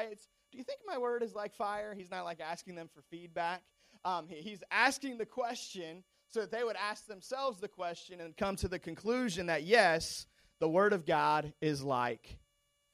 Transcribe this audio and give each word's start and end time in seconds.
Israelites, 0.00 0.28
Do 0.52 0.58
you 0.58 0.64
think 0.64 0.80
my 0.86 0.98
word 0.98 1.22
is 1.22 1.34
like 1.34 1.54
fire? 1.54 1.94
He's 1.94 2.10
not 2.10 2.24
like 2.24 2.40
asking 2.40 2.74
them 2.74 2.88
for 2.92 3.02
feedback. 3.10 3.62
Um, 4.04 4.26
he, 4.28 4.36
he's 4.36 4.62
asking 4.70 5.18
the 5.18 5.26
question 5.26 6.04
so 6.28 6.40
that 6.40 6.50
they 6.50 6.64
would 6.64 6.76
ask 6.76 7.06
themselves 7.06 7.60
the 7.60 7.68
question 7.68 8.20
and 8.20 8.36
come 8.36 8.56
to 8.56 8.68
the 8.68 8.78
conclusion 8.78 9.46
that 9.46 9.64
yes, 9.64 10.26
the 10.60 10.68
word 10.68 10.92
of 10.92 11.06
God 11.06 11.52
is 11.60 11.82
like 11.82 12.38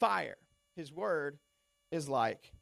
fire. 0.00 0.38
His 0.74 0.92
word 0.92 1.38
is 1.90 2.08
like 2.08 2.52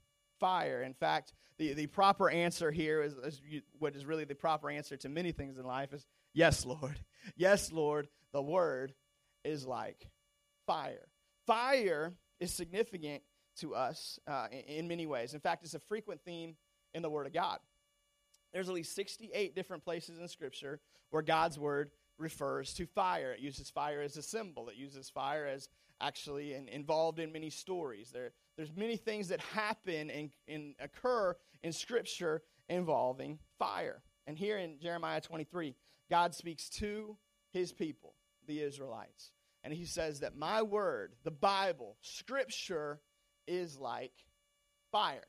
fire. 0.41 0.83
In 0.83 0.95
fact, 0.95 1.33
the, 1.59 1.73
the 1.75 1.87
proper 1.87 2.29
answer 2.29 2.71
here 2.71 3.03
is, 3.03 3.15
is 3.15 3.41
you, 3.49 3.63
what 3.79 3.95
is 3.95 4.05
really 4.05 4.25
the 4.25 4.35
proper 4.35 4.71
answer 4.71 4.97
to 4.99 5.09
many 5.09 5.33
things 5.33 5.59
in 5.59 5.65
life 5.65 5.93
is 5.93 6.07
yes, 6.33 6.65
Lord. 6.65 6.99
Yes, 7.37 7.73
Lord, 7.73 8.09
the 8.35 8.43
word 8.43 8.93
is 9.45 9.65
like 9.65 10.11
fire. 10.67 11.09
Fire 11.47 12.13
is 12.39 12.53
significant 12.53 13.23
to 13.57 13.75
us 13.75 14.19
uh, 14.27 14.47
in, 14.51 14.59
in 14.59 14.89
many 14.89 15.07
ways. 15.07 15.35
In 15.35 15.41
fact, 15.41 15.65
it's 15.65 15.75
a 15.75 15.81
frequent 15.81 16.21
theme 16.25 16.57
in 16.93 17.03
the 17.03 17.11
Word 17.11 17.27
of 17.27 17.33
God. 17.33 17.59
There's 18.53 18.69
at 18.69 18.75
least 18.75 18.95
68 18.95 19.55
different 19.55 19.85
places 19.85 20.19
in 20.19 20.29
Scripture 20.29 20.81
where 21.11 21.23
God's 21.23 21.59
Word 21.59 21.91
refers 22.19 22.73
to 22.75 22.87
fire. 22.87 23.33
It 23.33 23.41
uses 23.41 23.71
fire 23.71 24.01
as 24.01 24.17
a 24.17 24.23
symbol, 24.23 24.69
it 24.69 24.77
uses 24.77 25.11
fire 25.11 25.47
as 25.47 25.69
actually 26.01 26.55
in, 26.55 26.69
involved 26.69 27.19
in 27.19 27.33
many 27.33 27.51
stories. 27.51 28.11
There, 28.13 28.33
there's 28.57 28.75
many 28.77 28.97
things 28.97 29.29
that 29.29 29.41
happen 29.41 30.11
and, 30.11 30.31
and 30.49 30.75
occur 30.81 31.37
in 31.63 31.73
Scripture 31.73 32.43
involving 32.69 33.39
fire. 33.59 34.03
And 34.27 34.39
here 34.39 34.59
in 34.59 34.79
Jeremiah 34.81 35.21
23, 35.21 35.75
God 36.11 36.35
speaks 36.35 36.69
to 36.71 37.17
his 37.53 37.73
people, 37.73 38.15
the 38.47 38.61
Israelites. 38.61 39.33
And 39.63 39.73
he 39.73 39.85
says 39.85 40.21
that 40.21 40.37
my 40.37 40.63
word, 40.63 41.15
the 41.25 41.31
Bible, 41.31 41.97
Scripture, 42.03 43.01
is 43.47 43.79
like 43.79 44.13
fire. 44.91 45.25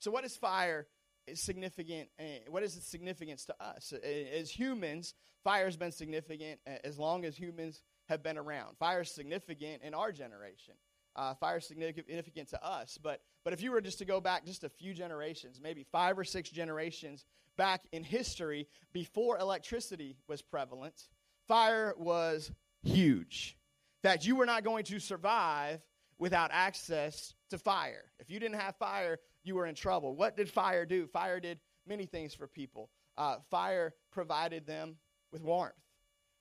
So, 0.00 0.10
what 0.10 0.24
is 0.24 0.36
fire? 0.36 0.86
Is 1.26 1.40
significant. 1.40 2.08
Uh, 2.18 2.24
what 2.48 2.62
is 2.62 2.76
its 2.76 2.88
significance 2.88 3.44
to 3.46 3.54
us 3.62 3.92
as 3.92 4.50
humans? 4.50 5.14
Fire 5.44 5.66
has 5.66 5.76
been 5.76 5.92
significant 5.92 6.58
as 6.84 6.98
long 6.98 7.24
as 7.24 7.36
humans 7.36 7.82
have 8.08 8.22
been 8.22 8.38
around. 8.38 8.76
Fire 8.78 9.02
is 9.02 9.10
significant 9.10 9.82
in 9.82 9.94
our 9.94 10.10
generation. 10.10 10.74
Uh, 11.14 11.34
fire 11.34 11.58
is 11.58 11.66
significant 11.66 12.48
to 12.48 12.64
us. 12.64 12.98
But 13.02 13.20
but 13.44 13.52
if 13.52 13.60
you 13.62 13.72
were 13.72 13.80
just 13.80 13.98
to 13.98 14.04
go 14.04 14.20
back 14.20 14.46
just 14.46 14.64
a 14.64 14.68
few 14.68 14.94
generations, 14.94 15.60
maybe 15.62 15.84
five 15.90 16.18
or 16.18 16.24
six 16.24 16.48
generations 16.50 17.24
back 17.56 17.82
in 17.92 18.04
history, 18.04 18.68
before 18.92 19.38
electricity 19.38 20.16
was 20.28 20.42
prevalent, 20.42 21.08
fire 21.46 21.94
was 21.98 22.52
huge. 22.82 23.56
In 24.02 24.10
fact, 24.10 24.24
you 24.24 24.36
were 24.36 24.46
not 24.46 24.64
going 24.64 24.84
to 24.84 25.00
survive 25.00 25.80
without 26.18 26.50
access 26.52 27.34
to 27.50 27.58
fire. 27.58 28.04
If 28.18 28.30
you 28.30 28.38
didn't 28.40 28.58
have 28.60 28.76
fire, 28.76 29.18
you 29.44 29.54
were 29.54 29.66
in 29.66 29.74
trouble. 29.74 30.14
What 30.14 30.36
did 30.36 30.50
fire 30.50 30.84
do? 30.84 31.06
Fire 31.06 31.40
did 31.40 31.58
many 31.86 32.06
things 32.06 32.34
for 32.34 32.46
people. 32.46 32.90
Uh, 33.16 33.36
fire 33.50 33.94
provided 34.12 34.66
them 34.66 34.96
with 35.32 35.42
warmth. 35.42 35.74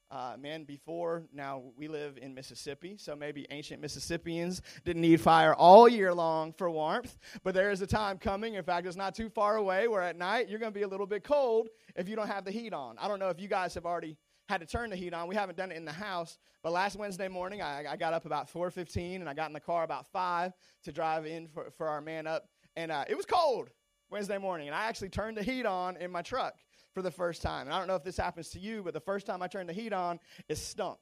Uh, 0.10 0.38
man, 0.40 0.64
before 0.64 1.26
now 1.34 1.62
we 1.76 1.90
live 1.90 2.18
in 2.22 2.34
Mississippi, 2.34 2.96
so 2.98 3.14
maybe 3.14 3.46
ancient 3.50 3.82
Mississippians 3.82 4.62
didn't 4.86 5.02
need 5.02 5.20
fire 5.20 5.54
all 5.54 5.90
year 5.90 6.14
long 6.14 6.54
for 6.54 6.70
warmth. 6.70 7.18
But 7.44 7.54
there 7.54 7.72
is 7.72 7.82
a 7.82 7.88
time 7.88 8.18
coming, 8.18 8.54
in 8.54 8.64
fact, 8.64 8.88
it's 8.88 8.96
not 8.96 9.16
too 9.16 9.30
far 9.30 9.58
away, 9.58 9.90
where 9.90 10.02
at 10.02 10.16
night 10.16 10.48
you're 10.48 10.60
going 10.60 10.72
to 10.72 10.80
be 10.80 10.84
a 10.84 10.88
little 10.88 11.08
bit 11.08 11.26
cold 11.26 11.68
if 11.94 12.08
you 12.08 12.16
don't 12.16 12.28
have 12.28 12.46
the 12.46 12.52
heat 12.52 12.72
on. 12.72 12.98
I 12.98 13.10
don't 13.10 13.20
know 13.20 13.30
if 13.30 13.42
you 13.42 13.50
guys 13.50 13.74
have 13.74 13.86
already 13.86 14.16
had 14.48 14.62
to 14.62 14.68
turn 14.68 14.90
the 14.90 14.96
heat 14.96 15.14
on. 15.14 15.28
We 15.28 15.36
haven't 15.36 15.58
done 15.58 15.72
it 15.72 15.78
in 15.78 15.86
the 15.86 15.92
house, 15.92 16.38
but 16.64 16.72
last 16.72 16.96
Wednesday 16.96 17.28
morning 17.28 17.62
I, 17.62 17.86
I 17.86 17.98
got 17.98 18.14
up 18.14 18.26
about 18.26 18.52
4:15 18.52 19.16
and 19.16 19.30
I 19.30 19.34
got 19.34 19.48
in 19.48 19.54
the 19.54 19.60
car 19.60 19.84
about 19.84 20.08
five 20.12 20.54
to 20.84 20.92
drive 20.92 21.26
in 21.26 21.48
for, 21.48 21.72
for 21.78 21.88
our 21.88 22.02
man 22.02 22.28
up, 22.28 22.48
and 22.76 22.92
uh, 22.92 23.06
it 23.08 23.16
was 23.16 23.26
cold 23.26 23.70
Wednesday 24.10 24.38
morning, 24.38 24.68
and 24.68 24.76
I 24.76 24.86
actually 24.86 25.10
turned 25.10 25.38
the 25.38 25.44
heat 25.44 25.66
on 25.66 25.98
in 25.98 26.12
my 26.12 26.22
truck 26.22 26.56
for 26.94 27.02
the 27.02 27.12
first 27.12 27.42
time. 27.42 27.68
And 27.68 27.76
I 27.76 27.78
don't 27.78 27.88
know 27.88 27.96
if 27.96 28.04
this 28.04 28.18
happens 28.18 28.50
to 28.50 28.60
you, 28.60 28.82
but 28.84 28.94
the 28.94 29.00
first 29.00 29.26
time 29.26 29.42
I 29.42 29.48
turned 29.48 29.70
the 29.70 29.74
heat 29.74 29.94
on, 29.94 30.20
it 30.48 30.58
stunk. 30.58 31.00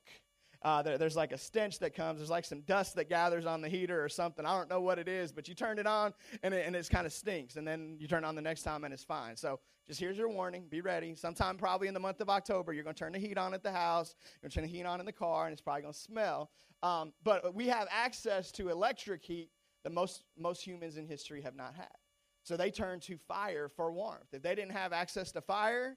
Uh, 0.66 0.82
there, 0.82 0.98
there's 0.98 1.16
like 1.16 1.32
a 1.32 1.38
stench 1.38 1.78
that 1.78 1.94
comes. 1.94 2.18
There's 2.18 2.32
like 2.32 2.44
some 2.44 2.62
dust 2.62 2.96
that 2.96 3.08
gathers 3.08 3.46
on 3.46 3.62
the 3.62 3.70
heater 3.70 4.04
or 4.04 4.10
something. 4.10 4.48
I 4.48 4.58
don't 4.58 4.68
know 4.68 4.82
what 4.82 4.98
it 4.98 5.08
is, 5.08 5.32
but 5.32 5.48
you 5.48 5.54
turn 5.54 5.78
it 5.78 5.86
on 5.86 6.12
and 6.42 6.56
it, 6.56 6.66
and 6.66 6.76
it 6.76 6.90
kind 6.90 7.06
of 7.06 7.14
stinks. 7.14 7.56
And 7.56 7.68
then 7.68 7.98
you 8.00 8.08
turn 8.08 8.24
it 8.24 8.28
on 8.28 8.34
the 8.34 8.42
next 8.42 8.64
time 8.64 8.84
and 8.84 8.92
it's 8.92 9.04
fine. 9.04 9.36
So 9.38 9.60
just 9.86 10.00
here's 10.00 10.18
your 10.18 10.28
warning. 10.28 10.66
Be 10.68 10.82
ready. 10.82 11.14
Sometime 11.14 11.58
probably 11.58 11.88
in 11.88 11.94
the 11.94 12.00
month 12.00 12.20
of 12.20 12.32
October, 12.32 12.74
you're 12.74 12.84
going 12.84 12.96
to 12.96 13.00
turn 13.00 13.14
the 13.14 13.20
heat 13.20 13.38
on 13.38 13.54
at 13.54 13.62
the 13.62 13.72
house. 13.72 14.16
You're 14.42 14.50
going 14.50 14.52
to 14.52 14.56
turn 14.56 14.64
the 14.64 14.76
heat 14.76 14.86
on 14.88 15.00
in 15.00 15.06
the 15.06 15.12
car, 15.12 15.46
and 15.46 15.54
it's 15.54 15.62
probably 15.62 15.84
going 15.84 15.94
to 15.94 16.00
smell. 16.00 16.50
Um, 16.82 17.14
but 17.24 17.54
we 17.54 17.68
have 17.68 17.88
access 17.92 18.52
to 18.54 18.70
electric 18.70 19.24
heat 19.24 19.52
that 19.84 19.94
most, 19.94 20.24
most 20.36 20.66
humans 20.66 20.98
in 20.98 21.06
history 21.06 21.44
have 21.44 21.56
not 21.56 21.76
had. 21.76 21.94
So 22.42 22.58
they 22.58 22.72
turn 22.72 23.00
to 23.02 23.18
fire 23.28 23.70
for 23.70 23.92
warmth. 23.92 24.34
If 24.34 24.42
they 24.42 24.56
didn't 24.56 24.72
have 24.72 24.94
access 24.94 25.32
to 25.34 25.42
fire, 25.42 25.96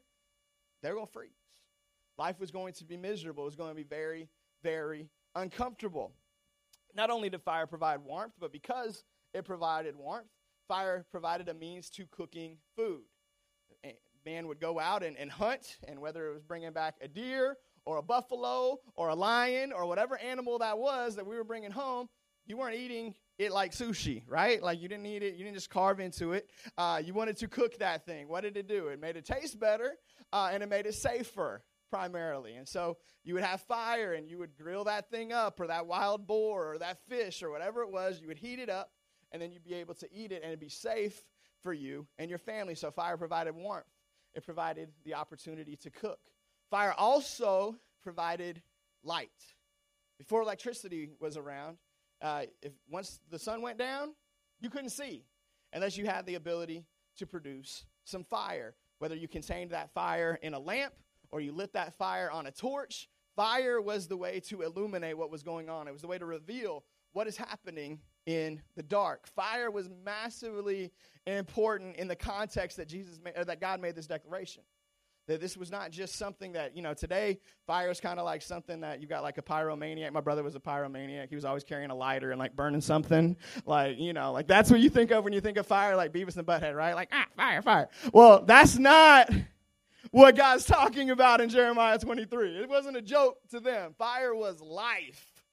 they're 0.83 0.93
going 0.93 1.07
to 1.07 1.13
freeze. 1.13 1.31
Life 2.19 2.39
was 2.39 2.51
going 2.51 2.75
to 2.75 2.85
be 2.85 2.99
miserable. 2.99 3.45
It 3.45 3.47
was 3.47 3.57
going 3.57 3.71
to 3.71 3.75
be 3.75 3.83
very, 3.83 4.29
very 4.69 5.09
uncomfortable. 5.35 6.13
Not 6.95 7.09
only 7.09 7.31
did 7.31 7.43
fire 7.43 7.67
provide 7.67 8.01
warmth, 8.05 8.35
but 8.39 8.53
because 8.53 9.03
it 9.33 9.47
provided 9.47 9.97
warmth, 9.97 10.29
fire 10.67 11.07
provided 11.11 11.49
a 11.49 11.55
means 11.55 11.89
to 11.91 12.05
cooking 12.11 12.59
food. 12.77 13.03
Man 14.27 14.47
would 14.49 14.61
go 14.61 14.79
out 14.79 15.03
and, 15.03 15.17
and 15.17 15.31
hunt, 15.31 15.79
and 15.87 16.01
whether 16.01 16.29
it 16.29 16.35
was 16.35 16.43
bringing 16.43 16.73
back 16.73 16.97
a 17.01 17.09
deer 17.09 17.57
or 17.87 17.97
a 17.97 18.03
buffalo 18.03 18.79
or 18.95 19.09
a 19.09 19.15
lion 19.15 19.73
or 19.73 19.87
whatever 19.87 20.19
animal 20.19 20.59
that 20.59 20.77
was 20.77 21.17
that 21.17 21.27
we 21.27 21.37
were 21.37 21.45
bringing 21.45 21.71
home, 21.71 22.11
you 22.45 22.59
weren't 22.59 22.77
eating 22.77 23.15
it 23.39 23.53
like 23.53 23.73
sushi, 23.73 24.23
right? 24.27 24.63
Like 24.63 24.83
you 24.83 24.89
didn't 24.89 25.07
eat 25.07 25.23
it, 25.23 25.37
you 25.37 25.45
didn't 25.45 25.57
just 25.57 25.71
carve 25.71 25.99
into 25.99 26.33
it. 26.33 26.51
Uh, 26.77 27.01
you 27.03 27.15
wanted 27.15 27.39
to 27.39 27.49
cook 27.49 27.79
that 27.79 28.05
thing. 28.05 28.29
What 28.29 28.43
did 28.43 28.59
it 28.59 28.69
do? 28.69 28.89
It 28.89 29.01
made 29.01 29.17
it 29.17 29.25
taste 29.25 29.59
better 29.59 29.95
uh, 30.31 30.51
and 30.53 30.63
it 30.63 30.69
made 30.69 30.85
it 30.85 30.95
safer 30.95 31.63
primarily. 31.91 32.57
And 32.57 32.69
so 32.69 32.97
you 33.25 33.35
would 33.35 33.45
have 33.45 33.61
fire 33.63 34.15
and 34.15 34.29
you 34.29 34.39
would 34.39 34.57
grill 34.57 34.85
that 34.85 35.11
thing 35.11 35.33
up 35.33 35.61
or 35.61 35.67
that 35.67 35.87
wild 35.87 36.27
boar 36.27 36.73
or 36.73 36.79
that 36.79 36.99
fish 37.09 37.43
or 37.43 37.51
whatever 37.51 37.83
it 37.83 37.91
was. 37.91 38.21
You 38.21 38.29
would 38.29 38.39
heat 38.39 38.59
it 38.59 38.71
up 38.71 38.91
and 39.33 39.41
then 39.41 39.53
you'd 39.53 39.65
be 39.65 39.75
able 39.75 39.95
to 39.95 40.09
eat 40.13 40.33
it 40.33 40.43
and 40.43 40.47
it'd 40.47 40.61
be 40.61 40.69
safe 40.69 41.25
for 41.63 41.73
you 41.73 42.07
and 42.19 42.31
your 42.31 42.39
family. 42.39 42.75
So 42.75 42.91
fire 42.91 43.17
provided 43.17 43.55
warmth, 43.55 43.87
it 44.35 44.45
provided 44.45 44.91
the 45.05 45.15
opportunity 45.15 45.77
to 45.77 45.91
cook. 45.91 46.21
Fire 46.71 46.95
also 46.97 47.77
provided 48.03 48.63
light. 49.03 49.31
Before 50.19 50.43
electricity 50.43 51.11
was 51.21 51.37
around, 51.37 51.79
uh, 52.21 52.43
if 52.63 52.73
once 52.91 53.21
the 53.31 53.39
sun 53.39 53.63
went 53.63 53.79
down, 53.79 54.15
you 54.61 54.71
couldn't 54.71 54.91
see 54.91 55.25
unless 55.73 55.97
you 55.97 56.07
had 56.07 56.27
the 56.27 56.35
ability 56.35 56.85
to 57.17 57.27
produce 57.27 57.85
some 58.05 58.25
fire. 58.25 58.75
Whether 58.99 59.15
you 59.15 59.29
contained 59.29 59.71
that 59.71 59.93
fire 59.95 60.39
in 60.43 60.55
a 60.55 60.59
lamp 60.59 60.93
or 61.31 61.41
you 61.41 61.53
lit 61.53 61.73
that 61.75 61.97
fire 61.99 62.31
on 62.31 62.47
a 62.47 62.51
torch, 62.51 63.09
fire 63.37 63.81
was 63.81 64.09
the 64.09 64.17
way 64.17 64.41
to 64.41 64.63
illuminate 64.63 65.17
what 65.17 65.31
was 65.31 65.43
going 65.43 65.69
on. 65.69 65.87
It 65.89 65.93
was 65.93 66.03
the 66.03 66.09
way 66.09 66.19
to 66.19 66.27
reveal 66.27 66.85
what 67.13 67.27
is 67.27 67.37
happening 67.37 68.01
in 68.27 68.61
the 68.77 68.83
dark. 68.83 69.27
Fire 69.27 69.71
was 69.71 69.89
massively 70.05 70.93
important 71.27 71.97
in 71.97 72.09
the 72.09 72.17
context 72.17 72.77
that 72.77 72.89
Jesus 72.89 73.19
made, 73.23 73.35
or 73.37 73.45
that 73.45 73.61
God 73.61 73.81
made 73.81 73.95
this 73.95 74.07
declaration. 74.07 74.63
That 75.29 75.43
this 75.43 75.59
was 75.59 75.71
not 75.71 75.91
just 75.91 76.17
something 76.17 76.53
that, 76.53 76.75
you 76.75 76.83
know, 76.83 76.95
today 76.95 77.39
fire 77.67 77.91
is 77.91 78.01
kind 78.01 78.19
of 78.19 78.25
like 78.25 78.41
something 78.41 78.81
that 78.81 79.03
you 79.03 79.07
got 79.07 79.23
like 79.23 79.37
a 79.37 79.43
pyromaniac. 79.43 80.11
My 80.11 80.23
brother 80.23 80.43
was 80.43 80.55
a 80.55 80.61
pyromaniac. 80.61 81.29
He 81.29 81.35
was 81.35 81.45
always 81.45 81.65
carrying 81.65 81.91
a 81.91 81.95
lighter 81.95 82.31
and 82.31 82.39
like 82.39 82.57
burning 82.57 82.81
something. 82.81 83.37
Like, 83.67 83.99
you 83.99 84.15
know, 84.15 84.33
like 84.33 84.47
that's 84.47 84.71
what 84.71 84.81
you 84.81 84.89
think 84.89 85.11
of 85.11 85.25
when 85.25 85.35
you 85.35 85.43
think 85.43 85.59
of 85.59 85.67
fire, 85.67 85.97
like 85.97 86.15
Beavis 86.15 86.39
and 86.39 86.47
Butthead, 86.47 86.75
right? 86.75 86.95
Like, 86.95 87.11
ah, 87.13 87.27
fire, 87.37 87.61
fire. 87.61 87.89
Well, 88.11 88.43
that's 88.47 88.79
not 88.79 89.31
what 90.11 90.37
God's 90.37 90.65
talking 90.65 91.11
about 91.11 91.41
in 91.41 91.49
Jeremiah 91.49 91.99
23. 91.99 92.59
It 92.59 92.69
wasn't 92.69 92.97
a 92.97 93.03
joke 93.03 93.39
to 93.51 93.61
them. 93.61 93.95
Fire 93.99 94.35
was 94.35 94.61
life. 94.61 95.45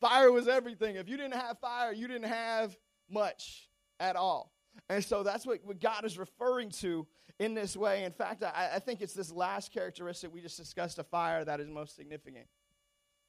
Fire 0.00 0.30
was 0.30 0.46
everything. 0.46 0.96
If 0.96 1.08
you 1.08 1.16
didn't 1.16 1.34
have 1.34 1.58
fire, 1.58 1.92
you 1.92 2.06
didn't 2.06 2.28
have 2.28 2.76
much 3.10 3.68
at 3.98 4.16
all. 4.16 4.52
And 4.88 5.04
so 5.04 5.22
that's 5.22 5.44
what, 5.44 5.58
what 5.64 5.80
God 5.80 6.04
is 6.04 6.18
referring 6.18 6.70
to 6.70 7.06
in 7.40 7.54
this 7.54 7.76
way. 7.76 8.04
In 8.04 8.12
fact, 8.12 8.42
I, 8.44 8.70
I 8.74 8.78
think 8.78 9.00
it's 9.00 9.14
this 9.14 9.32
last 9.32 9.72
characteristic 9.72 10.32
we 10.32 10.40
just 10.40 10.56
discussed 10.56 10.98
a 10.98 11.04
fire 11.04 11.44
that 11.44 11.60
is 11.60 11.68
most 11.68 11.96
significant. 11.96 12.46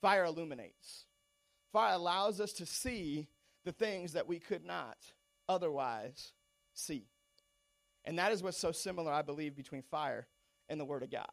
Fire 0.01 0.25
illuminates, 0.25 1.05
fire 1.73 1.95
allows 1.95 2.39
us 2.39 2.53
to 2.53 2.65
see 2.65 3.27
the 3.65 3.71
things 3.73 4.13
that 4.13 4.27
we 4.27 4.39
could 4.39 4.63
not 4.63 4.97
otherwise 5.49 6.31
see. 6.73 7.07
And 8.05 8.17
that 8.17 8.31
is 8.31 8.41
what's 8.41 8.57
so 8.57 8.71
similar, 8.71 9.11
I 9.11 9.23
believe, 9.23 9.57
between 9.57 9.81
fire 9.81 10.25
and 10.69 10.79
the 10.79 10.85
Word 10.85 11.03
of 11.03 11.11
God. 11.11 11.29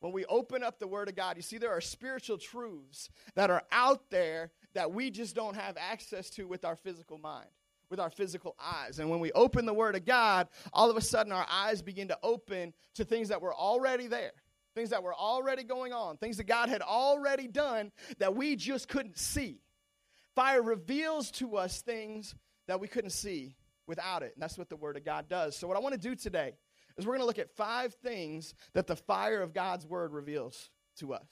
When 0.00 0.12
we 0.12 0.24
open 0.26 0.62
up 0.62 0.78
the 0.78 0.86
Word 0.86 1.08
of 1.08 1.14
God, 1.14 1.36
you 1.36 1.42
see 1.42 1.58
there 1.58 1.72
are 1.72 1.80
spiritual 1.80 2.38
truths 2.38 3.10
that 3.34 3.50
are 3.50 3.62
out 3.70 4.10
there 4.10 4.50
that 4.74 4.92
we 4.92 5.10
just 5.10 5.34
don't 5.34 5.56
have 5.56 5.76
access 5.78 6.30
to 6.30 6.46
with 6.46 6.64
our 6.64 6.76
physical 6.76 7.18
mind 7.18 7.48
with 7.90 8.00
our 8.00 8.10
physical 8.10 8.54
eyes. 8.62 8.98
And 8.98 9.10
when 9.10 9.20
we 9.20 9.32
open 9.32 9.66
the 9.66 9.74
Word 9.74 9.96
of 9.96 10.06
God, 10.06 10.48
all 10.72 10.90
of 10.90 10.96
a 10.96 11.00
sudden 11.00 11.32
our 11.32 11.46
eyes 11.50 11.82
begin 11.82 12.08
to 12.08 12.18
open 12.22 12.72
to 12.94 13.04
things 13.04 13.28
that 13.28 13.42
were 13.42 13.54
already 13.54 14.06
there, 14.06 14.32
things 14.74 14.90
that 14.90 15.02
were 15.02 15.14
already 15.14 15.64
going 15.64 15.92
on, 15.92 16.16
things 16.16 16.36
that 16.36 16.46
God 16.46 16.68
had 16.68 16.82
already 16.82 17.48
done 17.48 17.90
that 18.18 18.34
we 18.34 18.56
just 18.56 18.88
couldn't 18.88 19.18
see. 19.18 19.60
Fire 20.36 20.62
reveals 20.62 21.32
to 21.32 21.56
us 21.56 21.82
things 21.82 22.34
that 22.68 22.80
we 22.80 22.86
couldn't 22.86 23.10
see 23.10 23.56
without 23.88 24.22
it. 24.22 24.32
And 24.34 24.42
that's 24.42 24.56
what 24.56 24.68
the 24.68 24.76
Word 24.76 24.96
of 24.96 25.04
God 25.04 25.28
does. 25.28 25.56
So, 25.56 25.66
what 25.66 25.76
I 25.76 25.80
want 25.80 25.94
to 25.94 26.00
do 26.00 26.14
today 26.14 26.52
is 27.00 27.06
we're 27.06 27.14
going 27.14 27.22
to 27.22 27.26
look 27.26 27.38
at 27.38 27.56
five 27.56 27.94
things 27.94 28.54
that 28.74 28.86
the 28.86 28.96
fire 28.96 29.42
of 29.42 29.52
God's 29.52 29.86
Word 29.86 30.12
reveals 30.12 30.70
to 30.98 31.14
us. 31.14 31.26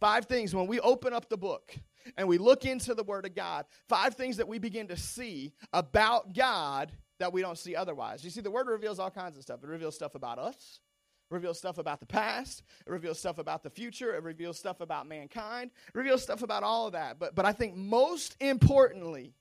Five 0.00 0.26
things 0.26 0.54
when 0.54 0.66
we 0.66 0.80
open 0.80 1.12
up 1.12 1.28
the 1.28 1.36
book 1.36 1.74
and 2.16 2.26
we 2.26 2.38
look 2.38 2.64
into 2.64 2.94
the 2.94 3.04
Word 3.04 3.26
of 3.26 3.34
God, 3.34 3.66
five 3.88 4.14
things 4.14 4.38
that 4.38 4.48
we 4.48 4.58
begin 4.58 4.88
to 4.88 4.96
see 4.96 5.52
about 5.72 6.34
God 6.34 6.92
that 7.18 7.32
we 7.32 7.42
don't 7.42 7.58
see 7.58 7.76
otherwise. 7.76 8.24
You 8.24 8.30
see, 8.30 8.40
the 8.40 8.50
Word 8.50 8.66
reveals 8.66 8.98
all 8.98 9.10
kinds 9.10 9.36
of 9.36 9.42
stuff. 9.42 9.62
It 9.62 9.68
reveals 9.68 9.94
stuff 9.94 10.14
about 10.14 10.38
us, 10.38 10.80
reveals 11.28 11.58
stuff 11.58 11.78
about 11.78 12.00
the 12.00 12.06
past, 12.06 12.62
it 12.86 12.90
reveals 12.90 13.18
stuff 13.18 13.38
about 13.38 13.62
the 13.62 13.70
future, 13.70 14.14
it 14.14 14.22
reveals 14.22 14.58
stuff 14.58 14.80
about 14.80 15.06
mankind, 15.06 15.70
it 15.86 15.94
reveals 15.94 16.22
stuff 16.22 16.42
about 16.42 16.62
all 16.62 16.86
of 16.86 16.92
that. 16.92 17.18
But, 17.18 17.34
but 17.34 17.44
I 17.44 17.52
think 17.52 17.76
most 17.76 18.36
importantly, 18.40 19.34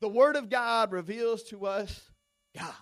the 0.00 0.08
Word 0.08 0.36
of 0.36 0.48
God 0.48 0.92
reveals 0.92 1.42
to 1.44 1.66
us 1.66 2.10
God 2.56 2.72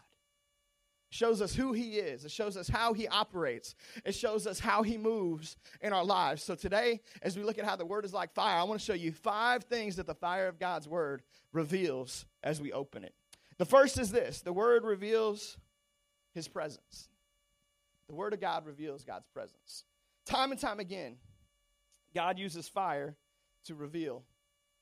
shows 1.13 1.43
us 1.43 1.55
who 1.55 1.75
he 1.75 1.97
is. 1.97 2.25
It 2.25 2.31
shows 2.31 2.57
us 2.57 2.69
how 2.69 2.95
he 2.95 3.07
operates. 3.07 3.75
It 4.03 4.15
shows 4.15 4.47
us 4.47 4.59
how 4.59 4.83
he 4.83 4.97
moves 4.97 5.57
in 5.83 5.93
our 5.93 6.05
lives. 6.05 6.43
So 6.43 6.55
today, 6.55 7.01
as 7.21 7.37
we 7.37 7.45
look 7.45 7.59
at 7.59 7.67
how 7.67 7.77
the 7.77 7.85
word 7.85 8.07
is 8.07 8.15
like 8.15 8.33
fire, 8.33 8.59
I 8.59 8.63
want 8.63 8.81
to 8.81 8.85
show 8.85 8.95
you 8.95 9.13
five 9.13 9.65
things 9.65 9.97
that 9.97 10.07
the 10.07 10.15
fire 10.15 10.49
of 10.49 10.59
God's 10.59 10.89
word 10.89 11.23
reveals 11.53 12.25
as 12.43 12.63
we 12.63 12.73
open 12.73 13.05
it. 13.05 13.15
The 13.59 13.67
first 13.67 13.99
is 13.99 14.11
this 14.11 14.41
the 14.41 14.55
word 14.55 14.85
reveals 14.85 15.59
his 16.33 16.49
presence. 16.49 17.11
The 18.09 18.15
word 18.15 18.33
of 18.33 18.41
God 18.41 18.65
reveals 18.65 19.05
God's 19.05 19.29
presence. 19.29 19.85
Time 20.25 20.51
and 20.51 20.61
time 20.61 20.81
again, 20.81 21.17
God 22.15 22.39
uses 22.39 22.69
fire 22.69 23.17
to 23.67 23.75
reveal 23.75 24.23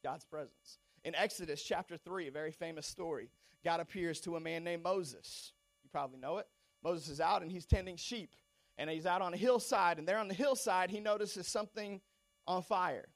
God's 0.05 0.25
presence. 0.25 0.79
In 1.03 1.17
Exodus 1.17 1.61
chapter 1.61 1.97
3, 1.97 2.29
a 2.29 2.31
very 2.31 2.53
famous 2.53 2.87
story, 2.87 3.31
God 3.65 3.81
appears 3.81 4.21
to 4.21 4.37
a 4.37 4.41
man 4.41 4.63
named 4.63 4.85
Moses 4.85 5.53
probably 5.91 6.19
know 6.19 6.39
it. 6.39 6.47
Moses 6.83 7.09
is 7.09 7.21
out 7.21 7.43
and 7.43 7.51
he's 7.51 7.67
tending 7.67 7.97
sheep. 7.97 8.35
And 8.79 8.89
he's 8.89 9.05
out 9.05 9.21
on 9.21 9.35
a 9.35 9.37
hillside. 9.37 9.99
And 9.99 10.09
there 10.09 10.19
on 10.19 10.29
the 10.29 10.35
hillside, 10.35 10.91
he 10.91 11.01
notices 11.01 11.47
something 11.47 12.01
on 12.47 12.63
fire 12.63 13.09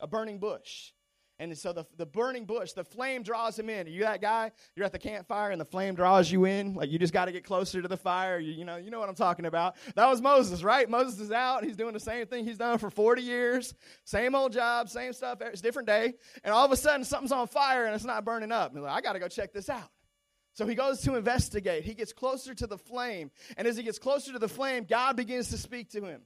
a 0.00 0.06
burning 0.06 0.38
bush. 0.38 0.92
And 1.40 1.56
so 1.56 1.72
the, 1.72 1.86
the 1.96 2.06
burning 2.06 2.46
bush, 2.46 2.72
the 2.72 2.82
flame 2.82 3.22
draws 3.22 3.56
him 3.56 3.70
in. 3.70 3.86
Are 3.86 3.90
you 3.90 4.00
that 4.00 4.20
guy? 4.20 4.50
You're 4.74 4.84
at 4.84 4.90
the 4.90 4.98
campfire 4.98 5.52
and 5.52 5.60
the 5.60 5.64
flame 5.64 5.94
draws 5.94 6.32
you 6.32 6.46
in. 6.46 6.74
Like 6.74 6.90
you 6.90 6.98
just 6.98 7.12
got 7.12 7.26
to 7.26 7.32
get 7.32 7.44
closer 7.44 7.80
to 7.80 7.86
the 7.86 7.96
fire. 7.96 8.40
You, 8.40 8.52
you, 8.52 8.64
know, 8.64 8.76
you 8.76 8.90
know 8.90 8.98
what 8.98 9.08
I'm 9.08 9.14
talking 9.14 9.46
about. 9.46 9.76
That 9.94 10.06
was 10.08 10.20
Moses, 10.20 10.64
right? 10.64 10.90
Moses 10.90 11.20
is 11.20 11.30
out. 11.30 11.64
He's 11.64 11.76
doing 11.76 11.92
the 11.92 12.00
same 12.00 12.26
thing 12.26 12.44
he's 12.44 12.58
done 12.58 12.78
for 12.78 12.90
40 12.90 13.22
years. 13.22 13.72
Same 14.04 14.34
old 14.34 14.52
job, 14.52 14.88
same 14.88 15.12
stuff. 15.12 15.40
It's 15.40 15.60
different 15.60 15.86
day. 15.86 16.14
And 16.42 16.52
all 16.52 16.64
of 16.64 16.72
a 16.72 16.76
sudden 16.76 17.04
something's 17.04 17.32
on 17.32 17.46
fire 17.46 17.86
and 17.86 17.94
it's 17.94 18.04
not 18.04 18.24
burning 18.24 18.50
up. 18.50 18.74
And 18.74 18.82
like, 18.82 18.92
I 18.92 19.00
got 19.00 19.12
to 19.12 19.20
go 19.20 19.28
check 19.28 19.52
this 19.52 19.68
out. 19.68 19.90
So 20.58 20.66
he 20.66 20.74
goes 20.74 21.02
to 21.02 21.14
investigate. 21.14 21.84
He 21.84 21.94
gets 21.94 22.12
closer 22.12 22.52
to 22.52 22.66
the 22.66 22.76
flame. 22.76 23.30
And 23.56 23.68
as 23.68 23.76
he 23.76 23.84
gets 23.84 24.00
closer 24.00 24.32
to 24.32 24.40
the 24.40 24.48
flame, 24.48 24.86
God 24.90 25.14
begins 25.14 25.50
to 25.50 25.56
speak 25.56 25.90
to 25.90 26.00
him. 26.00 26.22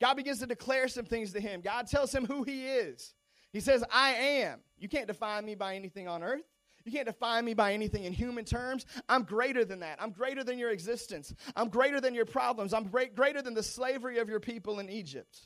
God 0.00 0.14
begins 0.14 0.40
to 0.40 0.46
declare 0.46 0.88
some 0.88 1.04
things 1.04 1.34
to 1.34 1.40
him. 1.40 1.60
God 1.60 1.86
tells 1.86 2.12
him 2.12 2.26
who 2.26 2.42
he 2.42 2.66
is. 2.66 3.14
He 3.52 3.60
says, 3.60 3.84
I 3.92 4.10
am. 4.14 4.58
You 4.76 4.88
can't 4.88 5.06
define 5.06 5.44
me 5.44 5.54
by 5.54 5.76
anything 5.76 6.08
on 6.08 6.24
earth. 6.24 6.42
You 6.84 6.90
can't 6.90 7.06
define 7.06 7.44
me 7.44 7.54
by 7.54 7.74
anything 7.74 8.02
in 8.02 8.12
human 8.12 8.44
terms. 8.44 8.86
I'm 9.08 9.22
greater 9.22 9.64
than 9.64 9.78
that. 9.80 10.02
I'm 10.02 10.10
greater 10.10 10.42
than 10.42 10.58
your 10.58 10.72
existence. 10.72 11.32
I'm 11.54 11.68
greater 11.68 12.00
than 12.00 12.12
your 12.12 12.26
problems. 12.26 12.74
I'm 12.74 12.90
greater 13.14 13.40
than 13.40 13.54
the 13.54 13.62
slavery 13.62 14.18
of 14.18 14.28
your 14.28 14.40
people 14.40 14.80
in 14.80 14.90
Egypt. 14.90 15.38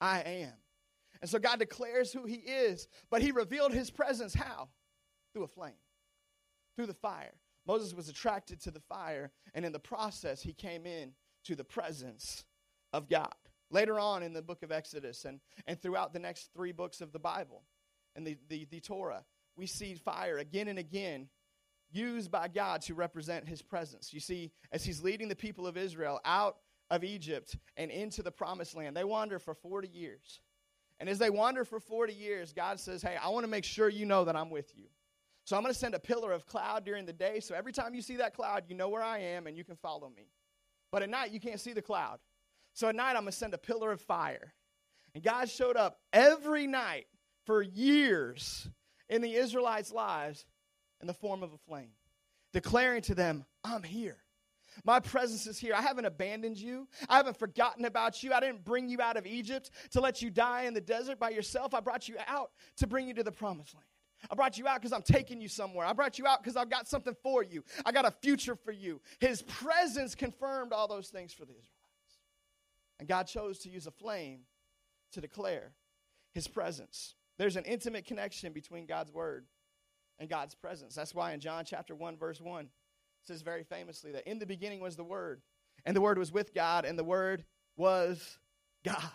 I 0.00 0.20
am. 0.20 0.52
And 1.20 1.28
so 1.28 1.40
God 1.40 1.58
declares 1.58 2.12
who 2.12 2.24
he 2.24 2.36
is, 2.36 2.86
but 3.10 3.20
he 3.20 3.32
revealed 3.32 3.72
his 3.72 3.90
presence 3.90 4.32
how? 4.32 4.68
Through 5.32 5.42
a 5.42 5.48
flame, 5.48 5.72
through 6.76 6.86
the 6.86 6.94
fire. 6.94 7.34
Moses 7.68 7.92
was 7.92 8.08
attracted 8.08 8.60
to 8.62 8.70
the 8.70 8.80
fire, 8.80 9.30
and 9.54 9.64
in 9.64 9.72
the 9.72 9.78
process, 9.78 10.42
he 10.42 10.54
came 10.54 10.86
in 10.86 11.12
to 11.44 11.54
the 11.54 11.64
presence 11.64 12.44
of 12.94 13.08
God. 13.08 13.34
Later 13.70 14.00
on 14.00 14.22
in 14.22 14.32
the 14.32 14.40
book 14.40 14.62
of 14.62 14.72
Exodus 14.72 15.26
and, 15.26 15.40
and 15.66 15.80
throughout 15.80 16.14
the 16.14 16.18
next 16.18 16.50
three 16.54 16.72
books 16.72 17.02
of 17.02 17.12
the 17.12 17.18
Bible 17.18 17.64
and 18.16 18.26
the, 18.26 18.38
the, 18.48 18.66
the 18.70 18.80
Torah, 18.80 19.24
we 19.54 19.66
see 19.66 19.94
fire 19.94 20.38
again 20.38 20.68
and 20.68 20.78
again 20.78 21.28
used 21.90 22.30
by 22.30 22.48
God 22.48 22.80
to 22.82 22.94
represent 22.94 23.46
his 23.46 23.60
presence. 23.60 24.14
You 24.14 24.20
see, 24.20 24.50
as 24.72 24.84
he's 24.84 25.02
leading 25.02 25.28
the 25.28 25.36
people 25.36 25.66
of 25.66 25.76
Israel 25.76 26.20
out 26.24 26.56
of 26.90 27.04
Egypt 27.04 27.56
and 27.76 27.90
into 27.90 28.22
the 28.22 28.30
promised 28.30 28.74
land, 28.74 28.96
they 28.96 29.04
wander 29.04 29.38
for 29.38 29.52
40 29.52 29.88
years. 29.88 30.40
And 31.00 31.08
as 31.08 31.18
they 31.18 31.30
wander 31.30 31.64
for 31.64 31.80
40 31.80 32.14
years, 32.14 32.54
God 32.54 32.80
says, 32.80 33.02
Hey, 33.02 33.16
I 33.22 33.28
want 33.28 33.44
to 33.44 33.50
make 33.50 33.64
sure 33.64 33.90
you 33.90 34.06
know 34.06 34.24
that 34.24 34.36
I'm 34.36 34.50
with 34.50 34.72
you. 34.74 34.86
So 35.48 35.56
I'm 35.56 35.62
going 35.62 35.72
to 35.72 35.80
send 35.80 35.94
a 35.94 35.98
pillar 35.98 36.32
of 36.32 36.44
cloud 36.44 36.84
during 36.84 37.06
the 37.06 37.12
day. 37.14 37.40
So 37.40 37.54
every 37.54 37.72
time 37.72 37.94
you 37.94 38.02
see 38.02 38.16
that 38.16 38.34
cloud, 38.34 38.64
you 38.68 38.74
know 38.74 38.90
where 38.90 39.02
I 39.02 39.20
am 39.20 39.46
and 39.46 39.56
you 39.56 39.64
can 39.64 39.76
follow 39.76 40.12
me. 40.14 40.28
But 40.92 41.02
at 41.02 41.08
night, 41.08 41.30
you 41.30 41.40
can't 41.40 41.58
see 41.58 41.72
the 41.72 41.80
cloud. 41.80 42.18
So 42.74 42.86
at 42.86 42.94
night, 42.94 43.16
I'm 43.16 43.22
going 43.22 43.32
to 43.32 43.32
send 43.32 43.54
a 43.54 43.58
pillar 43.58 43.90
of 43.90 44.02
fire. 44.02 44.52
And 45.14 45.24
God 45.24 45.48
showed 45.48 45.78
up 45.78 46.00
every 46.12 46.66
night 46.66 47.06
for 47.46 47.62
years 47.62 48.68
in 49.08 49.22
the 49.22 49.32
Israelites' 49.36 49.90
lives 49.90 50.44
in 51.00 51.06
the 51.06 51.14
form 51.14 51.42
of 51.42 51.54
a 51.54 51.58
flame, 51.66 51.92
declaring 52.52 53.00
to 53.04 53.14
them, 53.14 53.46
I'm 53.64 53.82
here. 53.82 54.18
My 54.84 55.00
presence 55.00 55.46
is 55.46 55.58
here. 55.58 55.72
I 55.74 55.80
haven't 55.80 56.04
abandoned 56.04 56.58
you. 56.58 56.88
I 57.08 57.16
haven't 57.16 57.38
forgotten 57.38 57.86
about 57.86 58.22
you. 58.22 58.34
I 58.34 58.40
didn't 58.40 58.66
bring 58.66 58.90
you 58.90 59.00
out 59.00 59.16
of 59.16 59.26
Egypt 59.26 59.70
to 59.92 60.02
let 60.02 60.20
you 60.20 60.28
die 60.28 60.64
in 60.64 60.74
the 60.74 60.82
desert 60.82 61.18
by 61.18 61.30
yourself. 61.30 61.72
I 61.72 61.80
brought 61.80 62.06
you 62.06 62.16
out 62.26 62.50
to 62.76 62.86
bring 62.86 63.08
you 63.08 63.14
to 63.14 63.22
the 63.22 63.32
promised 63.32 63.74
land. 63.74 63.86
I 64.30 64.34
brought 64.34 64.58
you 64.58 64.66
out 64.66 64.80
because 64.80 64.92
I'm 64.92 65.02
taking 65.02 65.40
you 65.40 65.48
somewhere. 65.48 65.86
I 65.86 65.92
brought 65.92 66.18
you 66.18 66.26
out 66.26 66.42
because 66.42 66.56
I've 66.56 66.70
got 66.70 66.88
something 66.88 67.14
for 67.22 67.42
you. 67.42 67.64
I 67.84 67.92
got 67.92 68.04
a 68.04 68.10
future 68.10 68.56
for 68.56 68.72
you. 68.72 69.00
His 69.20 69.42
presence 69.42 70.14
confirmed 70.14 70.72
all 70.72 70.88
those 70.88 71.08
things 71.08 71.32
for 71.32 71.44
the 71.44 71.52
Israelites. 71.52 72.18
And 72.98 73.08
God 73.08 73.24
chose 73.24 73.58
to 73.60 73.68
use 73.68 73.86
a 73.86 73.90
flame 73.90 74.40
to 75.12 75.20
declare 75.20 75.72
his 76.34 76.48
presence. 76.48 77.14
There's 77.38 77.56
an 77.56 77.64
intimate 77.64 78.04
connection 78.04 78.52
between 78.52 78.86
God's 78.86 79.12
word 79.12 79.46
and 80.18 80.28
God's 80.28 80.54
presence. 80.54 80.94
That's 80.94 81.14
why 81.14 81.32
in 81.32 81.40
John 81.40 81.64
chapter 81.64 81.94
1 81.94 82.16
verse 82.16 82.40
1 82.40 82.64
it 82.64 82.70
says 83.24 83.42
very 83.42 83.62
famously 83.62 84.12
that 84.12 84.28
in 84.28 84.38
the 84.38 84.46
beginning 84.46 84.80
was 84.80 84.96
the 84.96 85.04
word 85.04 85.42
and 85.86 85.96
the 85.96 86.00
word 86.00 86.18
was 86.18 86.32
with 86.32 86.54
God 86.54 86.84
and 86.84 86.98
the 86.98 87.04
word 87.04 87.44
was 87.76 88.38
God. 88.84 89.10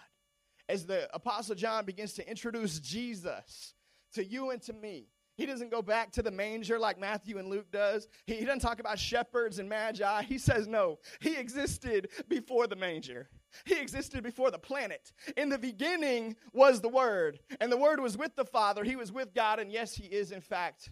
As 0.69 0.85
the 0.85 1.13
apostle 1.13 1.55
John 1.55 1.85
begins 1.85 2.13
to 2.13 2.29
introduce 2.29 2.79
Jesus 2.79 3.73
to 4.13 4.23
you 4.23 4.51
and 4.51 4.61
to 4.63 4.73
me. 4.73 5.07
He 5.35 5.47
doesn't 5.47 5.71
go 5.71 5.81
back 5.81 6.11
to 6.11 6.21
the 6.21 6.29
manger 6.29 6.77
like 6.77 6.99
Matthew 6.99 7.39
and 7.39 7.47
Luke 7.47 7.71
does. 7.71 8.07
He, 8.27 8.35
he 8.35 8.45
doesn't 8.45 8.59
talk 8.59 8.79
about 8.79 8.99
shepherds 8.99 9.57
and 9.57 9.67
magi. 9.67 10.21
He 10.23 10.37
says, 10.37 10.67
no, 10.67 10.99
he 11.19 11.35
existed 11.37 12.09
before 12.27 12.67
the 12.67 12.75
manger. 12.75 13.29
He 13.65 13.79
existed 13.79 14.23
before 14.23 14.51
the 14.51 14.59
planet. 14.59 15.11
In 15.35 15.49
the 15.49 15.57
beginning 15.57 16.35
was 16.53 16.81
the 16.81 16.89
Word, 16.89 17.39
and 17.59 17.71
the 17.71 17.77
Word 17.77 17.99
was 17.99 18.17
with 18.17 18.35
the 18.35 18.45
Father. 18.45 18.83
He 18.83 18.95
was 18.95 19.11
with 19.11 19.33
God, 19.33 19.59
and 19.59 19.71
yes, 19.71 19.95
he 19.95 20.05
is 20.05 20.31
in 20.31 20.41
fact 20.41 20.89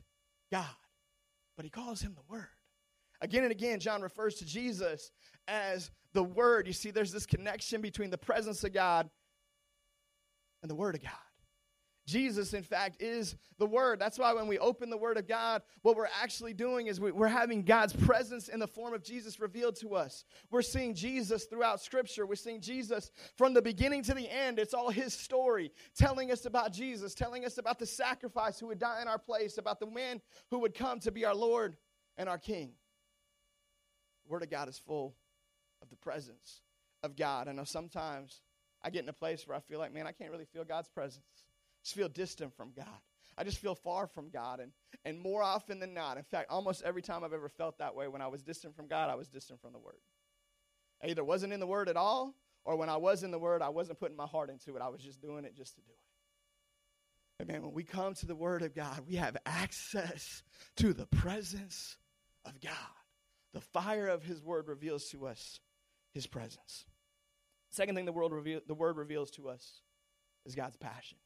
God. 0.51 0.65
But 1.55 1.65
he 1.65 1.69
calls 1.69 2.01
him 2.01 2.15
the 2.15 2.33
Word. 2.33 2.47
Again 3.19 3.43
and 3.43 3.51
again, 3.51 3.79
John 3.79 4.01
refers 4.01 4.35
to 4.35 4.45
Jesus 4.45 5.11
as 5.47 5.91
the 6.13 6.23
Word. 6.23 6.65
You 6.65 6.73
see, 6.73 6.89
there's 6.89 7.11
this 7.11 7.27
connection 7.27 7.81
between 7.81 8.09
the 8.09 8.17
presence 8.17 8.63
of 8.63 8.73
God 8.73 9.09
and 10.63 10.69
the 10.69 10.75
Word 10.75 10.95
of 10.95 11.03
God. 11.03 11.11
Jesus, 12.08 12.53
in 12.53 12.63
fact, 12.63 13.01
is 13.01 13.36
the 13.58 13.65
Word. 13.65 14.00
That's 14.00 14.17
why 14.17 14.34
when 14.34 14.48
we 14.48 14.58
open 14.58 14.89
the 14.89 14.98
Word 14.98 15.17
of 15.17 15.27
God, 15.27 15.62
what 15.84 15.96
we're 15.96 16.08
actually 16.22 16.53
doing 16.53 16.88
is 16.88 17.00
we're 17.00 17.27
having 17.27 17.63
God's 17.63 17.93
presence 17.93 18.48
in 18.48 18.60
the 18.60 18.67
form 18.67 18.93
of 18.93 19.03
Jesus 19.03 19.39
revealed 19.39 19.75
to 19.77 19.96
us. 19.96 20.25
We're 20.50 20.63
seeing 20.63 20.96
Jesus 20.96 21.46
throughout 21.46 21.79
Scripture. 21.79 22.25
We're 22.25 22.36
seeing 22.36 22.60
Jesus 22.60 23.12
from 23.38 23.53
the 23.53 23.62
beginning 23.62 24.03
to 24.03 24.13
the 24.13 24.29
end. 24.29 24.58
It's 24.58 24.74
all 24.74 24.89
His 24.89 25.13
story, 25.13 25.72
telling 25.96 26.31
us 26.31 26.46
about 26.46 26.74
Jesus, 26.74 27.13
telling 27.13 27.46
us 27.46 27.58
about 27.60 27.77
the 27.77 27.86
sacrifice 27.86 28.60
who 28.60 28.67
would 28.67 28.79
die 28.79 29.01
in 29.01 29.08
our 29.08 29.20
place, 29.20 29.58
about 29.58 29.79
the 29.79 29.88
man 29.88 30.22
who 30.50 30.60
would 30.60 30.74
come 30.74 31.00
to 31.01 31.12
be 31.12 31.25
our 31.25 31.36
Lord 31.36 31.77
and 32.17 32.27
our 32.27 32.39
King. 32.39 32.72
The 34.25 34.31
Word 34.31 34.43
of 34.43 34.50
God 34.50 34.70
is 34.70 34.79
full 34.79 35.15
of 35.84 35.89
the 35.89 35.98
presence 35.98 36.62
of 37.03 37.15
God. 37.15 37.48
I 37.48 37.51
know 37.51 37.63
sometimes 37.63 38.41
I 38.81 38.89
get 38.89 39.03
in 39.03 39.10
a 39.10 39.13
place 39.13 39.48
where 39.48 39.55
I 39.55 39.60
feel 39.60 39.77
like, 39.77 39.93
man, 39.93 40.08
I 40.08 40.12
can't 40.12 40.31
really 40.31 40.46
feel 40.46 40.63
God's 40.63 40.89
presence 40.89 41.46
just 41.83 41.95
feel 41.95 42.09
distant 42.09 42.55
from 42.55 42.71
God. 42.75 42.88
I 43.38 43.43
just 43.43 43.59
feel 43.59 43.75
far 43.75 44.07
from 44.07 44.29
God. 44.29 44.59
And, 44.59 44.71
and 45.05 45.19
more 45.19 45.41
often 45.41 45.79
than 45.79 45.93
not, 45.93 46.17
in 46.17 46.23
fact, 46.23 46.51
almost 46.51 46.83
every 46.83 47.01
time 47.01 47.23
I've 47.23 47.33
ever 47.33 47.50
felt 47.50 47.79
that 47.79 47.95
way, 47.95 48.07
when 48.07 48.21
I 48.21 48.27
was 48.27 48.43
distant 48.43 48.75
from 48.75 48.88
God, 48.88 49.09
I 49.09 49.15
was 49.15 49.27
distant 49.27 49.61
from 49.61 49.73
the 49.73 49.79
Word. 49.79 49.97
I 51.03 51.07
either 51.07 51.23
wasn't 51.23 51.53
in 51.53 51.59
the 51.59 51.67
Word 51.67 51.89
at 51.89 51.97
all, 51.97 52.35
or 52.63 52.75
when 52.75 52.89
I 52.89 52.97
was 52.97 53.23
in 53.23 53.31
the 53.31 53.39
Word, 53.39 53.61
I 53.61 53.69
wasn't 53.69 54.00
putting 54.00 54.17
my 54.17 54.27
heart 54.27 54.50
into 54.50 54.75
it. 54.75 54.81
I 54.81 54.89
was 54.89 55.01
just 55.01 55.21
doing 55.21 55.45
it 55.45 55.55
just 55.55 55.75
to 55.75 55.81
do 55.81 55.91
it. 55.91 57.47
Man, 57.47 57.63
when 57.63 57.73
we 57.73 57.83
come 57.83 58.13
to 58.13 58.27
the 58.27 58.35
Word 58.35 58.61
of 58.61 58.75
God, 58.75 59.01
we 59.07 59.15
have 59.15 59.35
access 59.47 60.43
to 60.75 60.93
the 60.93 61.07
presence 61.07 61.97
of 62.45 62.61
God. 62.61 62.73
The 63.53 63.61
fire 63.61 64.07
of 64.07 64.23
His 64.23 64.43
Word 64.43 64.67
reveals 64.67 65.09
to 65.09 65.25
us 65.25 65.59
His 66.13 66.27
presence. 66.27 66.85
Second 67.71 67.95
thing 67.95 68.05
the, 68.05 68.11
world 68.11 68.33
reveal, 68.33 68.59
the 68.67 68.75
Word 68.75 68.97
reveals 68.97 69.31
to 69.31 69.50
us 69.50 69.81
is 70.45 70.53
God's 70.53 70.77
passion 70.77 71.17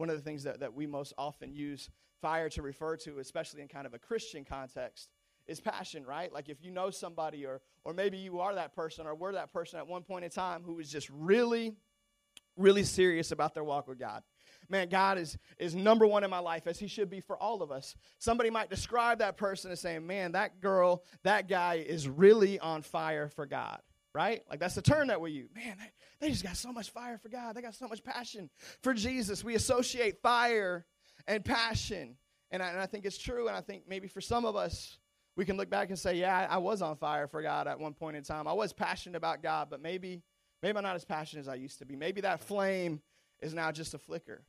one 0.00 0.10
of 0.10 0.16
the 0.16 0.22
things 0.22 0.42
that, 0.44 0.60
that 0.60 0.74
we 0.74 0.86
most 0.86 1.12
often 1.18 1.52
use 1.52 1.90
fire 2.20 2.48
to 2.48 2.62
refer 2.62 2.96
to, 2.96 3.18
especially 3.18 3.60
in 3.60 3.68
kind 3.68 3.86
of 3.86 3.94
a 3.94 3.98
Christian 3.98 4.44
context, 4.44 5.10
is 5.46 5.60
passion, 5.60 6.04
right? 6.06 6.32
Like 6.32 6.48
if 6.48 6.62
you 6.62 6.70
know 6.70 6.90
somebody 6.90 7.44
or 7.44 7.60
or 7.84 7.92
maybe 7.92 8.18
you 8.18 8.40
are 8.40 8.54
that 8.54 8.74
person 8.74 9.06
or 9.06 9.14
were 9.14 9.32
that 9.32 9.52
person 9.52 9.78
at 9.78 9.86
one 9.86 10.02
point 10.02 10.24
in 10.24 10.30
time 10.30 10.62
who 10.64 10.74
was 10.74 10.90
just 10.90 11.10
really 11.10 11.74
really 12.56 12.84
serious 12.84 13.32
about 13.32 13.54
their 13.54 13.64
walk 13.64 13.88
with 13.88 13.98
God. 13.98 14.22
Man, 14.68 14.88
God 14.88 15.18
is 15.18 15.36
is 15.58 15.74
number 15.74 16.06
1 16.06 16.24
in 16.24 16.30
my 16.30 16.38
life 16.38 16.66
as 16.66 16.78
he 16.78 16.86
should 16.86 17.10
be 17.10 17.20
for 17.20 17.36
all 17.36 17.62
of 17.62 17.70
us. 17.70 17.94
Somebody 18.18 18.50
might 18.50 18.70
describe 18.70 19.18
that 19.18 19.36
person 19.36 19.70
as 19.70 19.80
saying, 19.80 20.06
"Man, 20.06 20.32
that 20.32 20.60
girl, 20.60 21.02
that 21.24 21.48
guy 21.48 21.74
is 21.74 22.08
really 22.08 22.58
on 22.58 22.82
fire 22.82 23.28
for 23.28 23.46
God." 23.46 23.80
Right? 24.14 24.42
Like 24.48 24.60
that's 24.60 24.74
the 24.74 24.82
term 24.82 25.08
that 25.08 25.20
we 25.20 25.32
use. 25.32 25.50
Man, 25.54 25.76
they, 25.78 25.90
they 26.20 26.28
just 26.28 26.44
got 26.44 26.56
so 26.56 26.72
much 26.72 26.90
fire 26.90 27.18
for 27.18 27.28
God. 27.28 27.56
They 27.56 27.62
got 27.62 27.74
so 27.74 27.88
much 27.88 28.04
passion 28.04 28.50
for 28.82 28.92
Jesus. 28.92 29.42
We 29.42 29.54
associate 29.54 30.20
fire 30.22 30.84
and 31.26 31.44
passion. 31.44 32.16
And 32.50 32.62
I, 32.62 32.70
and 32.70 32.78
I 32.78 32.86
think 32.86 33.06
it's 33.06 33.16
true. 33.16 33.48
And 33.48 33.56
I 33.56 33.62
think 33.62 33.84
maybe 33.88 34.06
for 34.06 34.20
some 34.20 34.44
of 34.44 34.54
us, 34.54 34.98
we 35.36 35.44
can 35.44 35.56
look 35.56 35.70
back 35.70 35.88
and 35.88 35.98
say, 35.98 36.16
yeah, 36.16 36.46
I, 36.50 36.56
I 36.56 36.58
was 36.58 36.82
on 36.82 36.96
fire 36.96 37.26
for 37.26 37.40
God 37.40 37.66
at 37.66 37.78
one 37.78 37.94
point 37.94 38.16
in 38.16 38.22
time. 38.22 38.46
I 38.46 38.52
was 38.52 38.72
passionate 38.72 39.16
about 39.16 39.42
God, 39.42 39.68
but 39.70 39.80
maybe, 39.80 40.22
maybe 40.62 40.76
I'm 40.76 40.82
not 40.82 40.96
as 40.96 41.04
passionate 41.04 41.42
as 41.42 41.48
I 41.48 41.54
used 41.54 41.78
to 41.78 41.86
be. 41.86 41.96
Maybe 41.96 42.20
that 42.20 42.40
flame 42.40 43.00
is 43.40 43.54
now 43.54 43.72
just 43.72 43.94
a 43.94 43.98
flicker. 43.98 44.42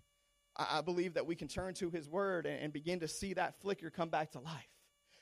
I, 0.58 0.80
I 0.80 0.82
believe 0.82 1.14
that 1.14 1.26
we 1.26 1.36
can 1.36 1.48
turn 1.48 1.74
to 1.76 1.90
His 1.90 2.10
Word 2.10 2.46
and, 2.46 2.60
and 2.60 2.74
begin 2.74 3.00
to 3.00 3.08
see 3.08 3.34
that 3.36 3.62
flicker 3.62 3.90
come 3.90 4.10
back 4.10 4.32
to 4.32 4.40
life 4.40 4.68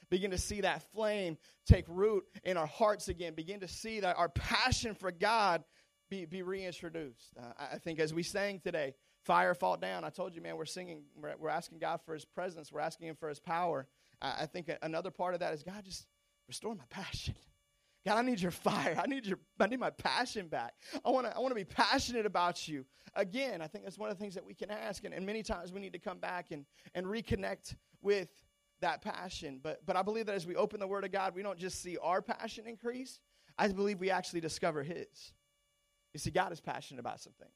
begin 0.09 0.31
to 0.31 0.37
see 0.37 0.61
that 0.61 0.83
flame 0.91 1.37
take 1.67 1.85
root 1.87 2.23
in 2.43 2.57
our 2.57 2.65
hearts 2.65 3.07
again, 3.07 3.33
begin 3.33 3.59
to 3.59 3.67
see 3.67 3.99
that 3.99 4.17
our 4.17 4.29
passion 4.29 4.95
for 4.95 5.11
God 5.11 5.63
be, 6.09 6.25
be 6.25 6.41
reintroduced. 6.41 7.33
Uh, 7.37 7.51
I 7.73 7.77
think 7.77 7.99
as 7.99 8.13
we 8.13 8.23
sang 8.23 8.59
today, 8.59 8.95
fire 9.23 9.53
fall 9.53 9.77
down. 9.77 10.03
I 10.03 10.09
told 10.09 10.33
you, 10.33 10.41
man, 10.41 10.57
we're 10.57 10.65
singing, 10.65 11.03
we're, 11.15 11.35
we're 11.37 11.49
asking 11.49 11.79
God 11.79 12.01
for 12.05 12.13
His 12.13 12.25
presence, 12.25 12.71
we're 12.71 12.79
asking 12.79 13.07
Him 13.07 13.15
for 13.15 13.29
His 13.29 13.39
power. 13.39 13.87
I, 14.21 14.41
I 14.41 14.45
think 14.45 14.69
another 14.81 15.11
part 15.11 15.33
of 15.33 15.39
that 15.41 15.53
is 15.53 15.63
God, 15.63 15.83
just 15.85 16.07
restore 16.47 16.75
my 16.75 16.85
passion. 16.89 17.35
God, 18.05 18.17
I 18.17 18.21
need 18.21 18.39
your 18.39 18.51
fire. 18.51 18.97
I 18.97 19.07
need 19.07 19.25
your 19.25 19.39
I 19.59 19.67
need 19.67 19.79
my 19.79 19.89
passion 19.89 20.47
back. 20.47 20.73
I 21.03 21.09
want 21.09 21.27
to 21.27 21.35
I 21.35 21.39
want 21.39 21.51
to 21.51 21.55
be 21.55 21.65
passionate 21.65 22.25
about 22.25 22.67
you. 22.67 22.85
Again, 23.13 23.61
I 23.61 23.67
think 23.67 23.83
that's 23.83 23.97
one 23.97 24.09
of 24.09 24.17
the 24.17 24.21
things 24.21 24.35
that 24.35 24.45
we 24.45 24.53
can 24.53 24.71
ask 24.71 25.03
and, 25.03 25.13
and 25.13 25.25
many 25.25 25.43
times 25.43 25.73
we 25.73 25.81
need 25.81 25.93
to 25.93 25.99
come 25.99 26.17
back 26.17 26.51
and, 26.51 26.65
and 26.95 27.05
reconnect 27.05 27.75
with 28.01 28.29
that 28.79 29.01
passion. 29.01 29.59
But 29.61 29.85
but 29.85 29.97
I 29.97 30.01
believe 30.01 30.27
that 30.27 30.35
as 30.35 30.47
we 30.47 30.55
open 30.55 30.79
the 30.79 30.87
word 30.87 31.03
of 31.03 31.11
God, 31.11 31.35
we 31.35 31.43
don't 31.43 31.59
just 31.59 31.81
see 31.81 31.97
our 32.01 32.21
passion 32.21 32.65
increase. 32.67 33.19
I 33.57 33.67
believe 33.67 33.99
we 33.99 34.09
actually 34.09 34.39
discover 34.39 34.81
his. 34.81 35.33
You 36.13 36.19
see, 36.19 36.31
God 36.31 36.51
is 36.51 36.59
passionate 36.59 36.99
about 36.99 37.19
some 37.19 37.33
things. 37.33 37.53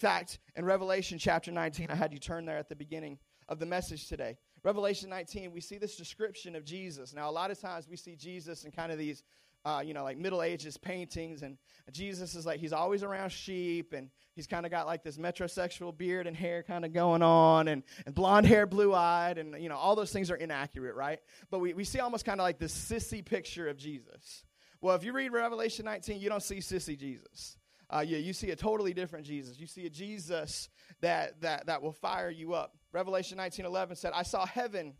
In 0.00 0.08
fact, 0.08 0.38
in 0.56 0.64
Revelation 0.64 1.18
chapter 1.18 1.52
19, 1.52 1.88
I 1.90 1.94
had 1.94 2.12
you 2.12 2.18
turn 2.18 2.46
there 2.46 2.56
at 2.56 2.70
the 2.70 2.74
beginning 2.74 3.18
of 3.48 3.58
the 3.58 3.66
message 3.66 4.08
today. 4.08 4.38
Revelation 4.62 5.10
19, 5.10 5.52
we 5.52 5.60
see 5.60 5.76
this 5.76 5.96
description 5.96 6.56
of 6.56 6.64
Jesus. 6.64 7.12
Now, 7.12 7.28
a 7.28 7.32
lot 7.32 7.50
of 7.50 7.60
times 7.60 7.86
we 7.86 7.96
see 7.96 8.16
Jesus 8.16 8.64
in 8.64 8.72
kind 8.72 8.92
of 8.92 8.98
these, 8.98 9.22
uh, 9.64 9.82
you 9.84 9.92
know, 9.92 10.02
like 10.02 10.16
Middle 10.16 10.42
Ages 10.42 10.78
paintings, 10.78 11.42
and 11.42 11.58
Jesus 11.92 12.34
is 12.34 12.46
like, 12.46 12.60
he's 12.60 12.72
always 12.72 13.02
around 13.02 13.30
sheep, 13.30 13.92
and 13.92 14.08
he's 14.34 14.46
kind 14.46 14.64
of 14.64 14.72
got 14.72 14.86
like 14.86 15.02
this 15.02 15.18
metrosexual 15.18 15.94
beard 15.94 16.26
and 16.26 16.34
hair 16.34 16.62
kind 16.62 16.86
of 16.86 16.94
going 16.94 17.22
on, 17.22 17.68
and, 17.68 17.82
and 18.06 18.14
blonde 18.14 18.46
hair, 18.46 18.66
blue 18.66 18.94
eyed, 18.94 19.36
and, 19.36 19.62
you 19.62 19.68
know, 19.68 19.76
all 19.76 19.96
those 19.96 20.12
things 20.12 20.30
are 20.30 20.36
inaccurate, 20.36 20.94
right? 20.94 21.18
But 21.50 21.58
we, 21.58 21.74
we 21.74 21.84
see 21.84 22.00
almost 22.00 22.24
kind 22.24 22.40
of 22.40 22.44
like 22.44 22.58
this 22.58 22.74
sissy 22.74 23.22
picture 23.22 23.68
of 23.68 23.76
Jesus. 23.76 24.44
Well, 24.80 24.96
if 24.96 25.04
you 25.04 25.12
read 25.12 25.30
Revelation 25.30 25.84
19, 25.84 26.20
you 26.20 26.30
don't 26.30 26.42
see 26.42 26.56
sissy 26.56 26.98
Jesus 26.98 27.58
uh, 27.92 28.00
you, 28.00 28.18
you 28.18 28.32
see 28.32 28.50
a 28.50 28.56
totally 28.56 28.94
different 28.94 29.26
Jesus. 29.26 29.58
You 29.58 29.66
see 29.66 29.86
a 29.86 29.90
Jesus 29.90 30.68
that, 31.00 31.40
that, 31.40 31.66
that 31.66 31.82
will 31.82 31.92
fire 31.92 32.30
you 32.30 32.54
up. 32.54 32.76
Revelation 32.92 33.38
19.11 33.38 33.96
said, 33.96 34.12
I 34.14 34.22
saw 34.22 34.46
heaven 34.46 34.94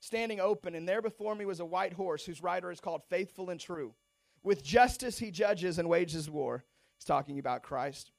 standing 0.00 0.40
open, 0.40 0.74
and 0.74 0.86
there 0.86 1.00
before 1.00 1.34
me 1.34 1.46
was 1.46 1.60
a 1.60 1.64
white 1.64 1.94
horse 1.94 2.24
whose 2.24 2.42
rider 2.42 2.70
is 2.70 2.80
called 2.80 3.02
Faithful 3.08 3.50
and 3.50 3.58
True. 3.58 3.94
With 4.42 4.62
justice 4.62 5.18
he 5.18 5.30
judges 5.30 5.78
and 5.78 5.88
wages 5.88 6.28
war. 6.28 6.64
He's 6.98 7.06
talking 7.06 7.38
about 7.38 7.62
Christ. 7.62 8.10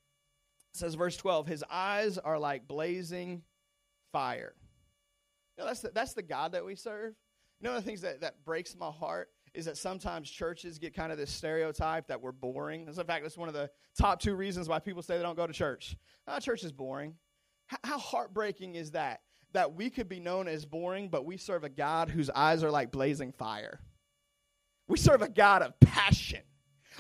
It 0.74 0.79
says, 0.79 0.96
verse 0.96 1.15
12, 1.17 1.46
his 1.48 1.63
eyes 1.70 2.17
are 2.17 2.39
like 2.39 2.67
blazing 2.67 3.44
fire. 4.12 4.55
You 5.58 5.63
know, 5.63 5.67
that's 5.67 5.82
the, 5.82 5.91
that's 5.94 6.13
the 6.13 6.24
God 6.24 6.53
that 6.53 6.65
we 6.65 6.75
serve. 6.75 7.13
You 7.62 7.70
know, 7.70 7.75
the 7.75 7.82
things 7.82 8.01
that, 8.01 8.22
that 8.22 8.44
breaks 8.44 8.75
my 8.75 8.89
heart 8.89 9.29
is 9.56 9.66
that 9.66 9.78
sometimes 9.78 10.30
churches 10.30 10.78
get 10.80 10.94
kind 10.94 11.12
of 11.12 11.18
this 11.18 11.32
stereotype 11.32 12.08
that 12.08 12.22
we're 12.22 12.32
boring. 12.32 12.88
As 12.88 12.98
in 12.98 13.06
fact, 13.06 13.24
that's 13.24 13.38
one 13.38 13.48
of 13.48 13.54
the 13.54 13.70
top 13.98 14.20
two 14.20 14.36
reasons 14.36 14.68
why 14.68 14.80
people 14.80 15.02
say 15.02 15.18
they 15.18 15.24
don't 15.24 15.36
go 15.36 15.48
to 15.48 15.54
church. 15.54 15.96
Oh, 16.28 16.40
church 16.40 16.64
is 16.64 16.72
boring. 16.72 17.16
H- 17.72 17.80
how 17.84 17.98
heartbreaking 17.98 18.76
is 18.76 18.92
that? 18.92 19.22
That 19.54 19.74
we 19.74 19.90
could 19.90 20.10
be 20.10 20.20
known 20.20 20.48
as 20.48 20.66
boring, 20.66 21.10
but 21.10 21.26
we 21.26 21.38
serve 21.38 21.64
a 21.64 21.70
God 21.70 22.10
whose 22.10 22.30
eyes 22.30 22.64
are 22.64 22.72
like 22.72 22.92
blazing 22.92 23.32
fire. 23.32 23.80
We 24.88 24.98
serve 24.98 25.22
a 25.22 25.30
God 25.30 25.62
of 25.62 25.80
passion. 25.80 26.42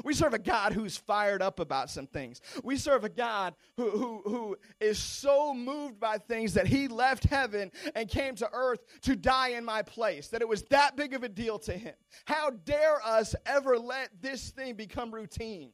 We 0.03 0.13
serve 0.13 0.33
a 0.33 0.39
God 0.39 0.73
who's 0.73 0.97
fired 0.97 1.41
up 1.41 1.59
about 1.59 1.89
some 1.89 2.07
things. 2.07 2.41
We 2.63 2.77
serve 2.77 3.03
a 3.03 3.09
God 3.09 3.55
who, 3.77 3.89
who, 3.89 4.21
who 4.25 4.57
is 4.79 4.99
so 4.99 5.53
moved 5.53 5.99
by 5.99 6.17
things 6.17 6.53
that 6.55 6.67
he 6.67 6.87
left 6.87 7.23
heaven 7.23 7.71
and 7.95 8.09
came 8.09 8.35
to 8.35 8.49
earth 8.51 8.79
to 9.01 9.15
die 9.15 9.49
in 9.49 9.63
my 9.63 9.81
place, 9.81 10.27
that 10.29 10.41
it 10.41 10.47
was 10.47 10.63
that 10.63 10.95
big 10.95 11.13
of 11.13 11.23
a 11.23 11.29
deal 11.29 11.59
to 11.59 11.73
him. 11.73 11.95
How 12.25 12.49
dare 12.49 13.01
us 13.05 13.35
ever 13.45 13.77
let 13.77 14.09
this 14.21 14.49
thing 14.49 14.75
become 14.75 15.13
routine? 15.13 15.71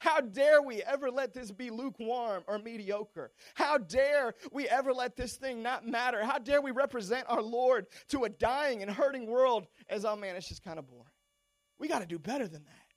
How 0.00 0.20
dare 0.22 0.62
we 0.62 0.82
ever 0.82 1.10
let 1.10 1.34
this 1.34 1.52
be 1.52 1.68
lukewarm 1.68 2.42
or 2.46 2.58
mediocre? 2.58 3.32
How 3.54 3.76
dare 3.76 4.34
we 4.50 4.66
ever 4.66 4.94
let 4.94 5.14
this 5.14 5.36
thing 5.36 5.62
not 5.62 5.86
matter? 5.86 6.24
How 6.24 6.38
dare 6.38 6.62
we 6.62 6.70
represent 6.70 7.26
our 7.28 7.42
Lord 7.42 7.86
to 8.08 8.24
a 8.24 8.30
dying 8.30 8.82
and 8.82 8.90
hurting 8.90 9.26
world 9.26 9.66
as, 9.90 10.06
oh 10.06 10.16
man, 10.16 10.36
it's 10.36 10.48
just 10.48 10.64
kind 10.64 10.78
of 10.78 10.88
boring? 10.88 11.04
We 11.78 11.86
got 11.86 11.98
to 11.98 12.06
do 12.06 12.18
better 12.18 12.48
than 12.48 12.64
that. 12.64 12.89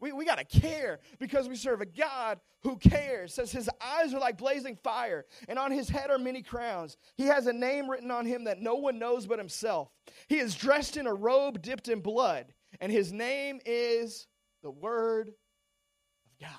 We, 0.00 0.12
we 0.12 0.24
got 0.24 0.38
to 0.38 0.60
care 0.60 1.00
because 1.18 1.48
we 1.48 1.56
serve 1.56 1.82
a 1.82 1.86
God 1.86 2.40
who 2.62 2.76
cares. 2.76 3.34
Says 3.34 3.52
his 3.52 3.68
eyes 3.80 4.14
are 4.14 4.20
like 4.20 4.38
blazing 4.38 4.76
fire, 4.82 5.26
and 5.48 5.58
on 5.58 5.70
his 5.70 5.88
head 5.88 6.10
are 6.10 6.18
many 6.18 6.42
crowns. 6.42 6.96
He 7.16 7.24
has 7.24 7.46
a 7.46 7.52
name 7.52 7.90
written 7.90 8.10
on 8.10 8.24
him 8.24 8.44
that 8.44 8.60
no 8.60 8.76
one 8.76 8.98
knows 8.98 9.26
but 9.26 9.38
himself. 9.38 9.90
He 10.28 10.38
is 10.38 10.54
dressed 10.54 10.96
in 10.96 11.06
a 11.06 11.14
robe 11.14 11.60
dipped 11.60 11.88
in 11.88 12.00
blood, 12.00 12.52
and 12.80 12.90
his 12.90 13.12
name 13.12 13.60
is 13.66 14.26
the 14.62 14.70
Word 14.70 15.28
of 15.28 16.38
God. 16.40 16.50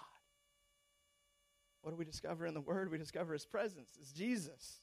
What 1.81 1.91
do 1.91 1.97
we 1.97 2.05
discover 2.05 2.45
in 2.45 2.53
the 2.53 2.61
Word? 2.61 2.91
We 2.91 2.99
discover 2.99 3.33
his 3.33 3.45
presence. 3.45 3.89
It's 3.99 4.11
Jesus. 4.11 4.80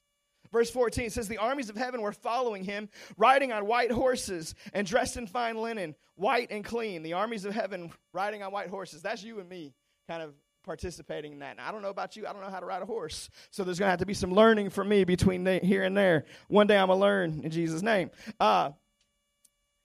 Verse 0.52 0.70
14 0.70 1.10
says, 1.10 1.28
The 1.28 1.38
armies 1.38 1.70
of 1.70 1.76
heaven 1.76 2.02
were 2.02 2.12
following 2.12 2.64
him, 2.64 2.88
riding 3.16 3.52
on 3.52 3.66
white 3.66 3.92
horses 3.92 4.54
and 4.72 4.86
dressed 4.86 5.16
in 5.16 5.26
fine 5.26 5.56
linen, 5.56 5.94
white 6.16 6.50
and 6.50 6.64
clean. 6.64 7.02
The 7.02 7.14
armies 7.14 7.44
of 7.44 7.54
heaven 7.54 7.90
riding 8.12 8.42
on 8.42 8.52
white 8.52 8.68
horses. 8.68 9.02
That's 9.02 9.22
you 9.22 9.40
and 9.40 9.48
me 9.48 9.74
kind 10.06 10.22
of 10.22 10.34
participating 10.64 11.32
in 11.32 11.38
that. 11.38 11.56
Now, 11.56 11.68
I 11.68 11.72
don't 11.72 11.82
know 11.82 11.88
about 11.88 12.14
you. 12.16 12.26
I 12.26 12.32
don't 12.32 12.42
know 12.42 12.50
how 12.50 12.60
to 12.60 12.66
ride 12.66 12.82
a 12.82 12.86
horse. 12.86 13.30
So 13.50 13.64
there's 13.64 13.78
going 13.78 13.86
to 13.86 13.90
have 13.90 14.00
to 14.00 14.06
be 14.06 14.14
some 14.14 14.32
learning 14.32 14.70
for 14.70 14.84
me 14.84 15.04
between 15.04 15.46
here 15.62 15.84
and 15.84 15.96
there. 15.96 16.24
One 16.48 16.66
day 16.66 16.76
I'm 16.76 16.88
going 16.88 16.98
to 16.98 17.00
learn 17.00 17.40
in 17.42 17.50
Jesus' 17.50 17.82
name. 17.82 18.10
Uh, 18.38 18.72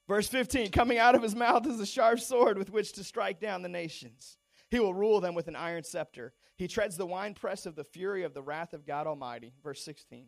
verse 0.08 0.28
15 0.28 0.72
Coming 0.72 0.98
out 0.98 1.16
of 1.16 1.22
his 1.22 1.36
mouth 1.36 1.66
is 1.68 1.80
a 1.80 1.86
sharp 1.86 2.20
sword 2.20 2.58
with 2.58 2.70
which 2.70 2.94
to 2.94 3.04
strike 3.04 3.40
down 3.40 3.62
the 3.62 3.70
nations. 3.70 4.38
He 4.70 4.80
will 4.80 4.94
rule 4.94 5.22
them 5.22 5.36
with 5.36 5.48
an 5.48 5.56
iron 5.56 5.84
scepter. 5.84 6.34
He 6.58 6.68
treads 6.68 6.98
the 6.98 7.06
winepress 7.06 7.66
of 7.66 7.76
the 7.76 7.84
fury 7.84 8.24
of 8.24 8.34
the 8.34 8.42
wrath 8.42 8.74
of 8.74 8.86
God 8.86 9.08
Almighty. 9.08 9.54
Verse 9.64 9.84
16. 9.84 10.26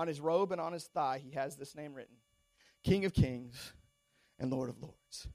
On 0.00 0.08
his 0.08 0.18
robe 0.18 0.50
and 0.50 0.62
on 0.62 0.72
his 0.72 0.84
thigh, 0.84 1.20
he 1.22 1.32
has 1.32 1.56
this 1.56 1.76
name 1.76 1.92
written 1.92 2.16
King 2.82 3.04
of 3.04 3.12
Kings 3.12 3.74
and 4.38 4.50
Lord 4.50 4.70
of 4.70 4.80
Lords. 4.80 5.28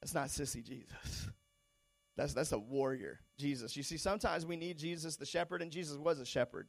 That's 0.00 0.14
not 0.14 0.28
sissy 0.28 0.62
Jesus. 0.62 1.28
That's, 2.16 2.34
that's 2.34 2.52
a 2.52 2.58
warrior, 2.58 3.18
Jesus. 3.36 3.76
You 3.76 3.82
see, 3.82 3.96
sometimes 3.96 4.46
we 4.46 4.54
need 4.54 4.78
Jesus, 4.78 5.16
the 5.16 5.26
shepherd, 5.26 5.60
and 5.60 5.72
Jesus 5.72 5.98
was 5.98 6.20
a 6.20 6.24
shepherd. 6.24 6.68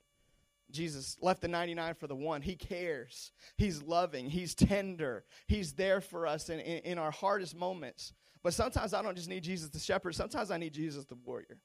Jesus 0.72 1.16
left 1.22 1.42
the 1.42 1.48
99 1.48 1.94
for 1.94 2.08
the 2.08 2.16
one. 2.16 2.42
He 2.42 2.56
cares. 2.56 3.32
He's 3.56 3.84
loving. 3.84 4.28
He's 4.28 4.56
tender. 4.56 5.26
He's 5.48 5.74
there 5.74 6.02
for 6.02 6.26
us 6.26 6.50
in, 6.50 6.60
in, 6.60 6.80
in, 6.80 6.98
our 6.98 7.12
hardest 7.12 7.56
moments. 7.56 8.14
But 8.42 8.56
sometimes 8.56 8.96
I 8.96 9.04
don't 9.04 9.16
just 9.16 9.30
need 9.30 9.44
Jesus 9.44 9.70
the 9.70 9.78
shepherd. 9.78 10.16
Sometimes 10.16 10.50
I 10.50 10.58
need 10.58 10.74
Jesus 10.74 11.06
the 11.06 11.20
warrior. 11.24 11.60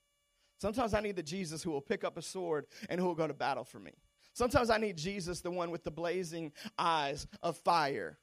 Sometimes 0.59 0.92
I 0.92 1.00
need 1.00 1.16
the 1.16 1.23
Jesus 1.23 1.62
who 1.62 1.70
will 1.70 1.80
pick 1.80 2.04
up 2.04 2.18
a 2.18 2.23
sword 2.23 2.66
and 2.90 3.00
who 3.00 3.06
will 3.06 3.14
go 3.14 3.26
to 3.26 3.32
battle 3.32 3.64
for 3.64 3.78
me. 3.78 3.92
Sometimes 4.40 4.70
I 4.70 4.78
need 4.78 4.97
Jesus, 4.97 5.42
the 5.42 5.50
one 5.50 5.70
with 5.70 5.85
the 5.85 5.90
blazing 5.90 6.52
eyes 6.78 7.26
of 7.42 7.59
fire. 7.59 8.16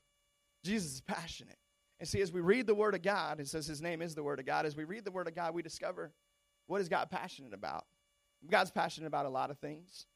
Jesus 0.63 0.95
is 0.95 1.01
passionate. 1.01 1.59
And 1.99 2.09
see, 2.09 2.21
as 2.21 2.31
we 2.31 2.41
read 2.41 2.65
the 2.65 2.73
Word 2.73 2.95
of 2.95 3.03
God, 3.03 3.39
it 3.39 3.47
says 3.47 3.67
His 3.67 3.83
name 3.83 4.01
is 4.01 4.15
the 4.15 4.23
Word 4.23 4.39
of 4.39 4.47
God. 4.47 4.65
As 4.65 4.75
we 4.75 4.83
read 4.83 5.05
the 5.05 5.11
Word 5.11 5.27
of 5.27 5.35
God, 5.35 5.53
we 5.53 5.61
discover 5.61 6.11
what 6.65 6.81
is 6.81 6.89
God 6.89 7.11
passionate 7.11 7.53
about. 7.53 7.85
God's 8.49 8.71
passionate 8.71 9.05
about 9.05 9.27
a 9.27 9.29
lot 9.29 9.51
of 9.51 9.59
things. 9.59 10.07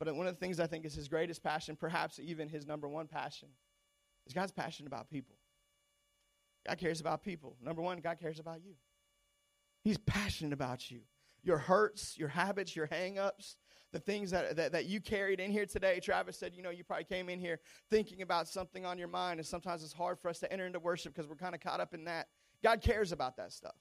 But 0.00 0.12
one 0.16 0.26
of 0.26 0.34
the 0.34 0.40
things 0.40 0.58
I 0.58 0.66
think 0.66 0.84
is 0.86 0.94
His 0.96 1.06
greatest 1.06 1.40
passion, 1.40 1.76
perhaps 1.76 2.18
even 2.18 2.48
His 2.48 2.66
number 2.66 2.88
one 2.88 3.06
passion, 3.06 3.50
is 4.26 4.32
God's 4.32 4.50
passionate 4.50 4.88
about 4.88 5.08
people. 5.08 5.36
God 6.66 6.78
cares 6.78 7.00
about 7.00 7.22
people. 7.22 7.54
Number 7.62 7.80
one, 7.80 8.00
God 8.00 8.18
cares 8.18 8.40
about 8.40 8.64
you. 8.64 8.74
He's 9.84 9.98
passionate 9.98 10.52
about 10.52 10.90
you. 10.90 11.02
Your 11.44 11.58
hurts, 11.58 12.18
your 12.18 12.30
habits, 12.30 12.74
your 12.74 12.86
hang 12.86 13.20
ups, 13.20 13.54
the 13.94 14.00
things 14.00 14.32
that, 14.32 14.56
that, 14.56 14.72
that 14.72 14.86
you 14.86 15.00
carried 15.00 15.38
in 15.38 15.52
here 15.52 15.66
today. 15.66 16.00
Travis 16.00 16.36
said, 16.36 16.52
you 16.52 16.62
know, 16.62 16.70
you 16.70 16.82
probably 16.82 17.04
came 17.04 17.28
in 17.28 17.38
here 17.38 17.60
thinking 17.90 18.22
about 18.22 18.48
something 18.48 18.84
on 18.84 18.98
your 18.98 19.06
mind, 19.06 19.38
and 19.38 19.46
sometimes 19.46 19.84
it's 19.84 19.92
hard 19.92 20.18
for 20.18 20.28
us 20.28 20.40
to 20.40 20.52
enter 20.52 20.66
into 20.66 20.80
worship 20.80 21.14
because 21.14 21.30
we're 21.30 21.36
kind 21.36 21.54
of 21.54 21.60
caught 21.60 21.78
up 21.78 21.94
in 21.94 22.04
that. 22.06 22.26
God 22.60 22.80
cares 22.80 23.12
about 23.12 23.36
that 23.36 23.52
stuff. 23.52 23.76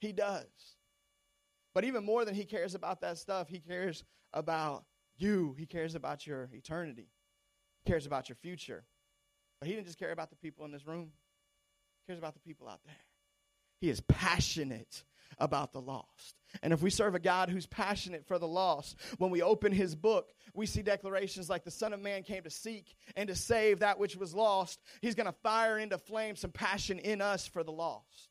He 0.00 0.12
does. 0.12 0.46
But 1.74 1.84
even 1.84 2.06
more 2.06 2.24
than 2.24 2.34
He 2.34 2.46
cares 2.46 2.74
about 2.74 3.02
that 3.02 3.18
stuff, 3.18 3.48
He 3.48 3.60
cares 3.60 4.02
about 4.32 4.86
you. 5.18 5.54
He 5.58 5.66
cares 5.66 5.94
about 5.94 6.26
your 6.26 6.48
eternity. 6.54 7.10
He 7.84 7.90
cares 7.90 8.06
about 8.06 8.30
your 8.30 8.36
future. 8.36 8.86
But 9.60 9.68
He 9.68 9.74
didn't 9.74 9.86
just 9.86 9.98
care 9.98 10.12
about 10.12 10.30
the 10.30 10.36
people 10.36 10.64
in 10.64 10.72
this 10.72 10.86
room, 10.86 11.10
He 12.00 12.12
cares 12.12 12.18
about 12.18 12.32
the 12.32 12.40
people 12.40 12.66
out 12.66 12.80
there. 12.86 12.94
He 13.80 13.90
is 13.90 14.00
passionate 14.00 15.04
about 15.38 15.72
the 15.72 15.80
lost. 15.80 16.40
And 16.62 16.72
if 16.72 16.82
we 16.82 16.90
serve 16.90 17.14
a 17.14 17.20
God 17.20 17.50
who's 17.50 17.66
passionate 17.66 18.26
for 18.26 18.38
the 18.38 18.46
lost, 18.46 18.96
when 19.18 19.30
we 19.30 19.42
open 19.42 19.72
his 19.72 19.94
book, 19.94 20.32
we 20.54 20.66
see 20.66 20.82
declarations 20.82 21.50
like 21.50 21.64
the 21.64 21.70
Son 21.70 21.92
of 21.92 22.00
Man 22.00 22.22
came 22.22 22.44
to 22.44 22.50
seek 22.50 22.94
and 23.16 23.28
to 23.28 23.34
save 23.34 23.80
that 23.80 23.98
which 23.98 24.16
was 24.16 24.34
lost. 24.34 24.80
He's 25.00 25.16
going 25.16 25.26
to 25.26 25.34
fire 25.42 25.78
into 25.78 25.98
flame 25.98 26.36
some 26.36 26.52
passion 26.52 26.98
in 26.98 27.20
us 27.20 27.46
for 27.46 27.64
the 27.64 27.72
lost. 27.72 28.30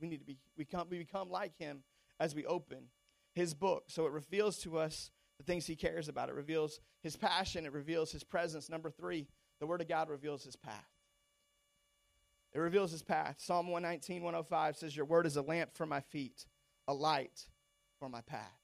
We 0.00 0.08
need 0.08 0.18
to 0.18 0.26
be, 0.26 0.38
we 0.56 0.64
become, 0.64 0.88
we 0.90 0.98
become 0.98 1.30
like 1.30 1.56
him 1.58 1.82
as 2.18 2.34
we 2.34 2.44
open 2.46 2.84
his 3.34 3.54
book. 3.54 3.84
So 3.88 4.06
it 4.06 4.12
reveals 4.12 4.58
to 4.58 4.78
us 4.78 5.10
the 5.38 5.44
things 5.44 5.66
he 5.66 5.76
cares 5.76 6.08
about. 6.08 6.28
It 6.28 6.34
reveals 6.34 6.80
his 7.02 7.16
passion, 7.16 7.64
it 7.64 7.72
reveals 7.72 8.12
his 8.12 8.24
presence. 8.24 8.68
Number 8.68 8.90
three, 8.90 9.26
the 9.58 9.66
Word 9.66 9.80
of 9.80 9.88
God 9.88 10.08
reveals 10.08 10.44
his 10.44 10.56
path. 10.56 10.86
It 12.52 12.58
reveals 12.58 12.90
his 12.90 13.02
path. 13.02 13.36
Psalm 13.38 13.68
119, 13.68 14.22
105 14.22 14.76
says, 14.76 14.96
Your 14.96 15.06
word 15.06 15.26
is 15.26 15.36
a 15.36 15.42
lamp 15.42 15.70
for 15.74 15.86
my 15.86 16.00
feet, 16.00 16.46
a 16.88 16.94
light 16.94 17.46
for 17.98 18.08
my 18.08 18.20
path. 18.22 18.60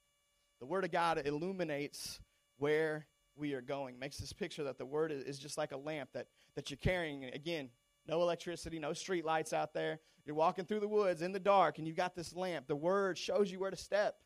The 0.60 0.66
word 0.66 0.84
of 0.84 0.90
God 0.90 1.22
illuminates 1.24 2.18
where 2.58 3.06
we 3.36 3.52
are 3.52 3.60
going. 3.60 3.98
Makes 3.98 4.18
this 4.18 4.32
picture 4.32 4.64
that 4.64 4.78
the 4.78 4.86
word 4.86 5.12
is 5.12 5.38
just 5.38 5.58
like 5.58 5.72
a 5.72 5.76
lamp 5.76 6.10
that, 6.14 6.26
that 6.54 6.70
you're 6.70 6.78
carrying. 6.78 7.24
Again, 7.24 7.70
no 8.08 8.22
electricity, 8.22 8.78
no 8.78 8.92
street 8.92 9.24
lights 9.24 9.52
out 9.52 9.74
there. 9.74 10.00
You're 10.24 10.36
walking 10.36 10.64
through 10.64 10.80
the 10.80 10.88
woods 10.88 11.22
in 11.22 11.32
the 11.32 11.38
dark, 11.38 11.78
and 11.78 11.86
you've 11.86 11.96
got 11.96 12.14
this 12.14 12.34
lamp. 12.34 12.66
The 12.66 12.76
word 12.76 13.18
shows 13.18 13.52
you 13.52 13.60
where 13.60 13.70
to 13.70 13.76
step. 13.76 14.16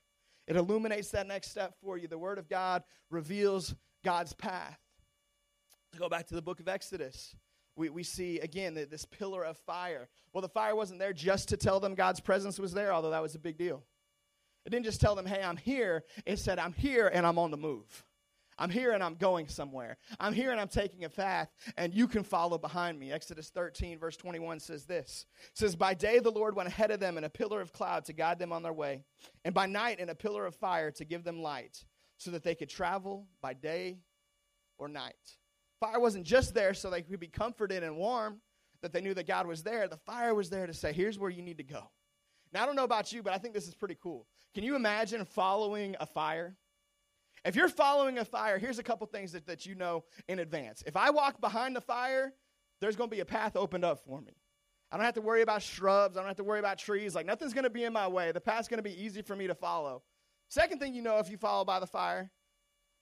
It 0.46 0.56
illuminates 0.56 1.10
that 1.10 1.26
next 1.26 1.50
step 1.50 1.74
for 1.82 1.98
you. 1.98 2.08
The 2.08 2.18
word 2.18 2.38
of 2.38 2.48
God 2.48 2.82
reveals 3.10 3.74
God's 4.04 4.32
path. 4.32 4.78
To 5.92 5.98
go 5.98 6.08
back 6.08 6.28
to 6.28 6.34
the 6.34 6.42
book 6.42 6.60
of 6.60 6.68
Exodus, 6.68 7.34
we, 7.76 7.88
we 7.88 8.02
see 8.02 8.40
again 8.40 8.74
this 8.74 9.04
pillar 9.04 9.44
of 9.44 9.56
fire. 9.58 10.08
Well, 10.32 10.42
the 10.42 10.48
fire 10.48 10.74
wasn't 10.74 11.00
there 11.00 11.12
just 11.12 11.48
to 11.48 11.56
tell 11.56 11.80
them 11.80 11.94
God's 11.94 12.20
presence 12.20 12.58
was 12.58 12.72
there, 12.72 12.92
although 12.92 13.10
that 13.10 13.22
was 13.22 13.34
a 13.34 13.38
big 13.38 13.56
deal. 13.56 13.82
It 14.66 14.70
didn't 14.70 14.84
just 14.84 15.00
tell 15.00 15.14
them, 15.14 15.26
hey, 15.26 15.42
I'm 15.42 15.56
here. 15.56 16.04
It 16.26 16.38
said, 16.38 16.58
I'm 16.58 16.74
here 16.74 17.08
and 17.12 17.26
I'm 17.26 17.38
on 17.38 17.50
the 17.50 17.56
move. 17.56 18.04
I'm 18.60 18.68
here 18.68 18.92
and 18.92 19.02
I'm 19.02 19.14
going 19.14 19.48
somewhere. 19.48 19.96
I'm 20.20 20.34
here 20.34 20.50
and 20.50 20.60
I'm 20.60 20.68
taking 20.68 21.04
a 21.04 21.08
path, 21.08 21.48
and 21.78 21.94
you 21.94 22.06
can 22.06 22.22
follow 22.22 22.58
behind 22.58 23.00
me. 23.00 23.10
Exodus 23.10 23.48
13, 23.48 23.98
verse 23.98 24.18
21 24.18 24.60
says 24.60 24.84
this 24.84 25.24
it 25.44 25.58
says, 25.58 25.74
By 25.74 25.94
day 25.94 26.18
the 26.18 26.30
Lord 26.30 26.54
went 26.54 26.68
ahead 26.68 26.90
of 26.90 27.00
them 27.00 27.16
in 27.16 27.24
a 27.24 27.30
pillar 27.30 27.62
of 27.62 27.72
cloud 27.72 28.04
to 28.04 28.12
guide 28.12 28.38
them 28.38 28.52
on 28.52 28.62
their 28.62 28.74
way, 28.74 29.02
and 29.46 29.54
by 29.54 29.64
night 29.64 29.98
in 29.98 30.10
a 30.10 30.14
pillar 30.14 30.44
of 30.44 30.54
fire 30.54 30.90
to 30.92 31.06
give 31.06 31.24
them 31.24 31.40
light, 31.40 31.86
so 32.18 32.30
that 32.32 32.44
they 32.44 32.54
could 32.54 32.68
travel 32.68 33.26
by 33.40 33.54
day 33.54 34.00
or 34.76 34.88
night. 34.88 35.38
Fire 35.80 35.98
wasn't 35.98 36.26
just 36.26 36.54
there 36.54 36.74
so 36.74 36.90
they 36.90 37.02
could 37.02 37.18
be 37.18 37.26
comforted 37.26 37.82
and 37.82 37.96
warm, 37.96 38.40
that 38.82 38.92
they 38.92 39.00
knew 39.00 39.14
that 39.14 39.26
God 39.26 39.46
was 39.46 39.62
there. 39.62 39.88
The 39.88 39.96
fire 39.96 40.34
was 40.34 40.50
there 40.50 40.66
to 40.66 40.74
say, 40.74 40.92
here's 40.92 41.18
where 41.18 41.30
you 41.30 41.42
need 41.42 41.58
to 41.58 41.64
go. 41.64 41.90
Now, 42.52 42.62
I 42.62 42.66
don't 42.66 42.76
know 42.76 42.84
about 42.84 43.12
you, 43.12 43.22
but 43.22 43.32
I 43.32 43.38
think 43.38 43.54
this 43.54 43.68
is 43.68 43.74
pretty 43.74 43.96
cool. 44.02 44.26
Can 44.54 44.64
you 44.64 44.74
imagine 44.74 45.24
following 45.24 45.96
a 46.00 46.06
fire? 46.06 46.56
If 47.44 47.56
you're 47.56 47.68
following 47.68 48.18
a 48.18 48.24
fire, 48.24 48.58
here's 48.58 48.78
a 48.78 48.82
couple 48.82 49.06
things 49.06 49.32
that, 49.32 49.46
that 49.46 49.64
you 49.64 49.74
know 49.74 50.04
in 50.28 50.40
advance. 50.40 50.82
If 50.86 50.96
I 50.96 51.10
walk 51.10 51.40
behind 51.40 51.76
the 51.76 51.80
fire, 51.80 52.32
there's 52.80 52.96
going 52.96 53.08
to 53.08 53.16
be 53.16 53.20
a 53.20 53.26
path 53.26 53.56
opened 53.56 53.84
up 53.84 54.04
for 54.04 54.20
me. 54.20 54.32
I 54.90 54.96
don't 54.96 55.04
have 55.04 55.14
to 55.14 55.20
worry 55.20 55.42
about 55.42 55.62
shrubs. 55.62 56.16
I 56.16 56.20
don't 56.20 56.28
have 56.28 56.36
to 56.38 56.44
worry 56.44 56.58
about 56.58 56.78
trees. 56.78 57.14
Like, 57.14 57.26
nothing's 57.26 57.54
going 57.54 57.64
to 57.64 57.70
be 57.70 57.84
in 57.84 57.92
my 57.92 58.08
way. 58.08 58.32
The 58.32 58.40
path's 58.40 58.68
going 58.68 58.78
to 58.78 58.82
be 58.82 59.02
easy 59.02 59.22
for 59.22 59.36
me 59.36 59.46
to 59.46 59.54
follow. 59.54 60.02
Second 60.48 60.80
thing 60.80 60.94
you 60.94 61.02
know 61.02 61.18
if 61.18 61.30
you 61.30 61.36
follow 61.36 61.64
by 61.64 61.78
the 61.78 61.86
fire, 61.86 62.30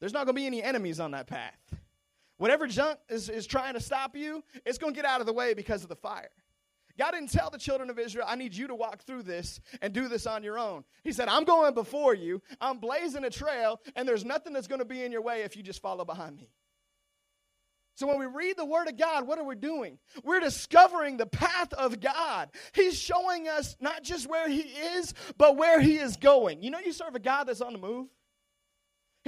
there's 0.01 0.13
not 0.13 0.27
going 0.27 0.35
to 0.35 0.41
be 0.41 0.47
any 0.47 0.63
enemies 0.63 1.01
on 1.01 1.13
that 1.13 1.27
path. 1.27 1.59
Whatever 2.39 2.67
junk 2.67 2.99
is, 3.09 3.29
is 3.29 3.47
trying 3.47 3.75
to 3.75 3.81
stop 3.81 4.17
you, 4.17 4.43
it's 4.65 4.79
going 4.79 4.95
to 4.95 4.97
get 4.97 5.09
out 5.09 5.21
of 5.21 5.27
the 5.27 5.33
way 5.33 5.55
because 5.55 5.83
of 5.83 5.89
the 5.89 5.97
fire. 5.97 6.31
God 6.97 7.13
didn't 7.13 7.31
tell 7.31 7.51
the 7.51 7.59
children 7.59 7.91
of 7.91 7.99
Israel, 7.99 8.27
I 8.29 8.35
need 8.35 8.55
you 8.55 8.67
to 8.69 8.75
walk 8.75 9.03
through 9.03 9.23
this 9.23 9.61
and 9.81 9.93
do 9.93 10.09
this 10.09 10.27
on 10.27 10.43
your 10.43 10.59
own. 10.59 10.83
He 11.05 11.13
said, 11.13 11.29
I'm 11.29 11.45
going 11.45 11.75
before 11.75 12.15
you, 12.15 12.43
I'm 12.61 12.79
blazing 12.79 13.25
a 13.25 13.31
trail, 13.31 13.81
and 13.95 14.09
there's 14.09 14.25
nothing 14.25 14.53
that's 14.53 14.67
going 14.67 14.81
to 14.81 14.85
be 14.85 15.05
in 15.05 15.13
your 15.13 15.23
way 15.23 15.43
if 15.43 15.57
you 15.57 15.63
just 15.63 15.81
follow 15.81 16.05
behind 16.05 16.37
me. 16.37 16.49
So 17.95 18.07
when 18.07 18.19
we 18.19 18.27
read 18.27 18.57
the 18.57 18.65
Word 18.65 18.89
of 18.89 18.97
God, 18.97 19.27
what 19.27 19.39
are 19.39 19.45
we 19.45 19.57
doing? 19.57 19.99
We're 20.23 20.39
discovering 20.39 21.17
the 21.17 21.27
path 21.27 21.73
of 21.73 22.01
God. 22.01 22.51
He's 22.73 22.97
showing 22.97 23.49
us 23.49 23.77
not 23.81 24.05
just 24.05 24.29
where 24.29 24.49
He 24.49 24.61
is, 24.61 25.15
but 25.37 25.57
where 25.57 25.81
He 25.81 25.99
is 25.99 26.17
going. 26.17 26.63
You 26.63 26.71
know, 26.71 26.79
you 26.79 26.93
serve 26.93 27.17
a 27.17 27.21
God 27.21 27.49
that's 27.49 27.61
on 27.61 27.73
the 27.73 27.79
move. 27.79 28.07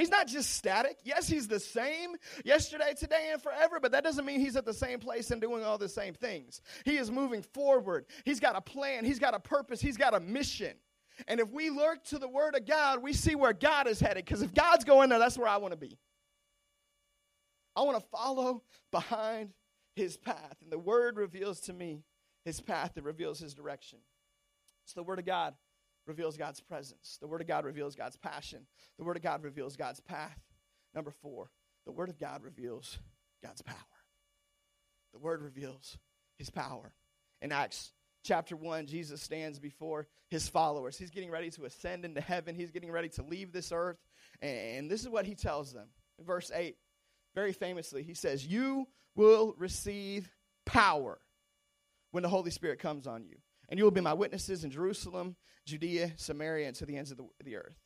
He's 0.00 0.08
not 0.08 0.28
just 0.28 0.54
static. 0.54 0.96
Yes, 1.04 1.28
he's 1.28 1.46
the 1.46 1.60
same 1.60 2.16
yesterday, 2.42 2.94
today, 2.98 3.28
and 3.32 3.42
forever, 3.42 3.78
but 3.80 3.92
that 3.92 4.02
doesn't 4.02 4.24
mean 4.24 4.40
he's 4.40 4.56
at 4.56 4.64
the 4.64 4.72
same 4.72 4.98
place 4.98 5.30
and 5.30 5.42
doing 5.42 5.62
all 5.62 5.76
the 5.76 5.90
same 5.90 6.14
things. 6.14 6.62
He 6.86 6.96
is 6.96 7.10
moving 7.10 7.42
forward. 7.42 8.06
He's 8.24 8.40
got 8.40 8.56
a 8.56 8.62
plan, 8.62 9.04
he's 9.04 9.18
got 9.18 9.34
a 9.34 9.38
purpose, 9.38 9.78
he's 9.78 9.98
got 9.98 10.14
a 10.14 10.20
mission. 10.20 10.72
And 11.28 11.38
if 11.38 11.50
we 11.50 11.68
look 11.68 12.02
to 12.04 12.18
the 12.18 12.30
Word 12.30 12.56
of 12.56 12.64
God, 12.64 13.02
we 13.02 13.12
see 13.12 13.34
where 13.34 13.52
God 13.52 13.86
is 13.86 14.00
headed. 14.00 14.24
Because 14.24 14.40
if 14.40 14.54
God's 14.54 14.84
going 14.84 15.10
there, 15.10 15.18
that's 15.18 15.36
where 15.36 15.48
I 15.48 15.58
want 15.58 15.72
to 15.72 15.78
be. 15.78 15.98
I 17.76 17.82
want 17.82 17.98
to 17.98 18.06
follow 18.10 18.62
behind 18.90 19.50
His 19.96 20.16
path. 20.16 20.56
And 20.62 20.72
the 20.72 20.78
Word 20.78 21.18
reveals 21.18 21.60
to 21.62 21.74
me 21.74 22.04
His 22.46 22.58
path, 22.58 22.92
it 22.96 23.04
reveals 23.04 23.38
His 23.38 23.52
direction. 23.52 23.98
It's 24.84 24.94
the 24.94 25.02
Word 25.02 25.18
of 25.18 25.26
God 25.26 25.52
reveals 26.06 26.36
God's 26.36 26.60
presence. 26.60 27.18
The 27.20 27.28
Word 27.28 27.40
of 27.40 27.46
God 27.46 27.64
reveals 27.64 27.94
God's 27.94 28.16
passion. 28.16 28.66
The 28.98 29.04
Word 29.04 29.16
of 29.16 29.22
God 29.22 29.42
reveals 29.42 29.76
God's 29.76 30.00
path. 30.00 30.38
Number 30.94 31.10
four, 31.10 31.50
the 31.86 31.92
Word 31.92 32.08
of 32.08 32.18
God 32.18 32.42
reveals 32.42 32.98
God's 33.42 33.62
power. 33.62 33.76
The 35.12 35.18
Word 35.18 35.42
reveals 35.42 35.98
His 36.38 36.50
power. 36.50 36.92
In 37.42 37.52
Acts 37.52 37.92
chapter 38.24 38.56
1, 38.56 38.86
Jesus 38.86 39.22
stands 39.22 39.58
before 39.58 40.06
His 40.28 40.48
followers. 40.48 40.98
He's 40.98 41.10
getting 41.10 41.30
ready 41.30 41.50
to 41.50 41.64
ascend 41.64 42.04
into 42.04 42.20
heaven, 42.20 42.54
He's 42.54 42.70
getting 42.70 42.90
ready 42.90 43.08
to 43.10 43.22
leave 43.22 43.52
this 43.52 43.72
earth. 43.72 43.98
And 44.42 44.90
this 44.90 45.02
is 45.02 45.08
what 45.08 45.26
He 45.26 45.34
tells 45.34 45.72
them. 45.72 45.88
Verse 46.20 46.50
8, 46.54 46.76
very 47.34 47.52
famously, 47.52 48.02
He 48.02 48.14
says, 48.14 48.46
You 48.46 48.88
will 49.14 49.54
receive 49.58 50.30
power 50.66 51.18
when 52.10 52.22
the 52.22 52.28
Holy 52.28 52.50
Spirit 52.50 52.78
comes 52.78 53.06
on 53.06 53.24
you 53.24 53.36
and 53.70 53.78
you 53.78 53.85
will 53.85 53.90
be 53.92 54.00
my 54.00 54.12
witnesses 54.12 54.64
in 54.64 54.70
Jerusalem, 54.70 55.37
Judea, 55.64 56.12
Samaria, 56.16 56.66
and 56.66 56.76
to 56.76 56.87
the 56.87 56.96
ends 56.96 57.12
of 57.12 57.16
the, 57.16 57.26
the 57.44 57.56
earth. 57.56 57.78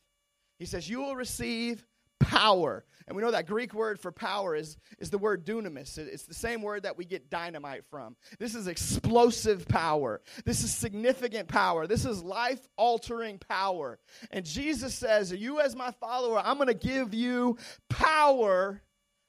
He 0.59 0.65
says, 0.65 0.89
You 0.89 1.03
will 1.03 1.15
receive 1.15 1.85
power. 2.21 2.85
And 3.07 3.15
we 3.15 3.23
know 3.23 3.33
that 3.33 3.47
Greek 3.47 3.75
word 3.75 4.01
for 4.01 4.11
power 4.11 4.57
is, 4.57 4.79
is 4.99 5.11
the 5.11 5.19
word 5.19 5.45
dunamis. 5.45 5.99
It's 5.99 6.25
the 6.25 6.33
same 6.33 6.63
word 6.63 6.85
that 6.85 6.97
we 6.97 7.05
get 7.05 7.29
dynamite 7.29 7.85
from. 7.91 8.17
This 8.39 8.55
is 8.55 8.67
explosive 8.67 9.69
power. 9.69 10.23
This 10.47 10.65
is 10.65 10.75
significant 10.75 11.49
power. 11.49 11.87
This 11.87 12.07
is 12.07 12.23
life 12.23 12.67
altering 12.79 13.39
power. 13.39 13.99
And 14.31 14.45
Jesus 14.45 14.95
says, 14.95 15.33
You, 15.33 15.61
as 15.61 15.77
my 15.77 15.91
follower, 15.91 16.41
I'm 16.43 16.57
going 16.57 16.69
to 16.69 16.75
give 16.75 17.13
you 17.13 17.59
power 17.91 18.83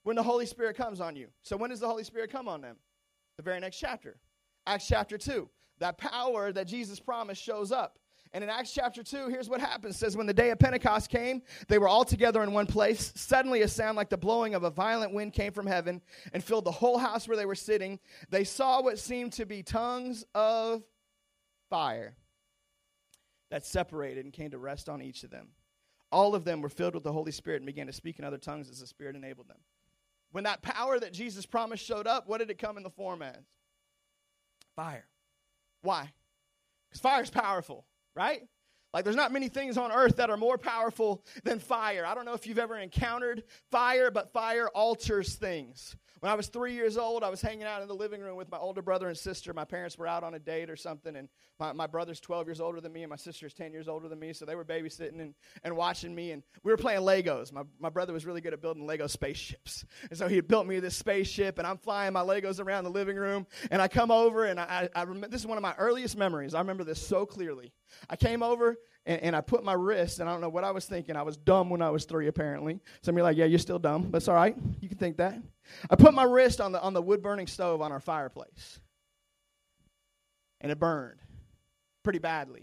when 0.04 0.16
the 0.16 0.24
Holy 0.24 0.46
Spirit 0.46 0.78
comes 0.78 1.02
on 1.02 1.18
you. 1.18 1.28
So, 1.42 1.58
when 1.58 1.72
does 1.72 1.82
the 1.82 1.90
Holy 1.90 2.06
Spirit 2.06 2.32
come 2.32 2.48
on 2.48 2.62
them? 2.62 2.78
The 3.38 3.44
very 3.44 3.60
next 3.60 3.78
chapter, 3.78 4.18
Acts 4.66 4.88
chapter 4.88 5.18
2 5.18 5.50
that 5.80 5.98
power 5.98 6.52
that 6.52 6.68
Jesus 6.68 7.00
promised 7.00 7.42
shows 7.42 7.72
up. 7.72 8.00
And 8.34 8.44
in 8.44 8.50
Acts 8.50 8.74
chapter 8.74 9.02
2, 9.02 9.30
here's 9.30 9.48
what 9.48 9.62
happens. 9.62 9.96
It 9.96 10.00
says, 10.00 10.18
When 10.18 10.28
the 10.28 10.34
day 10.34 10.50
of 10.50 10.60
Pentecost 10.60 11.10
came, 11.10 11.42
they 11.70 11.78
were 11.78 11.88
all 11.88 12.04
together 12.04 12.44
in 12.44 12.52
one 12.52 12.66
place. 12.66 13.14
Suddenly, 13.16 13.62
a 13.62 13.68
sound 13.68 13.96
like 13.96 14.10
the 14.10 14.18
blowing 14.18 14.56
of 14.56 14.64
a 14.64 14.70
violent 14.70 15.14
wind 15.14 15.32
came 15.32 15.54
from 15.54 15.66
heaven 15.66 16.02
and 16.34 16.44
filled 16.44 16.66
the 16.66 16.72
whole 16.72 16.98
house 16.98 17.30
where 17.30 17.38
they 17.38 17.46
were 17.46 17.56
sitting. 17.56 17.98
They 18.30 18.44
saw 18.44 18.82
what 18.82 19.00
seemed 19.00 19.34
to 19.34 19.46
be 19.46 19.64
tongues 19.64 20.26
of 20.36 20.84
fire 21.70 22.18
that 23.52 23.66
separated 23.66 24.26
and 24.26 24.34
came 24.34 24.52
to 24.52 24.58
rest 24.58 24.90
on 24.90 25.02
each 25.02 25.24
of 25.24 25.30
them. 25.30 25.48
All 26.12 26.36
of 26.36 26.44
them 26.44 26.62
were 26.62 26.70
filled 26.70 26.94
with 26.94 27.04
the 27.04 27.14
Holy 27.14 27.32
Spirit 27.32 27.58
and 27.58 27.66
began 27.66 27.88
to 27.88 27.94
speak 27.94 28.20
in 28.20 28.26
other 28.26 28.38
tongues 28.38 28.70
as 28.70 28.82
the 28.82 28.88
Spirit 28.88 29.16
enabled 29.16 29.48
them. 29.48 29.60
When 30.32 30.44
that 30.44 30.62
power 30.62 31.00
that 31.00 31.14
Jesus 31.14 31.46
promised 31.46 31.86
showed 31.86 32.06
up, 32.06 32.28
what 32.28 32.40
did 32.40 32.50
it 32.50 32.58
come 32.58 32.76
in 32.76 32.84
the 32.84 32.90
form 32.90 33.22
as? 33.22 33.46
Fire. 34.76 35.06
Why? 35.86 36.12
Because 36.90 37.00
fire 37.00 37.22
is 37.22 37.30
powerful, 37.30 37.86
right? 38.16 38.42
Like, 38.96 39.04
there's 39.04 39.18
not 39.18 39.34
many 39.34 39.50
things 39.50 39.78
on 39.78 39.92
earth 39.92 40.16
that 40.16 40.30
are 40.30 40.38
more 40.38 40.58
powerful 40.58 41.22
than 41.44 41.60
fire. 41.60 42.06
I 42.06 42.16
don't 42.16 42.24
know 42.24 42.32
if 42.32 42.48
you've 42.48 42.58
ever 42.58 42.78
encountered 42.78 43.44
fire, 43.70 44.10
but 44.10 44.32
fire 44.32 44.70
alters 44.70 45.36
things. 45.36 45.98
When 46.22 46.32
I 46.32 46.36
was 46.36 46.48
three 46.48 46.74
years 46.74 46.98
old, 46.98 47.22
I 47.22 47.30
was 47.30 47.42
hanging 47.42 47.66
out 47.66 47.82
in 47.82 47.90
the 47.90 47.94
living 47.94 48.22
room 48.22 48.38
with 48.38 48.50
my 48.50 48.58
older 48.58 48.82
brother 48.82 49.10
and 49.10 49.18
sister. 49.18 49.54
My 49.54 49.66
parents 49.66 49.98
were 49.98 50.08
out 50.08 50.24
on 50.24 50.34
a 50.34 50.40
date 50.40 50.70
or 50.70 50.78
something, 50.78 51.16
and 51.18 51.28
my, 51.60 51.74
my 51.74 51.88
brother's 51.88 52.22
12 52.22 52.48
years 52.48 52.62
older 52.62 52.80
than 52.80 52.94
me, 52.94 53.04
and 53.04 53.10
my 53.10 53.18
sister's 53.18 53.54
10 53.54 53.74
years 53.74 53.90
older 53.90 54.08
than 54.08 54.18
me, 54.18 54.32
so 54.32 54.46
they 54.46 54.56
were 54.56 54.64
babysitting 54.64 55.20
and, 55.20 55.36
and 55.64 55.76
watching 55.76 56.16
me, 56.16 56.32
and 56.32 56.42
we 56.64 56.72
were 56.72 56.78
playing 56.78 57.02
Legos. 57.02 57.52
My, 57.52 57.64
my 57.80 57.90
brother 57.90 58.14
was 58.14 58.26
really 58.26 58.42
good 58.42 58.54
at 58.54 58.62
building 58.62 58.88
Lego 58.88 59.08
spaceships. 59.08 59.86
And 60.10 60.18
so 60.18 60.28
he 60.28 60.38
had 60.38 60.48
built 60.48 60.68
me 60.68 60.80
this 60.80 60.96
spaceship, 60.96 61.58
and 61.60 61.68
I'm 61.68 61.78
flying 61.78 62.14
my 62.14 62.22
Legos 62.22 62.60
around 62.60 62.86
the 62.86 62.92
living 62.92 63.18
room, 63.18 63.46
and 63.70 63.82
I 63.82 63.90
come 63.90 64.10
over, 64.10 64.46
and 64.46 64.58
I, 64.58 64.90
I, 64.96 65.02
I 65.02 65.04
remember 65.04 65.28
this 65.28 65.42
is 65.42 65.48
one 65.48 65.58
of 65.58 65.64
my 65.64 65.76
earliest 65.78 66.18
memories. 66.18 66.54
I 66.56 66.60
remember 66.60 66.86
this 66.86 67.06
so 67.06 67.26
clearly. 67.26 67.74
I 68.10 68.16
came 68.16 68.44
over, 68.44 68.78
and, 69.06 69.22
and, 69.22 69.36
I 69.36 69.42
put 69.42 69.64
my 69.64 69.74
wrist, 69.74 70.20
and 70.20 70.30
I 70.30 70.32
don't 70.32 70.42
know 70.42 70.50
what 70.50 70.64
I 70.64 70.72
was 70.72 70.86
thinking. 70.86 71.16
I 71.16 71.22
was 71.22 71.38
dumb 71.38 71.70
when 71.70 71.82
I 71.82 71.90
was 71.90 72.06
three, 72.06 72.28
apparently. 72.28 72.80
Some 73.02 73.16
of 73.16 73.18
you 73.18 73.24
are 73.24 73.28
like, 73.30 73.38
yeah, 73.38 73.46
you're 73.46 73.60
still 73.60 73.80
dumb. 73.80 74.10
That's 74.12 74.28
all 74.28 74.36
right. 74.36 74.56
You 74.82 74.90
can 74.90 74.98
think 74.98 75.18
that. 75.18 75.38
I 75.90 75.96
put 75.96 76.14
my 76.14 76.24
wrist 76.24 76.62
on 76.62 76.72
the, 76.72 76.82
on 76.82 76.94
the 76.94 77.02
wood 77.02 77.22
burning 77.22 77.48
stove 77.48 77.82
on 77.82 77.92
our 77.92 78.00
fireplace, 78.00 78.80
and 80.62 80.72
it 80.72 80.80
burned 80.80 81.20
pretty 82.04 82.20
badly. 82.20 82.62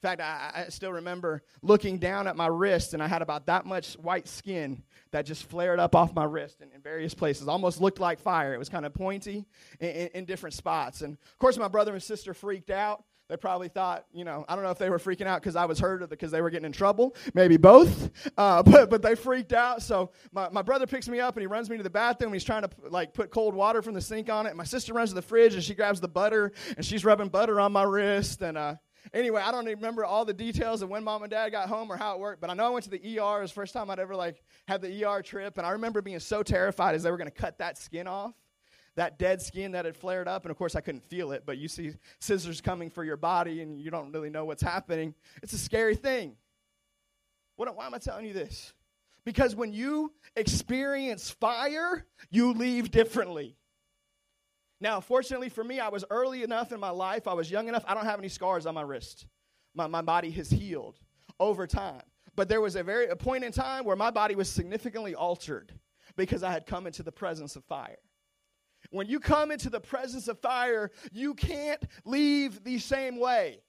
In 0.00 0.08
fact, 0.08 0.20
I, 0.20 0.66
I, 0.66 0.68
still 0.68 0.92
remember 0.92 1.42
looking 1.60 1.98
down 1.98 2.28
at 2.28 2.36
my 2.36 2.46
wrist, 2.46 2.94
and 2.94 3.02
I 3.02 3.08
had 3.08 3.20
about 3.20 3.46
that 3.46 3.66
much 3.66 3.94
white 3.94 4.28
skin 4.28 4.84
that 5.10 5.26
just 5.26 5.44
flared 5.44 5.80
up 5.80 5.96
off 5.96 6.14
my 6.14 6.22
wrist 6.22 6.60
in, 6.60 6.70
in 6.70 6.80
various 6.80 7.14
places. 7.14 7.48
Almost 7.48 7.80
looked 7.80 7.98
like 7.98 8.20
fire. 8.20 8.54
It 8.54 8.58
was 8.58 8.68
kind 8.68 8.86
of 8.86 8.94
pointy 8.94 9.44
in, 9.80 9.88
in, 9.88 10.08
in 10.14 10.24
different 10.24 10.54
spots. 10.54 11.02
And 11.02 11.14
of 11.14 11.38
course, 11.38 11.58
my 11.58 11.66
brother 11.66 11.94
and 11.94 12.02
sister 12.02 12.32
freaked 12.32 12.70
out. 12.70 13.02
They 13.28 13.36
probably 13.36 13.68
thought, 13.68 14.06
you 14.10 14.24
know, 14.24 14.46
I 14.48 14.54
don't 14.54 14.64
know 14.64 14.70
if 14.70 14.78
they 14.78 14.88
were 14.88 14.98
freaking 14.98 15.26
out 15.26 15.42
because 15.42 15.54
I 15.54 15.66
was 15.66 15.78
hurt 15.78 16.02
or 16.02 16.06
because 16.06 16.30
they 16.30 16.40
were 16.40 16.48
getting 16.48 16.64
in 16.64 16.72
trouble. 16.72 17.14
Maybe 17.34 17.58
both. 17.58 18.10
Uh, 18.38 18.62
but, 18.64 18.88
but 18.88 19.02
they 19.02 19.14
freaked 19.14 19.52
out. 19.52 19.82
So 19.82 20.10
my, 20.32 20.48
my 20.48 20.62
brother 20.62 20.86
picks 20.86 21.08
me 21.08 21.20
up 21.20 21.36
and 21.36 21.42
he 21.42 21.46
runs 21.46 21.68
me 21.68 21.76
to 21.76 21.82
the 21.82 21.90
bathroom. 21.90 22.32
He's 22.32 22.44
trying 22.44 22.62
to 22.62 22.70
like 22.88 23.12
put 23.12 23.30
cold 23.30 23.54
water 23.54 23.82
from 23.82 23.92
the 23.92 24.00
sink 24.00 24.30
on 24.30 24.46
it. 24.46 24.56
My 24.56 24.64
sister 24.64 24.94
runs 24.94 25.10
to 25.10 25.14
the 25.14 25.22
fridge 25.22 25.52
and 25.52 25.62
she 25.62 25.74
grabs 25.74 26.00
the 26.00 26.08
butter 26.08 26.52
and 26.76 26.84
she's 26.84 27.04
rubbing 27.04 27.28
butter 27.28 27.60
on 27.60 27.70
my 27.70 27.82
wrist. 27.82 28.40
And 28.40 28.56
uh, 28.56 28.76
anyway, 29.12 29.42
I 29.44 29.52
don't 29.52 29.66
remember 29.66 30.06
all 30.06 30.24
the 30.24 30.32
details 30.32 30.80
of 30.80 30.88
when 30.88 31.04
mom 31.04 31.22
and 31.22 31.30
dad 31.30 31.50
got 31.50 31.68
home 31.68 31.92
or 31.92 31.98
how 31.98 32.14
it 32.14 32.20
worked, 32.20 32.40
but 32.40 32.48
I 32.48 32.54
know 32.54 32.64
I 32.64 32.70
went 32.70 32.84
to 32.84 32.90
the 32.90 33.18
ER. 33.18 33.38
It 33.38 33.42
was 33.42 33.50
the 33.50 33.56
first 33.56 33.74
time 33.74 33.90
I'd 33.90 33.98
ever 33.98 34.16
like 34.16 34.42
had 34.66 34.80
the 34.80 35.04
ER 35.04 35.20
trip. 35.20 35.58
And 35.58 35.66
I 35.66 35.70
remember 35.72 36.00
being 36.00 36.18
so 36.18 36.42
terrified 36.42 36.94
as 36.94 37.02
they 37.02 37.10
were 37.10 37.18
going 37.18 37.30
to 37.30 37.36
cut 37.36 37.58
that 37.58 37.76
skin 37.76 38.06
off 38.06 38.32
that 38.98 39.16
dead 39.16 39.40
skin 39.40 39.72
that 39.72 39.84
had 39.84 39.96
flared 39.96 40.26
up. 40.26 40.42
And 40.44 40.50
of 40.50 40.58
course, 40.58 40.74
I 40.74 40.80
couldn't 40.80 41.04
feel 41.04 41.30
it, 41.30 41.44
but 41.46 41.56
you 41.56 41.68
see 41.68 41.92
scissors 42.18 42.60
coming 42.60 42.90
for 42.90 43.04
your 43.04 43.16
body 43.16 43.62
and 43.62 43.80
you 43.80 43.92
don't 43.92 44.10
really 44.10 44.28
know 44.28 44.44
what's 44.44 44.62
happening. 44.62 45.14
It's 45.40 45.52
a 45.52 45.58
scary 45.58 45.94
thing. 45.94 46.34
What, 47.54 47.74
why 47.76 47.86
am 47.86 47.94
I 47.94 47.98
telling 47.98 48.26
you 48.26 48.32
this? 48.32 48.72
Because 49.24 49.54
when 49.54 49.72
you 49.72 50.12
experience 50.34 51.30
fire, 51.30 52.06
you 52.30 52.52
leave 52.52 52.90
differently. 52.90 53.56
Now, 54.80 54.98
fortunately 54.98 55.48
for 55.48 55.62
me, 55.62 55.78
I 55.78 55.90
was 55.90 56.04
early 56.10 56.42
enough 56.42 56.72
in 56.72 56.80
my 56.80 56.90
life, 56.90 57.28
I 57.28 57.34
was 57.34 57.48
young 57.48 57.68
enough, 57.68 57.84
I 57.86 57.94
don't 57.94 58.04
have 58.04 58.18
any 58.18 58.28
scars 58.28 58.66
on 58.66 58.74
my 58.74 58.82
wrist. 58.82 59.26
My, 59.76 59.86
my 59.86 60.02
body 60.02 60.30
has 60.32 60.50
healed 60.50 60.98
over 61.38 61.68
time. 61.68 62.02
But 62.34 62.48
there 62.48 62.60
was 62.60 62.74
a 62.74 62.82
very 62.82 63.06
a 63.06 63.16
point 63.16 63.44
in 63.44 63.52
time 63.52 63.84
where 63.84 63.96
my 63.96 64.10
body 64.10 64.34
was 64.34 64.48
significantly 64.48 65.14
altered 65.14 65.72
because 66.16 66.42
I 66.42 66.50
had 66.50 66.66
come 66.66 66.88
into 66.88 67.04
the 67.04 67.12
presence 67.12 67.54
of 67.54 67.62
fire. 67.64 67.98
When 68.90 69.06
you 69.06 69.20
come 69.20 69.50
into 69.50 69.70
the 69.70 69.80
presence 69.80 70.28
of 70.28 70.38
fire, 70.40 70.90
you 71.12 71.34
can't 71.34 71.82
leave 72.04 72.64
the 72.64 72.78
same 72.78 73.18
way. 73.18 73.60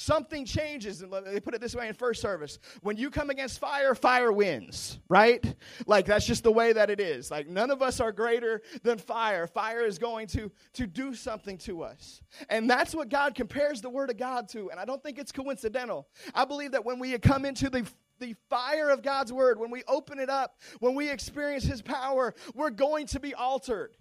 Something 0.00 0.46
changes, 0.46 1.02
and 1.02 1.12
they 1.26 1.40
put 1.40 1.54
it 1.54 1.60
this 1.60 1.74
way 1.74 1.86
in 1.86 1.92
first 1.92 2.22
service. 2.22 2.58
When 2.80 2.96
you 2.96 3.10
come 3.10 3.28
against 3.28 3.58
fire, 3.58 3.94
fire 3.94 4.32
wins, 4.32 4.98
right? 5.10 5.44
Like 5.86 6.06
that's 6.06 6.24
just 6.24 6.42
the 6.42 6.50
way 6.50 6.72
that 6.72 6.88
it 6.88 7.00
is. 7.00 7.30
Like 7.30 7.48
none 7.48 7.70
of 7.70 7.82
us 7.82 8.00
are 8.00 8.10
greater 8.10 8.62
than 8.82 8.96
fire. 8.96 9.46
Fire 9.46 9.82
is 9.82 9.98
going 9.98 10.26
to, 10.28 10.50
to 10.72 10.86
do 10.86 11.14
something 11.14 11.58
to 11.58 11.82
us. 11.82 12.22
And 12.48 12.70
that's 12.70 12.94
what 12.94 13.10
God 13.10 13.34
compares 13.34 13.82
the 13.82 13.90
Word 13.90 14.08
of 14.08 14.16
God 14.16 14.48
to. 14.50 14.70
And 14.70 14.80
I 14.80 14.86
don't 14.86 15.02
think 15.02 15.18
it's 15.18 15.32
coincidental. 15.32 16.08
I 16.34 16.46
believe 16.46 16.72
that 16.72 16.86
when 16.86 16.98
we 16.98 17.18
come 17.18 17.44
into 17.44 17.68
the 17.68 17.86
the 18.20 18.36
fire 18.50 18.90
of 18.90 19.02
God's 19.02 19.32
word, 19.32 19.58
when 19.58 19.70
we 19.70 19.82
open 19.88 20.18
it 20.18 20.28
up, 20.28 20.60
when 20.78 20.94
we 20.94 21.10
experience 21.10 21.64
his 21.64 21.80
power, 21.80 22.34
we're 22.54 22.70
going 22.70 23.06
to 23.08 23.20
be 23.20 23.34
altered. 23.34 23.96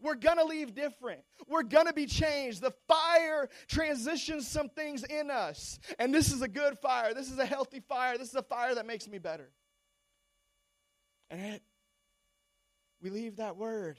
We're 0.00 0.14
going 0.14 0.38
to 0.38 0.44
leave 0.44 0.74
different. 0.74 1.20
We're 1.48 1.62
going 1.62 1.86
to 1.86 1.92
be 1.92 2.06
changed. 2.06 2.60
The 2.60 2.72
fire 2.88 3.48
transitions 3.68 4.48
some 4.48 4.68
things 4.68 5.04
in 5.04 5.30
us. 5.30 5.78
And 5.98 6.14
this 6.14 6.32
is 6.32 6.42
a 6.42 6.48
good 6.48 6.78
fire. 6.78 7.14
This 7.14 7.30
is 7.30 7.38
a 7.38 7.46
healthy 7.46 7.80
fire. 7.80 8.18
This 8.18 8.28
is 8.28 8.34
a 8.34 8.42
fire 8.42 8.74
that 8.74 8.86
makes 8.86 9.08
me 9.08 9.18
better. 9.18 9.50
And 11.30 11.40
yet, 11.40 11.62
we 13.02 13.10
leave 13.10 13.36
that 13.36 13.56
word 13.56 13.98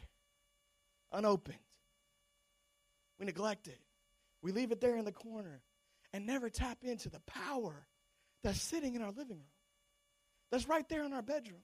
unopened. 1.11 1.57
We 3.19 3.25
neglect 3.25 3.67
it. 3.67 3.79
We 4.41 4.51
leave 4.51 4.71
it 4.71 4.81
there 4.81 4.97
in 4.97 5.05
the 5.05 5.11
corner 5.11 5.61
and 6.13 6.25
never 6.25 6.49
tap 6.49 6.79
into 6.83 7.09
the 7.09 7.19
power 7.21 7.87
that's 8.43 8.61
sitting 8.61 8.95
in 8.95 9.01
our 9.01 9.11
living 9.11 9.37
room, 9.37 9.47
that's 10.51 10.67
right 10.67 10.87
there 10.87 11.03
in 11.03 11.13
our 11.13 11.23
bedroom 11.23 11.61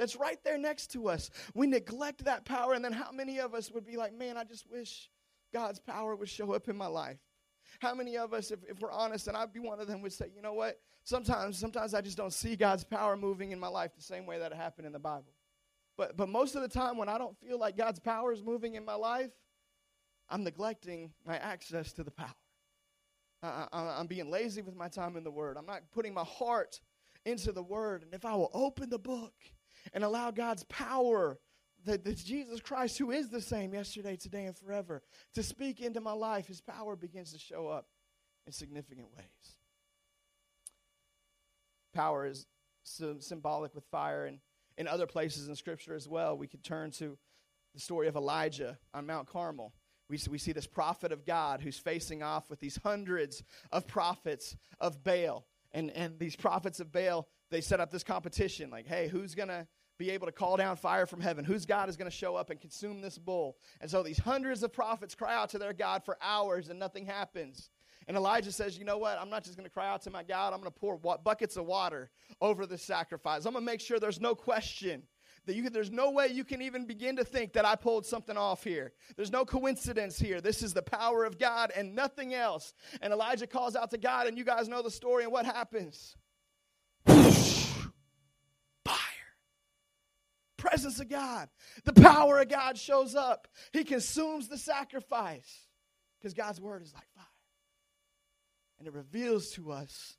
that's 0.00 0.16
right 0.16 0.42
there 0.44 0.56
next 0.56 0.92
to 0.92 1.10
us. 1.10 1.28
We 1.52 1.66
neglect 1.66 2.24
that 2.24 2.46
power, 2.46 2.72
and 2.72 2.82
then 2.82 2.94
how 2.94 3.12
many 3.12 3.38
of 3.38 3.52
us 3.52 3.70
would 3.70 3.84
be 3.84 3.98
like, 3.98 4.16
man, 4.16 4.38
I 4.38 4.44
just 4.44 4.64
wish 4.70 5.10
God's 5.52 5.78
power 5.78 6.16
would 6.16 6.30
show 6.30 6.54
up 6.54 6.70
in 6.70 6.76
my 6.76 6.86
life? 6.86 7.18
How 7.80 7.94
many 7.94 8.16
of 8.16 8.32
us, 8.32 8.50
if, 8.50 8.60
if 8.66 8.80
we're 8.80 8.90
honest, 8.90 9.28
and 9.28 9.36
I'd 9.36 9.52
be 9.52 9.60
one 9.60 9.78
of 9.78 9.86
them, 9.86 10.00
would 10.00 10.14
say, 10.14 10.30
you 10.34 10.40
know 10.40 10.54
what? 10.54 10.80
Sometimes, 11.04 11.58
sometimes 11.58 11.92
I 11.92 12.00
just 12.00 12.16
don't 12.16 12.32
see 12.32 12.56
God's 12.56 12.82
power 12.82 13.14
moving 13.14 13.52
in 13.52 13.60
my 13.60 13.68
life 13.68 13.90
the 13.94 14.02
same 14.02 14.24
way 14.24 14.38
that 14.38 14.52
it 14.52 14.56
happened 14.56 14.86
in 14.86 14.94
the 14.94 14.98
Bible. 14.98 15.34
But, 15.98 16.16
but 16.16 16.30
most 16.30 16.54
of 16.54 16.62
the 16.62 16.68
time, 16.68 16.96
when 16.96 17.10
I 17.10 17.18
don't 17.18 17.36
feel 17.38 17.58
like 17.58 17.76
God's 17.76 18.00
power 18.00 18.32
is 18.32 18.42
moving 18.42 18.76
in 18.76 18.86
my 18.86 18.94
life, 18.94 19.32
I'm 20.30 20.44
neglecting 20.44 21.12
my 21.26 21.36
access 21.36 21.92
to 21.92 22.04
the 22.04 22.10
power. 22.10 22.28
I, 23.42 23.66
I, 23.70 23.98
I'm 23.98 24.06
being 24.06 24.30
lazy 24.30 24.62
with 24.62 24.76
my 24.76 24.88
time 24.88 25.18
in 25.18 25.24
the 25.24 25.30
Word. 25.30 25.58
I'm 25.58 25.66
not 25.66 25.82
putting 25.92 26.14
my 26.14 26.24
heart 26.24 26.80
into 27.26 27.52
the 27.52 27.62
Word. 27.62 28.02
And 28.02 28.14
if 28.14 28.24
I 28.24 28.34
will 28.34 28.50
open 28.54 28.88
the 28.88 28.98
book 28.98 29.34
and 29.92 30.04
allow 30.04 30.30
God's 30.30 30.64
power, 30.64 31.38
that, 31.84 32.04
Jesus 32.16 32.60
Christ, 32.60 32.98
who 32.98 33.10
is 33.10 33.28
the 33.28 33.40
same 33.40 33.74
yesterday, 33.74 34.16
today, 34.16 34.44
and 34.44 34.56
forever, 34.56 35.02
to 35.34 35.42
speak 35.42 35.80
into 35.80 36.00
my 36.00 36.12
life, 36.12 36.46
his 36.46 36.60
power 36.60 36.96
begins 36.96 37.32
to 37.32 37.38
show 37.38 37.68
up 37.68 37.86
in 38.46 38.52
significant 38.52 39.08
ways. 39.16 39.56
Power 41.94 42.26
is 42.26 42.46
symbolic 42.82 43.74
with 43.74 43.84
fire, 43.90 44.26
and 44.26 44.38
in 44.76 44.88
other 44.88 45.06
places 45.06 45.48
in 45.48 45.56
Scripture 45.56 45.94
as 45.94 46.08
well. 46.08 46.38
We 46.38 46.46
could 46.46 46.64
turn 46.64 46.90
to 46.92 47.18
the 47.74 47.80
story 47.80 48.08
of 48.08 48.16
Elijah 48.16 48.78
on 48.94 49.06
Mount 49.06 49.28
Carmel. 49.28 49.74
We, 50.08 50.18
we 50.30 50.38
see 50.38 50.52
this 50.52 50.66
prophet 50.66 51.12
of 51.12 51.24
God 51.24 51.60
who's 51.60 51.78
facing 51.78 52.22
off 52.22 52.48
with 52.50 52.60
these 52.60 52.78
hundreds 52.82 53.42
of 53.70 53.86
prophets 53.86 54.56
of 54.80 55.04
Baal. 55.04 55.46
And, 55.72 55.90
and 55.90 56.18
these 56.18 56.34
prophets 56.34 56.80
of 56.80 56.90
Baal, 56.90 57.28
they 57.50 57.60
set 57.60 57.80
up 57.80 57.90
this 57.90 58.04
competition 58.04 58.70
like, 58.70 58.86
hey, 58.86 59.08
who's 59.08 59.34
going 59.34 59.48
to 59.48 59.66
be 59.98 60.10
able 60.10 60.26
to 60.26 60.32
call 60.32 60.56
down 60.56 60.76
fire 60.76 61.06
from 61.06 61.20
heaven? 61.20 61.44
Whose 61.44 61.66
God 61.66 61.88
is 61.88 61.96
going 61.96 62.10
to 62.10 62.16
show 62.16 62.36
up 62.36 62.50
and 62.50 62.60
consume 62.60 63.00
this 63.00 63.18
bull? 63.18 63.56
And 63.80 63.90
so 63.90 64.02
these 64.02 64.18
hundreds 64.18 64.62
of 64.62 64.72
prophets 64.72 65.14
cry 65.14 65.34
out 65.34 65.50
to 65.50 65.58
their 65.58 65.72
God 65.72 66.04
for 66.04 66.16
hours 66.22 66.68
and 66.68 66.78
nothing 66.78 67.06
happens. 67.06 67.70
And 68.08 68.16
Elijah 68.16 68.50
says, 68.50 68.78
You 68.78 68.84
know 68.84 68.98
what? 68.98 69.18
I'm 69.20 69.30
not 69.30 69.44
just 69.44 69.56
going 69.56 69.68
to 69.68 69.72
cry 69.72 69.88
out 69.88 70.02
to 70.02 70.10
my 70.10 70.22
God. 70.22 70.52
I'm 70.52 70.60
going 70.60 70.72
to 70.72 70.78
pour 70.78 70.96
buckets 70.96 71.56
of 71.56 71.66
water 71.66 72.10
over 72.40 72.66
the 72.66 72.78
sacrifice. 72.78 73.44
I'm 73.44 73.52
going 73.52 73.64
to 73.64 73.70
make 73.70 73.80
sure 73.80 73.98
there's 73.98 74.20
no 74.20 74.34
question 74.34 75.02
that 75.46 75.54
you 75.54 75.68
there's 75.70 75.90
no 75.90 76.10
way 76.10 76.28
you 76.28 76.44
can 76.44 76.62
even 76.62 76.86
begin 76.86 77.16
to 77.16 77.24
think 77.24 77.52
that 77.54 77.64
I 77.64 77.74
pulled 77.76 78.06
something 78.06 78.36
off 78.36 78.64
here. 78.64 78.92
There's 79.16 79.32
no 79.32 79.44
coincidence 79.44 80.18
here. 80.18 80.40
This 80.40 80.62
is 80.62 80.74
the 80.74 80.82
power 80.82 81.24
of 81.24 81.38
God 81.38 81.72
and 81.74 81.94
nothing 81.94 82.34
else. 82.34 82.72
And 83.00 83.12
Elijah 83.12 83.46
calls 83.46 83.76
out 83.76 83.90
to 83.90 83.98
God, 83.98 84.26
and 84.26 84.36
you 84.36 84.44
guys 84.44 84.68
know 84.68 84.82
the 84.82 84.90
story. 84.90 85.24
And 85.24 85.32
what 85.32 85.46
happens? 85.46 86.16
Presence 90.70 91.00
of 91.00 91.08
God. 91.08 91.48
The 91.84 91.92
power 91.92 92.40
of 92.40 92.48
God 92.48 92.78
shows 92.78 93.14
up. 93.14 93.48
He 93.72 93.84
consumes 93.84 94.48
the 94.48 94.58
sacrifice 94.58 95.66
because 96.18 96.34
God's 96.34 96.60
word 96.60 96.82
is 96.82 96.94
like 96.94 97.08
fire. 97.14 97.24
And 98.78 98.86
it 98.86 98.94
reveals 98.94 99.50
to 99.52 99.72
us 99.72 100.16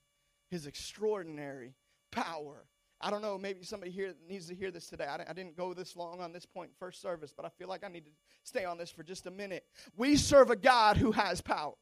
his 0.49 0.67
extraordinary 0.67 1.73
power. 2.11 2.65
I 2.99 3.09
don't 3.09 3.21
know, 3.23 3.37
maybe 3.37 3.63
somebody 3.63 3.91
here 3.91 4.13
needs 4.27 4.47
to 4.47 4.55
hear 4.55 4.69
this 4.69 4.87
today. 4.87 5.05
I, 5.05 5.23
I 5.27 5.33
didn't 5.33 5.57
go 5.57 5.73
this 5.73 5.95
long 5.95 6.19
on 6.19 6.33
this 6.33 6.45
point 6.45 6.69
first 6.77 7.01
service, 7.01 7.33
but 7.35 7.45
I 7.45 7.49
feel 7.49 7.67
like 7.67 7.83
I 7.83 7.87
need 7.87 8.05
to 8.05 8.11
stay 8.43 8.65
on 8.65 8.77
this 8.77 8.91
for 8.91 9.01
just 9.01 9.25
a 9.25 9.31
minute. 9.31 9.65
We 9.97 10.17
serve 10.17 10.51
a 10.51 10.55
God 10.55 10.97
who 10.97 11.11
has 11.11 11.41
power. 11.41 11.73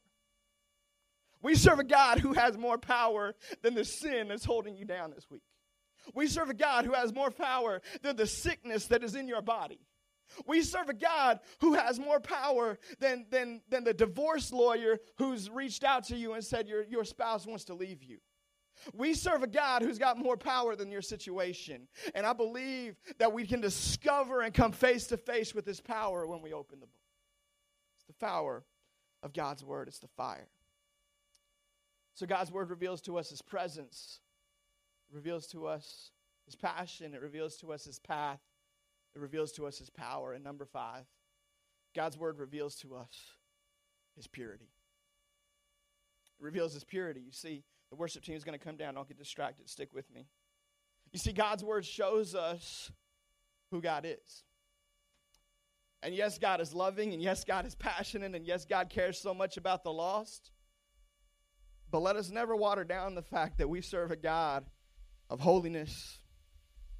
We 1.42 1.54
serve 1.54 1.78
a 1.78 1.84
God 1.84 2.18
who 2.18 2.32
has 2.34 2.56
more 2.56 2.78
power 2.78 3.34
than 3.62 3.74
the 3.74 3.84
sin 3.84 4.28
that's 4.28 4.44
holding 4.44 4.76
you 4.76 4.84
down 4.84 5.10
this 5.10 5.30
week. 5.30 5.42
We 6.14 6.26
serve 6.26 6.50
a 6.50 6.54
God 6.54 6.84
who 6.84 6.92
has 6.92 7.14
more 7.14 7.30
power 7.30 7.80
than 8.02 8.16
the 8.16 8.26
sickness 8.26 8.86
that 8.86 9.04
is 9.04 9.14
in 9.14 9.28
your 9.28 9.42
body. 9.42 9.80
We 10.46 10.62
serve 10.62 10.88
a 10.88 10.94
God 10.94 11.40
who 11.60 11.74
has 11.74 11.98
more 11.98 12.20
power 12.20 12.78
than, 12.98 13.26
than, 13.30 13.62
than 13.68 13.84
the 13.84 13.94
divorce 13.94 14.52
lawyer 14.52 14.98
who's 15.16 15.50
reached 15.50 15.84
out 15.84 16.04
to 16.04 16.16
you 16.16 16.34
and 16.34 16.44
said 16.44 16.68
your, 16.68 16.84
your 16.84 17.04
spouse 17.04 17.46
wants 17.46 17.64
to 17.64 17.74
leave 17.74 18.02
you. 18.02 18.18
We 18.94 19.14
serve 19.14 19.42
a 19.42 19.46
God 19.46 19.82
who's 19.82 19.98
got 19.98 20.18
more 20.18 20.36
power 20.36 20.74
than 20.74 20.90
your 20.90 21.02
situation. 21.02 21.88
And 22.14 22.24
I 22.24 22.32
believe 22.32 22.96
that 23.18 23.32
we 23.32 23.46
can 23.46 23.60
discover 23.60 24.40
and 24.40 24.54
come 24.54 24.72
face 24.72 25.06
to 25.08 25.16
face 25.16 25.54
with 25.54 25.66
His 25.66 25.80
power 25.80 26.26
when 26.26 26.40
we 26.40 26.52
open 26.52 26.80
the 26.80 26.86
book. 26.86 26.94
It's 27.96 28.06
the 28.06 28.24
power 28.24 28.64
of 29.22 29.34
God's 29.34 29.64
Word, 29.64 29.88
it's 29.88 29.98
the 29.98 30.08
fire. 30.16 30.48
So 32.20 32.26
God's 32.26 32.52
Word 32.52 32.68
reveals 32.68 33.00
to 33.02 33.16
us 33.16 33.30
His 33.30 33.40
presence, 33.40 34.20
it 35.10 35.16
reveals 35.16 35.46
to 35.52 35.66
us 35.66 36.10
His 36.44 36.54
passion, 36.54 37.14
it 37.14 37.22
reveals 37.22 37.56
to 37.56 37.72
us 37.72 37.86
His 37.86 37.98
path, 37.98 38.40
it 39.14 39.22
reveals 39.22 39.52
to 39.52 39.66
us 39.66 39.78
His 39.78 39.88
power. 39.88 40.34
And 40.34 40.44
number 40.44 40.66
five, 40.66 41.06
God's 41.96 42.18
Word 42.18 42.38
reveals 42.38 42.74
to 42.80 42.94
us 42.94 43.08
His 44.16 44.26
purity. 44.26 44.68
It 46.38 46.44
reveals 46.44 46.74
His 46.74 46.84
purity. 46.84 47.22
You 47.24 47.32
see, 47.32 47.64
the 47.88 47.96
worship 47.96 48.22
team 48.22 48.36
is 48.36 48.44
going 48.44 48.58
to 48.58 48.62
come 48.62 48.76
down. 48.76 48.96
Don't 48.96 49.08
get 49.08 49.16
distracted. 49.16 49.70
Stick 49.70 49.94
with 49.94 50.12
me. 50.12 50.26
You 51.14 51.18
see, 51.18 51.32
God's 51.32 51.64
word 51.64 51.86
shows 51.86 52.34
us 52.34 52.92
who 53.70 53.80
God 53.80 54.04
is. 54.04 54.44
And 56.02 56.14
yes, 56.14 56.36
God 56.36 56.60
is 56.60 56.74
loving, 56.74 57.14
and 57.14 57.22
yes, 57.22 57.44
God 57.44 57.64
is 57.64 57.74
passionate, 57.74 58.34
and 58.34 58.46
yes, 58.46 58.66
God 58.66 58.90
cares 58.90 59.18
so 59.18 59.32
much 59.32 59.56
about 59.56 59.84
the 59.84 59.90
lost. 59.90 60.50
But 61.90 62.02
let 62.02 62.16
us 62.16 62.30
never 62.30 62.54
water 62.54 62.84
down 62.84 63.14
the 63.14 63.22
fact 63.22 63.58
that 63.58 63.68
we 63.68 63.80
serve 63.80 64.10
a 64.10 64.16
God 64.16 64.64
of 65.28 65.40
holiness, 65.40 66.18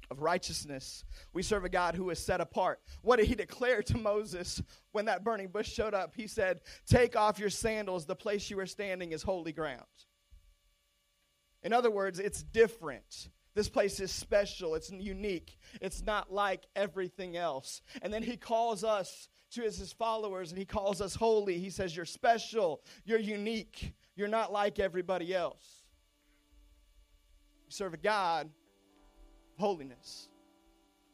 of 0.09 0.21
righteousness. 0.21 1.05
We 1.33 1.43
serve 1.43 1.63
a 1.63 1.69
God 1.69 1.95
who 1.95 2.09
is 2.09 2.19
set 2.19 2.41
apart. 2.41 2.81
What 3.01 3.17
did 3.17 3.27
he 3.27 3.35
declare 3.35 3.81
to 3.83 3.97
Moses 3.97 4.61
when 4.91 5.05
that 5.05 5.23
burning 5.23 5.47
bush 5.47 5.71
showed 5.71 5.93
up? 5.93 6.13
He 6.15 6.27
said, 6.27 6.61
Take 6.85 7.15
off 7.15 7.39
your 7.39 7.49
sandals. 7.49 8.05
The 8.05 8.15
place 8.15 8.49
you 8.49 8.59
are 8.59 8.65
standing 8.65 9.13
is 9.13 9.23
holy 9.23 9.53
ground. 9.53 9.85
In 11.63 11.73
other 11.73 11.91
words, 11.91 12.19
it's 12.19 12.43
different. 12.43 13.29
This 13.53 13.69
place 13.69 13.99
is 13.99 14.11
special. 14.11 14.75
It's 14.75 14.91
unique. 14.91 15.57
It's 15.81 16.03
not 16.03 16.31
like 16.31 16.65
everything 16.75 17.37
else. 17.37 17.81
And 18.01 18.13
then 18.13 18.23
he 18.23 18.37
calls 18.37 18.83
us 18.83 19.29
to 19.51 19.61
his, 19.61 19.77
his 19.77 19.91
followers 19.91 20.51
and 20.51 20.57
he 20.57 20.65
calls 20.65 21.01
us 21.01 21.15
holy. 21.15 21.59
He 21.59 21.69
says, 21.69 21.95
You're 21.95 22.05
special. 22.05 22.81
You're 23.05 23.19
unique. 23.19 23.93
You're 24.15 24.27
not 24.27 24.51
like 24.51 24.79
everybody 24.79 25.33
else. 25.33 25.83
We 27.67 27.71
serve 27.71 27.93
a 27.93 27.97
God 27.97 28.47
of 28.47 29.59
holiness. 29.59 30.29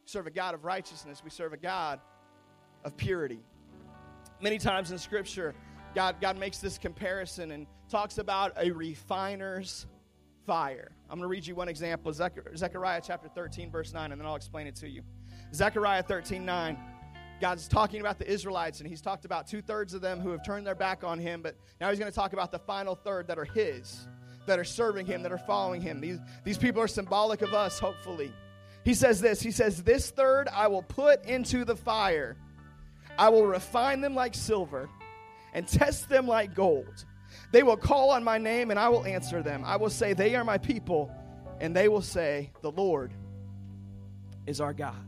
We 0.04 0.08
serve 0.08 0.26
a 0.26 0.30
God 0.30 0.54
of 0.54 0.64
righteousness. 0.64 1.22
We 1.22 1.30
serve 1.30 1.52
a 1.52 1.56
God 1.56 2.00
of 2.84 2.96
purity. 2.96 3.40
Many 4.40 4.58
times 4.58 4.90
in 4.90 4.98
Scripture, 4.98 5.54
God, 5.94 6.16
God 6.20 6.38
makes 6.38 6.58
this 6.58 6.78
comparison 6.78 7.52
and 7.52 7.66
talks 7.88 8.18
about 8.18 8.52
a 8.56 8.70
refiner's 8.70 9.86
fire. 10.46 10.92
I'm 11.10 11.18
going 11.18 11.24
to 11.24 11.28
read 11.28 11.46
you 11.46 11.54
one 11.54 11.68
example 11.68 12.12
Zechariah 12.12 13.00
chapter 13.04 13.28
13, 13.28 13.70
verse 13.70 13.92
9, 13.92 14.12
and 14.12 14.20
then 14.20 14.26
I'll 14.26 14.36
explain 14.36 14.66
it 14.66 14.76
to 14.76 14.88
you. 14.88 15.02
Zechariah 15.54 16.02
13, 16.02 16.44
9. 16.44 16.78
God's 17.40 17.68
talking 17.68 18.00
about 18.00 18.18
the 18.18 18.30
Israelites, 18.30 18.80
and 18.80 18.88
he's 18.88 19.00
talked 19.00 19.24
about 19.24 19.46
two 19.46 19.62
thirds 19.62 19.94
of 19.94 20.00
them 20.00 20.20
who 20.20 20.30
have 20.30 20.44
turned 20.44 20.66
their 20.66 20.74
back 20.74 21.04
on 21.04 21.18
him, 21.18 21.42
but 21.42 21.56
now 21.80 21.88
he's 21.90 21.98
going 21.98 22.10
to 22.10 22.14
talk 22.14 22.32
about 22.32 22.50
the 22.50 22.58
final 22.58 22.94
third 22.94 23.28
that 23.28 23.38
are 23.38 23.44
his, 23.44 24.08
that 24.46 24.58
are 24.58 24.64
serving 24.64 25.06
him, 25.06 25.22
that 25.22 25.32
are 25.32 25.38
following 25.38 25.80
him. 25.80 26.00
These, 26.00 26.18
these 26.44 26.58
people 26.58 26.82
are 26.82 26.88
symbolic 26.88 27.42
of 27.42 27.54
us, 27.54 27.78
hopefully. 27.78 28.32
He 28.84 28.94
says 28.94 29.20
this 29.20 29.40
He 29.40 29.50
says, 29.50 29.82
This 29.82 30.10
third 30.10 30.48
I 30.48 30.66
will 30.68 30.82
put 30.82 31.24
into 31.26 31.64
the 31.64 31.76
fire, 31.76 32.36
I 33.18 33.28
will 33.28 33.46
refine 33.46 34.00
them 34.00 34.14
like 34.14 34.34
silver 34.34 34.88
and 35.52 35.66
test 35.66 36.08
them 36.08 36.26
like 36.26 36.54
gold. 36.54 37.04
They 37.52 37.62
will 37.62 37.76
call 37.76 38.10
on 38.10 38.24
my 38.24 38.38
name 38.38 38.70
and 38.70 38.78
I 38.78 38.88
will 38.88 39.04
answer 39.04 39.42
them. 39.42 39.62
I 39.64 39.76
will 39.76 39.90
say, 39.90 40.12
They 40.12 40.34
are 40.34 40.44
my 40.44 40.58
people, 40.58 41.10
and 41.60 41.74
they 41.74 41.88
will 41.88 42.02
say, 42.02 42.50
The 42.62 42.72
Lord 42.72 43.12
is 44.46 44.60
our 44.60 44.72
God. 44.72 45.07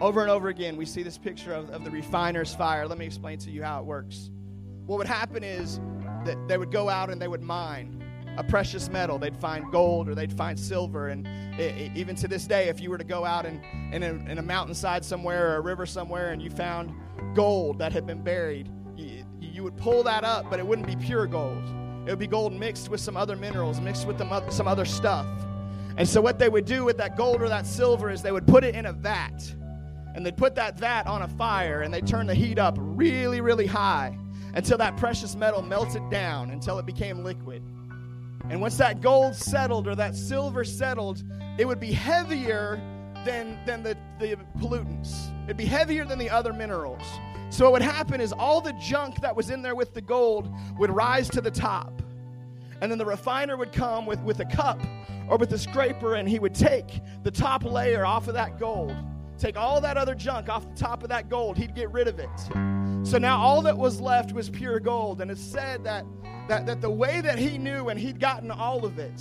Over 0.00 0.22
and 0.22 0.30
over 0.30 0.48
again, 0.48 0.76
we 0.76 0.84
see 0.84 1.02
this 1.02 1.18
picture 1.18 1.52
of, 1.52 1.70
of 1.70 1.84
the 1.84 1.90
refiner's 1.90 2.54
fire. 2.54 2.86
Let 2.86 2.98
me 2.98 3.06
explain 3.06 3.38
to 3.38 3.50
you 3.50 3.62
how 3.62 3.80
it 3.80 3.84
works. 3.84 4.30
What 4.86 4.98
would 4.98 5.06
happen 5.06 5.44
is 5.44 5.80
that 6.24 6.36
they 6.48 6.58
would 6.58 6.72
go 6.72 6.88
out 6.88 7.10
and 7.10 7.22
they 7.22 7.28
would 7.28 7.42
mine 7.42 8.02
a 8.36 8.42
precious 8.42 8.88
metal. 8.88 9.18
They'd 9.18 9.36
find 9.36 9.70
gold 9.70 10.08
or 10.08 10.14
they'd 10.14 10.32
find 10.32 10.58
silver. 10.58 11.08
And 11.08 11.26
it, 11.58 11.76
it, 11.76 11.96
even 11.96 12.16
to 12.16 12.28
this 12.28 12.46
day, 12.46 12.68
if 12.68 12.80
you 12.80 12.90
were 12.90 12.98
to 12.98 13.04
go 13.04 13.24
out 13.24 13.46
and, 13.46 13.60
in, 13.94 14.02
a, 14.02 14.30
in 14.30 14.38
a 14.38 14.42
mountainside 14.42 15.04
somewhere 15.04 15.52
or 15.52 15.56
a 15.56 15.60
river 15.60 15.86
somewhere 15.86 16.32
and 16.32 16.42
you 16.42 16.50
found 16.50 16.92
gold 17.34 17.78
that 17.78 17.92
had 17.92 18.06
been 18.06 18.22
buried, 18.22 18.68
you 19.54 19.62
would 19.62 19.76
pull 19.76 20.02
that 20.02 20.24
up, 20.24 20.50
but 20.50 20.58
it 20.58 20.66
wouldn't 20.66 20.88
be 20.88 20.96
pure 20.96 21.26
gold. 21.26 21.62
It 22.06 22.10
would 22.10 22.18
be 22.18 22.26
gold 22.26 22.52
mixed 22.52 22.88
with 22.88 23.00
some 23.00 23.16
other 23.16 23.36
minerals, 23.36 23.80
mixed 23.80 24.06
with 24.06 24.18
some 24.18 24.68
other 24.68 24.84
stuff. 24.84 25.26
And 25.96 26.08
so, 26.08 26.20
what 26.20 26.40
they 26.40 26.48
would 26.48 26.64
do 26.64 26.84
with 26.84 26.98
that 26.98 27.16
gold 27.16 27.40
or 27.40 27.48
that 27.48 27.66
silver 27.66 28.10
is 28.10 28.20
they 28.20 28.32
would 28.32 28.46
put 28.46 28.64
it 28.64 28.74
in 28.74 28.86
a 28.86 28.92
vat. 28.92 29.54
And 30.14 30.24
they'd 30.24 30.36
put 30.36 30.54
that 30.54 30.78
vat 30.78 31.06
on 31.06 31.22
a 31.22 31.28
fire 31.28 31.82
and 31.82 31.92
they'd 31.92 32.06
turn 32.06 32.26
the 32.26 32.34
heat 32.34 32.58
up 32.58 32.76
really, 32.78 33.40
really 33.40 33.66
high 33.66 34.16
until 34.54 34.78
that 34.78 34.96
precious 34.96 35.34
metal 35.34 35.62
melted 35.62 36.08
down 36.10 36.50
until 36.50 36.78
it 36.78 36.86
became 36.86 37.24
liquid. 37.24 37.62
And 38.48 38.60
once 38.60 38.76
that 38.76 39.00
gold 39.00 39.34
settled 39.34 39.88
or 39.88 39.94
that 39.94 40.14
silver 40.14 40.64
settled, 40.64 41.22
it 41.58 41.66
would 41.66 41.80
be 41.80 41.92
heavier 41.92 42.80
than, 43.24 43.58
than 43.64 43.82
the, 43.82 43.96
the 44.20 44.36
pollutants. 44.58 45.32
It'd 45.44 45.56
be 45.56 45.64
heavier 45.64 46.04
than 46.04 46.18
the 46.18 46.30
other 46.30 46.52
minerals. 46.52 47.02
So, 47.50 47.64
what 47.64 47.72
would 47.72 47.82
happen 47.82 48.20
is 48.20 48.32
all 48.32 48.60
the 48.60 48.72
junk 48.74 49.20
that 49.20 49.34
was 49.34 49.50
in 49.50 49.62
there 49.62 49.74
with 49.74 49.94
the 49.94 50.00
gold 50.00 50.48
would 50.78 50.90
rise 50.90 51.28
to 51.30 51.40
the 51.40 51.50
top. 51.50 52.02
And 52.80 52.90
then 52.90 52.98
the 52.98 53.06
refiner 53.06 53.56
would 53.56 53.72
come 53.72 54.06
with, 54.06 54.20
with 54.20 54.40
a 54.40 54.44
cup 54.44 54.80
or 55.28 55.38
with 55.38 55.52
a 55.52 55.58
scraper, 55.58 56.16
and 56.16 56.28
he 56.28 56.38
would 56.38 56.54
take 56.54 57.00
the 57.22 57.30
top 57.30 57.64
layer 57.64 58.04
off 58.04 58.28
of 58.28 58.34
that 58.34 58.58
gold, 58.58 58.94
take 59.38 59.56
all 59.56 59.80
that 59.80 59.96
other 59.96 60.14
junk 60.14 60.48
off 60.48 60.68
the 60.68 60.76
top 60.76 61.02
of 61.02 61.08
that 61.08 61.28
gold. 61.28 61.56
He'd 61.56 61.74
get 61.74 61.90
rid 61.90 62.08
of 62.08 62.18
it. 62.18 62.28
So 63.06 63.18
now 63.18 63.38
all 63.38 63.62
that 63.62 63.76
was 63.76 64.00
left 64.00 64.32
was 64.32 64.48
pure 64.48 64.80
gold. 64.80 65.20
And 65.20 65.30
it's 65.30 65.40
said 65.40 65.84
that, 65.84 66.04
that, 66.48 66.66
that 66.66 66.80
the 66.80 66.90
way 66.90 67.20
that 67.20 67.38
he 67.38 67.58
knew, 67.58 67.88
and 67.88 67.98
he'd 67.98 68.18
gotten 68.20 68.50
all 68.50 68.84
of 68.84 68.98
it, 68.98 69.20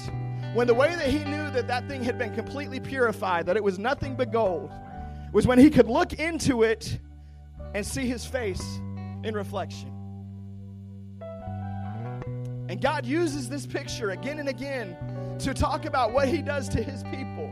when 0.54 0.68
the 0.68 0.74
way 0.74 0.96
that 0.96 1.08
he 1.08 1.20
knew 1.20 1.50
that 1.52 1.68
that 1.68 1.88
thing 1.88 2.04
had 2.04 2.18
been 2.18 2.34
completely 2.34 2.80
purified, 2.80 3.46
that 3.48 3.58
it 3.58 3.64
was 3.64 3.80
nothing 3.80 4.16
but 4.16 4.32
gold, 4.32 4.72
was 5.32 5.48
when 5.48 5.58
he 5.58 5.70
could 5.70 5.88
look 5.88 6.14
into 6.14 6.64
it 6.64 7.00
and 7.74 7.86
see 7.86 8.06
his 8.06 8.26
face 8.26 8.64
in 9.24 9.34
reflection. 9.34 9.90
And 12.70 12.80
God 12.82 13.06
uses 13.06 13.50
this 13.50 13.66
picture 13.66 14.12
again 14.12 14.40
and 14.40 14.48
again 14.48 14.96
to 15.40 15.54
talk 15.54 15.86
about 15.86 16.14
what 16.14 16.28
he 16.28 16.42
does 16.42 16.70
to 16.70 16.82
his 16.82 17.04
people. 17.04 17.52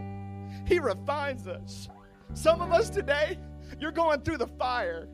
He 0.66 0.80
refines 0.80 1.48
us. 1.48 1.90
Some 2.34 2.62
of 2.62 2.72
us 2.72 2.90
today, 2.90 3.38
you're 3.80 3.92
going 3.92 4.22
through 4.22 4.38
the 4.38 4.48
fire. 4.48 5.08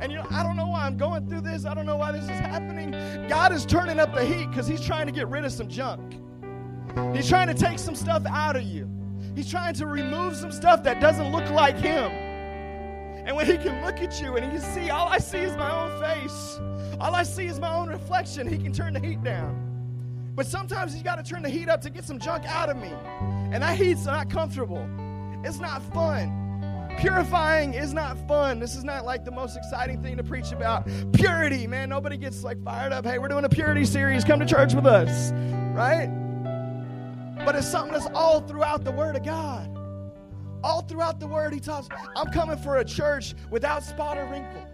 And 0.00 0.12
you 0.12 0.18
know, 0.18 0.26
I 0.30 0.42
don't 0.42 0.56
know 0.56 0.68
why 0.68 0.86
I'm 0.86 0.96
going 0.96 1.28
through 1.28 1.40
this. 1.40 1.64
I 1.64 1.74
don't 1.74 1.86
know 1.86 1.96
why 1.96 2.12
this 2.12 2.24
is 2.24 2.30
happening. 2.30 2.92
God 3.28 3.52
is 3.52 3.66
turning 3.66 3.98
up 3.98 4.14
the 4.14 4.24
heat 4.24 4.46
because 4.46 4.66
He's 4.66 4.80
trying 4.80 5.06
to 5.06 5.12
get 5.12 5.28
rid 5.28 5.44
of 5.44 5.52
some 5.52 5.68
junk. 5.68 6.20
He's 7.14 7.28
trying 7.28 7.48
to 7.48 7.54
take 7.54 7.78
some 7.78 7.94
stuff 7.94 8.24
out 8.26 8.56
of 8.56 8.62
you. 8.62 8.88
He's 9.34 9.50
trying 9.50 9.74
to 9.74 9.86
remove 9.86 10.36
some 10.36 10.52
stuff 10.52 10.82
that 10.84 11.00
doesn't 11.00 11.32
look 11.32 11.48
like 11.50 11.76
Him. 11.76 12.28
And 13.28 13.36
when 13.36 13.44
he 13.44 13.58
can 13.58 13.84
look 13.84 14.00
at 14.00 14.22
you 14.22 14.36
and 14.36 14.44
he 14.46 14.50
can 14.50 14.60
see, 14.72 14.88
all 14.88 15.06
I 15.06 15.18
see 15.18 15.40
is 15.40 15.54
my 15.54 15.70
own 15.70 16.00
face, 16.00 16.58
all 16.98 17.14
I 17.14 17.24
see 17.24 17.46
is 17.46 17.60
my 17.60 17.74
own 17.74 17.90
reflection, 17.90 18.48
he 18.48 18.56
can 18.56 18.72
turn 18.72 18.94
the 18.94 19.00
heat 19.00 19.22
down. 19.22 20.32
But 20.34 20.46
sometimes 20.46 20.94
he's 20.94 21.02
got 21.02 21.16
to 21.16 21.22
turn 21.22 21.42
the 21.42 21.50
heat 21.50 21.68
up 21.68 21.82
to 21.82 21.90
get 21.90 22.04
some 22.04 22.18
junk 22.18 22.46
out 22.46 22.70
of 22.70 22.78
me. 22.78 22.90
And 23.52 23.62
that 23.62 23.76
heat's 23.76 24.06
not 24.06 24.30
comfortable, 24.30 24.88
it's 25.44 25.58
not 25.58 25.82
fun. 25.92 26.88
Purifying 26.98 27.74
is 27.74 27.92
not 27.92 28.18
fun. 28.26 28.58
This 28.58 28.74
is 28.74 28.82
not 28.82 29.04
like 29.04 29.24
the 29.24 29.30
most 29.30 29.56
exciting 29.56 30.02
thing 30.02 30.16
to 30.16 30.24
preach 30.24 30.50
about. 30.50 30.88
Purity, 31.12 31.66
man. 31.66 31.88
Nobody 31.88 32.16
gets 32.16 32.42
like 32.42 32.62
fired 32.64 32.92
up. 32.92 33.04
Hey, 33.04 33.18
we're 33.18 33.28
doing 33.28 33.44
a 33.44 33.48
purity 33.48 33.84
series. 33.84 34.24
Come 34.24 34.40
to 34.40 34.46
church 34.46 34.74
with 34.74 34.86
us, 34.86 35.30
right? 35.76 36.08
But 37.44 37.54
it's 37.54 37.70
something 37.70 37.92
that's 37.92 38.08
all 38.14 38.40
throughout 38.40 38.84
the 38.84 38.90
Word 38.92 39.14
of 39.14 39.24
God. 39.24 39.78
All 40.64 40.82
throughout 40.82 41.20
the 41.20 41.26
word, 41.26 41.54
he 41.54 41.60
talks, 41.60 41.88
I'm 42.16 42.26
coming 42.32 42.56
for 42.58 42.78
a 42.78 42.84
church 42.84 43.34
without 43.50 43.84
spot 43.84 44.18
or 44.18 44.26
wrinkle. 44.26 44.66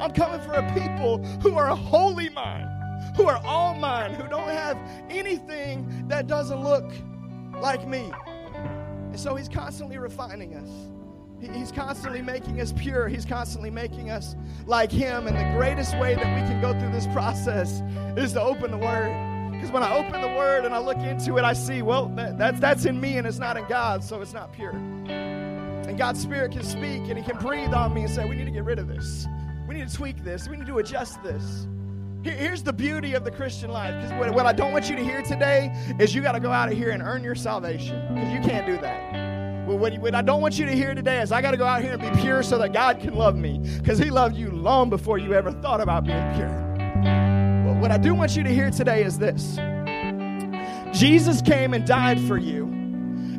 I'm 0.00 0.12
coming 0.12 0.40
for 0.40 0.52
a 0.52 0.72
people 0.74 1.18
who 1.42 1.56
are 1.56 1.74
holy 1.74 2.28
mind, 2.28 2.68
who 3.16 3.26
are 3.26 3.40
all 3.44 3.74
mine, 3.74 4.14
who 4.14 4.28
don't 4.28 4.48
have 4.48 4.78
anything 5.10 6.06
that 6.08 6.28
doesn't 6.28 6.62
look 6.62 6.92
like 7.60 7.86
me. 7.88 8.12
And 9.18 9.24
so 9.24 9.34
he's 9.34 9.48
constantly 9.48 9.98
refining 9.98 10.54
us. 10.54 10.70
He's 11.40 11.72
constantly 11.72 12.22
making 12.22 12.60
us 12.60 12.72
pure. 12.72 13.08
He's 13.08 13.24
constantly 13.24 13.68
making 13.68 14.10
us 14.10 14.36
like 14.64 14.92
him. 14.92 15.26
And 15.26 15.36
the 15.36 15.58
greatest 15.58 15.98
way 15.98 16.14
that 16.14 16.40
we 16.40 16.48
can 16.48 16.60
go 16.60 16.72
through 16.78 16.92
this 16.92 17.08
process 17.08 17.82
is 18.16 18.34
to 18.34 18.40
open 18.40 18.70
the 18.70 18.78
word. 18.78 19.50
Because 19.50 19.72
when 19.72 19.82
I 19.82 19.92
open 19.92 20.20
the 20.20 20.28
Word 20.28 20.66
and 20.66 20.72
I 20.72 20.78
look 20.78 20.98
into 20.98 21.36
it, 21.36 21.42
I 21.42 21.52
see, 21.52 21.82
well, 21.82 22.06
that, 22.10 22.38
that's, 22.38 22.60
that's 22.60 22.84
in 22.84 23.00
me 23.00 23.18
and 23.18 23.26
it's 23.26 23.40
not 23.40 23.56
in 23.56 23.66
God, 23.66 24.04
so 24.04 24.20
it's 24.20 24.32
not 24.32 24.52
pure. 24.52 24.70
And 24.70 25.98
God's 25.98 26.22
Spirit 26.22 26.52
can 26.52 26.62
speak 26.62 27.08
and 27.08 27.18
He 27.18 27.24
can 27.24 27.38
breathe 27.38 27.74
on 27.74 27.92
me 27.92 28.02
and 28.02 28.10
say, 28.10 28.24
we 28.24 28.36
need 28.36 28.44
to 28.44 28.52
get 28.52 28.62
rid 28.62 28.78
of 28.78 28.86
this. 28.86 29.26
We 29.66 29.74
need 29.74 29.88
to 29.88 29.92
tweak 29.92 30.22
this. 30.22 30.46
We 30.48 30.58
need 30.58 30.68
to 30.68 30.78
adjust 30.78 31.20
this. 31.24 31.66
Here's 32.24 32.62
the 32.62 32.72
beauty 32.72 33.14
of 33.14 33.24
the 33.24 33.30
Christian 33.30 33.70
life. 33.70 33.94
Because 33.94 34.34
what 34.34 34.46
I 34.46 34.52
don't 34.52 34.72
want 34.72 34.90
you 34.90 34.96
to 34.96 35.04
hear 35.04 35.22
today 35.22 35.72
is 35.98 36.14
you 36.14 36.22
got 36.22 36.32
to 36.32 36.40
go 36.40 36.50
out 36.50 36.70
of 36.70 36.76
here 36.76 36.90
and 36.90 37.02
earn 37.02 37.22
your 37.22 37.34
salvation. 37.34 38.14
Because 38.14 38.32
you 38.32 38.40
can't 38.40 38.66
do 38.66 38.76
that. 38.78 39.66
What, 39.66 40.14
I 40.14 40.22
don't 40.22 40.40
want 40.40 40.58
you 40.58 40.64
to 40.66 40.72
hear 40.72 40.94
today 40.94 41.20
is 41.20 41.30
I 41.30 41.42
got 41.42 41.50
to 41.50 41.56
go 41.56 41.66
out 41.66 41.82
here 41.82 41.92
and 41.92 42.02
be 42.02 42.22
pure 42.22 42.42
so 42.42 42.58
that 42.58 42.72
God 42.72 43.00
can 43.00 43.14
love 43.14 43.36
me. 43.36 43.58
Because 43.78 43.98
He 43.98 44.10
loved 44.10 44.36
you 44.36 44.50
long 44.50 44.90
before 44.90 45.18
you 45.18 45.34
ever 45.34 45.52
thought 45.52 45.80
about 45.80 46.04
being 46.04 46.34
pure. 46.34 46.48
But 47.66 47.80
what 47.80 47.92
I 47.92 47.98
do 47.98 48.14
want 48.14 48.34
you 48.34 48.42
to 48.42 48.50
hear 48.50 48.70
today 48.70 49.04
is 49.04 49.18
this 49.18 49.58
Jesus 50.98 51.42
came 51.42 51.74
and 51.74 51.86
died 51.86 52.20
for 52.22 52.38
you. 52.38 52.64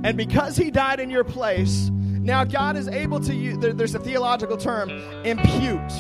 And 0.04 0.16
because 0.16 0.56
He 0.56 0.72
died 0.72 1.00
in 1.00 1.10
your 1.10 1.24
place, 1.24 1.90
now 1.90 2.44
God 2.44 2.78
is 2.78 2.88
able 2.88 3.20
to 3.22 3.34
use, 3.34 3.58
there's 3.58 3.96
a 3.96 4.00
theological 4.00 4.56
term, 4.56 4.90
impute 5.26 5.92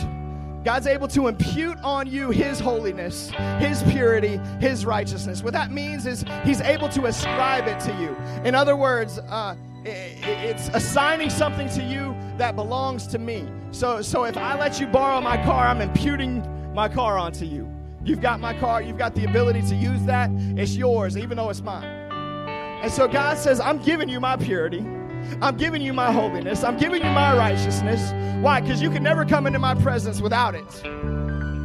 God's 0.63 0.87
able 0.87 1.07
to 1.09 1.27
impute 1.27 1.77
on 1.83 2.07
you 2.07 2.31
His 2.31 2.59
holiness, 2.59 3.31
His 3.59 3.81
purity, 3.83 4.37
His 4.59 4.85
righteousness. 4.85 5.41
What 5.43 5.53
that 5.53 5.71
means 5.71 6.05
is 6.05 6.25
He's 6.43 6.61
able 6.61 6.89
to 6.89 7.05
ascribe 7.05 7.67
it 7.67 7.79
to 7.81 7.93
you. 8.01 8.15
In 8.45 8.55
other 8.55 8.75
words, 8.75 9.19
uh, 9.19 9.55
it's 9.85 10.69
assigning 10.69 11.29
something 11.29 11.69
to 11.69 11.83
you 11.83 12.15
that 12.37 12.55
belongs 12.55 13.07
to 13.07 13.17
me. 13.17 13.47
So, 13.71 14.01
so 14.01 14.25
if 14.25 14.35
I 14.37 14.57
let 14.59 14.79
you 14.79 14.87
borrow 14.87 15.21
my 15.21 15.41
car, 15.43 15.67
I'm 15.67 15.81
imputing 15.81 16.43
my 16.73 16.89
car 16.89 17.17
onto 17.17 17.45
you. 17.45 17.69
You've 18.03 18.21
got 18.21 18.39
my 18.39 18.57
car, 18.57 18.81
you've 18.81 18.97
got 18.97 19.15
the 19.15 19.25
ability 19.25 19.61
to 19.63 19.75
use 19.75 20.03
that. 20.03 20.29
It's 20.33 20.75
yours, 20.75 21.17
even 21.17 21.37
though 21.37 21.49
it's 21.49 21.61
mine. 21.61 21.85
And 22.81 22.91
so 22.91 23.07
God 23.07 23.37
says, 23.37 23.59
I'm 23.59 23.77
giving 23.79 24.09
you 24.09 24.19
my 24.19 24.37
purity. 24.37 24.85
I'm 25.41 25.57
giving 25.57 25.81
you 25.81 25.93
my 25.93 26.11
holiness. 26.11 26.63
I'm 26.63 26.77
giving 26.77 27.03
you 27.03 27.11
my 27.11 27.35
righteousness. 27.35 28.11
Why? 28.41 28.61
Because 28.61 28.81
you 28.81 28.89
can 28.89 29.03
never 29.03 29.25
come 29.25 29.47
into 29.47 29.59
my 29.59 29.75
presence 29.75 30.21
without 30.21 30.55
it. 30.55 30.85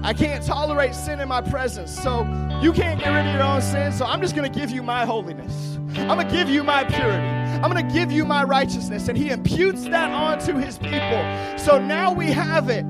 I 0.04 0.12
can't 0.12 0.44
tolerate 0.44 0.94
sin 0.94 1.20
in 1.20 1.28
my 1.28 1.40
presence. 1.40 1.90
So 1.90 2.22
you 2.60 2.72
can't 2.72 3.00
get 3.00 3.08
rid 3.08 3.26
of 3.26 3.34
your 3.34 3.42
own 3.44 3.62
sin. 3.62 3.92
So 3.92 4.04
I'm 4.04 4.20
just 4.20 4.34
going 4.36 4.50
to 4.50 4.58
give 4.58 4.70
you 4.70 4.82
my 4.82 5.06
holiness. 5.06 5.78
I'm 5.96 6.18
going 6.18 6.28
to 6.28 6.34
give 6.34 6.50
you 6.50 6.64
my 6.64 6.84
purity. 6.84 7.26
I'm 7.62 7.70
going 7.70 7.86
to 7.86 7.94
give 7.94 8.10
you 8.10 8.24
my 8.24 8.42
righteousness. 8.42 9.08
And 9.08 9.16
he 9.16 9.30
imputes 9.30 9.84
that 9.84 10.10
onto 10.10 10.56
his 10.56 10.76
people. 10.76 11.58
So 11.58 11.78
now 11.78 12.12
we 12.12 12.26
have 12.32 12.68
it. 12.68 12.82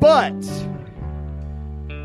But 0.00 0.34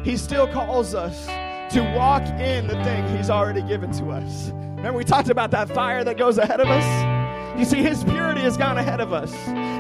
he 0.04 0.16
still 0.16 0.48
calls 0.48 0.96
us 0.96 1.26
to 1.74 1.82
walk 1.96 2.24
in 2.40 2.68
the 2.68 2.82
thing 2.84 3.18
he's 3.18 3.30
already 3.30 3.64
given 3.64 3.92
to 3.94 4.12
us. 4.12 4.52
Remember, 4.52 4.98
we 4.98 5.04
talked 5.04 5.30
about 5.30 5.52
that 5.52 5.68
fire 5.70 6.04
that 6.04 6.18
goes 6.18 6.38
ahead 6.38 6.60
of 6.60 6.68
us? 6.68 7.11
You 7.58 7.66
see, 7.66 7.82
His 7.84 8.04
purity 8.04 8.42
has 8.42 8.58
gone 8.58 8.78
ahead 8.78 9.00
of 9.00 9.14
us. 9.14 9.34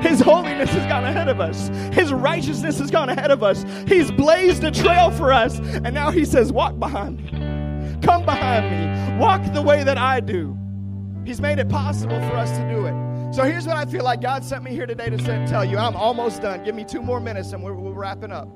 His 0.05 0.19
holiness 0.19 0.69
has 0.71 0.87
gone 0.87 1.03
ahead 1.03 1.27
of 1.27 1.39
us. 1.39 1.69
His 1.93 2.11
righteousness 2.13 2.79
has 2.79 2.91
gone 2.91 3.09
ahead 3.09 3.31
of 3.31 3.43
us. 3.43 3.65
He's 3.87 4.11
blazed 4.11 4.63
a 4.63 4.71
trail 4.71 5.11
for 5.11 5.31
us. 5.31 5.59
And 5.59 5.93
now 5.93 6.11
He 6.11 6.25
says, 6.25 6.51
Walk 6.51 6.77
behind 6.79 7.17
me. 7.17 7.29
Come 8.01 8.25
behind 8.25 8.69
me. 8.69 9.17
Walk 9.19 9.41
the 9.53 9.61
way 9.61 9.83
that 9.83 9.97
I 9.97 10.19
do. 10.19 10.57
He's 11.25 11.39
made 11.39 11.59
it 11.59 11.69
possible 11.69 12.19
for 12.21 12.35
us 12.35 12.49
to 12.57 12.69
do 12.69 12.85
it. 12.85 13.33
So 13.33 13.43
here's 13.43 13.65
what 13.65 13.77
I 13.77 13.85
feel 13.85 14.03
like 14.03 14.21
God 14.21 14.43
sent 14.43 14.63
me 14.63 14.71
here 14.71 14.85
today 14.85 15.09
to 15.09 15.17
tell 15.47 15.63
you. 15.63 15.77
I'm 15.77 15.95
almost 15.95 16.41
done. 16.41 16.63
Give 16.65 16.75
me 16.75 16.83
two 16.83 17.01
more 17.01 17.19
minutes 17.19 17.53
and 17.53 17.63
we're, 17.63 17.73
we're 17.73 17.93
wrapping 17.93 18.31
up. 18.31 18.49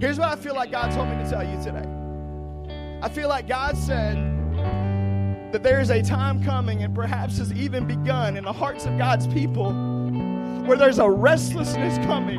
Here's 0.00 0.18
what 0.18 0.28
I 0.28 0.36
feel 0.36 0.54
like 0.54 0.72
God 0.72 0.90
told 0.90 1.08
me 1.08 1.22
to 1.22 1.30
tell 1.30 1.44
you 1.44 1.62
today. 1.62 1.88
I 3.00 3.08
feel 3.08 3.28
like 3.28 3.46
God 3.46 3.76
said, 3.76 4.16
that 5.52 5.62
there 5.62 5.80
is 5.80 5.90
a 5.90 6.02
time 6.02 6.42
coming 6.44 6.82
and 6.82 6.94
perhaps 6.94 7.38
has 7.38 7.52
even 7.52 7.86
begun 7.86 8.36
in 8.36 8.44
the 8.44 8.52
hearts 8.52 8.84
of 8.84 8.98
God's 8.98 9.26
people 9.28 9.72
where 10.66 10.76
there's 10.76 10.98
a 10.98 11.08
restlessness 11.08 11.96
coming 12.04 12.38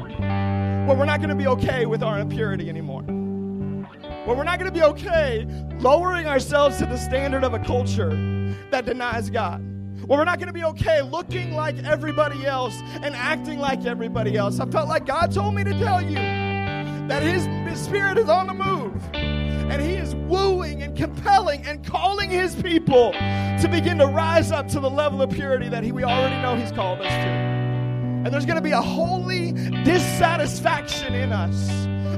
where 0.87 0.95
we're 0.95 1.05
not 1.05 1.19
going 1.19 1.29
to 1.29 1.35
be 1.35 1.47
okay 1.47 1.85
with 1.85 2.03
our 2.03 2.19
impurity 2.19 2.69
anymore. 2.69 3.01
Where 3.01 4.35
we're 4.35 4.43
not 4.43 4.59
going 4.59 4.71
to 4.71 4.77
be 4.77 4.83
okay 4.83 5.47
lowering 5.79 6.27
ourselves 6.27 6.77
to 6.77 6.85
the 6.85 6.97
standard 6.97 7.43
of 7.43 7.53
a 7.53 7.59
culture 7.59 8.09
that 8.69 8.85
denies 8.85 9.29
God. 9.29 9.63
Where 10.05 10.19
we're 10.19 10.25
not 10.25 10.39
going 10.39 10.47
to 10.47 10.53
be 10.53 10.63
okay 10.63 11.01
looking 11.01 11.53
like 11.53 11.77
everybody 11.83 12.45
else 12.45 12.79
and 13.01 13.15
acting 13.15 13.59
like 13.59 13.85
everybody 13.85 14.37
else. 14.37 14.59
I 14.59 14.65
felt 14.67 14.87
like 14.87 15.05
God 15.05 15.31
told 15.31 15.55
me 15.55 15.63
to 15.63 15.73
tell 15.79 16.01
you 16.01 16.15
that 17.07 17.23
His, 17.23 17.45
His 17.67 17.79
Spirit 17.79 18.17
is 18.17 18.29
on 18.29 18.47
the 18.47 18.53
move 18.53 19.03
and 19.13 19.81
He 19.81 19.93
is 19.93 20.08
wooing 20.29 20.83
and 20.83 20.95
compelling 20.95 21.65
and 21.65 21.85
calling 21.85 22.29
His 22.29 22.55
people 22.55 23.11
to 23.11 23.67
begin 23.69 23.97
to 23.97 24.05
rise 24.05 24.51
up 24.51 24.67
to 24.69 24.79
the 24.79 24.89
level 24.89 25.21
of 25.21 25.31
purity 25.31 25.67
that 25.69 25.83
he, 25.83 25.91
we 25.91 26.03
already 26.03 26.39
know 26.41 26.55
He's 26.55 26.71
called 26.71 26.99
us 27.01 27.07
to. 27.07 27.29
And 28.19 28.27
there's 28.27 28.45
going 28.45 28.57
to 28.57 28.61
be 28.61 28.71
a 28.71 28.81
holy 28.81 29.53
dissatisfaction 29.83 31.15
in 31.15 31.31
us, 31.31 31.69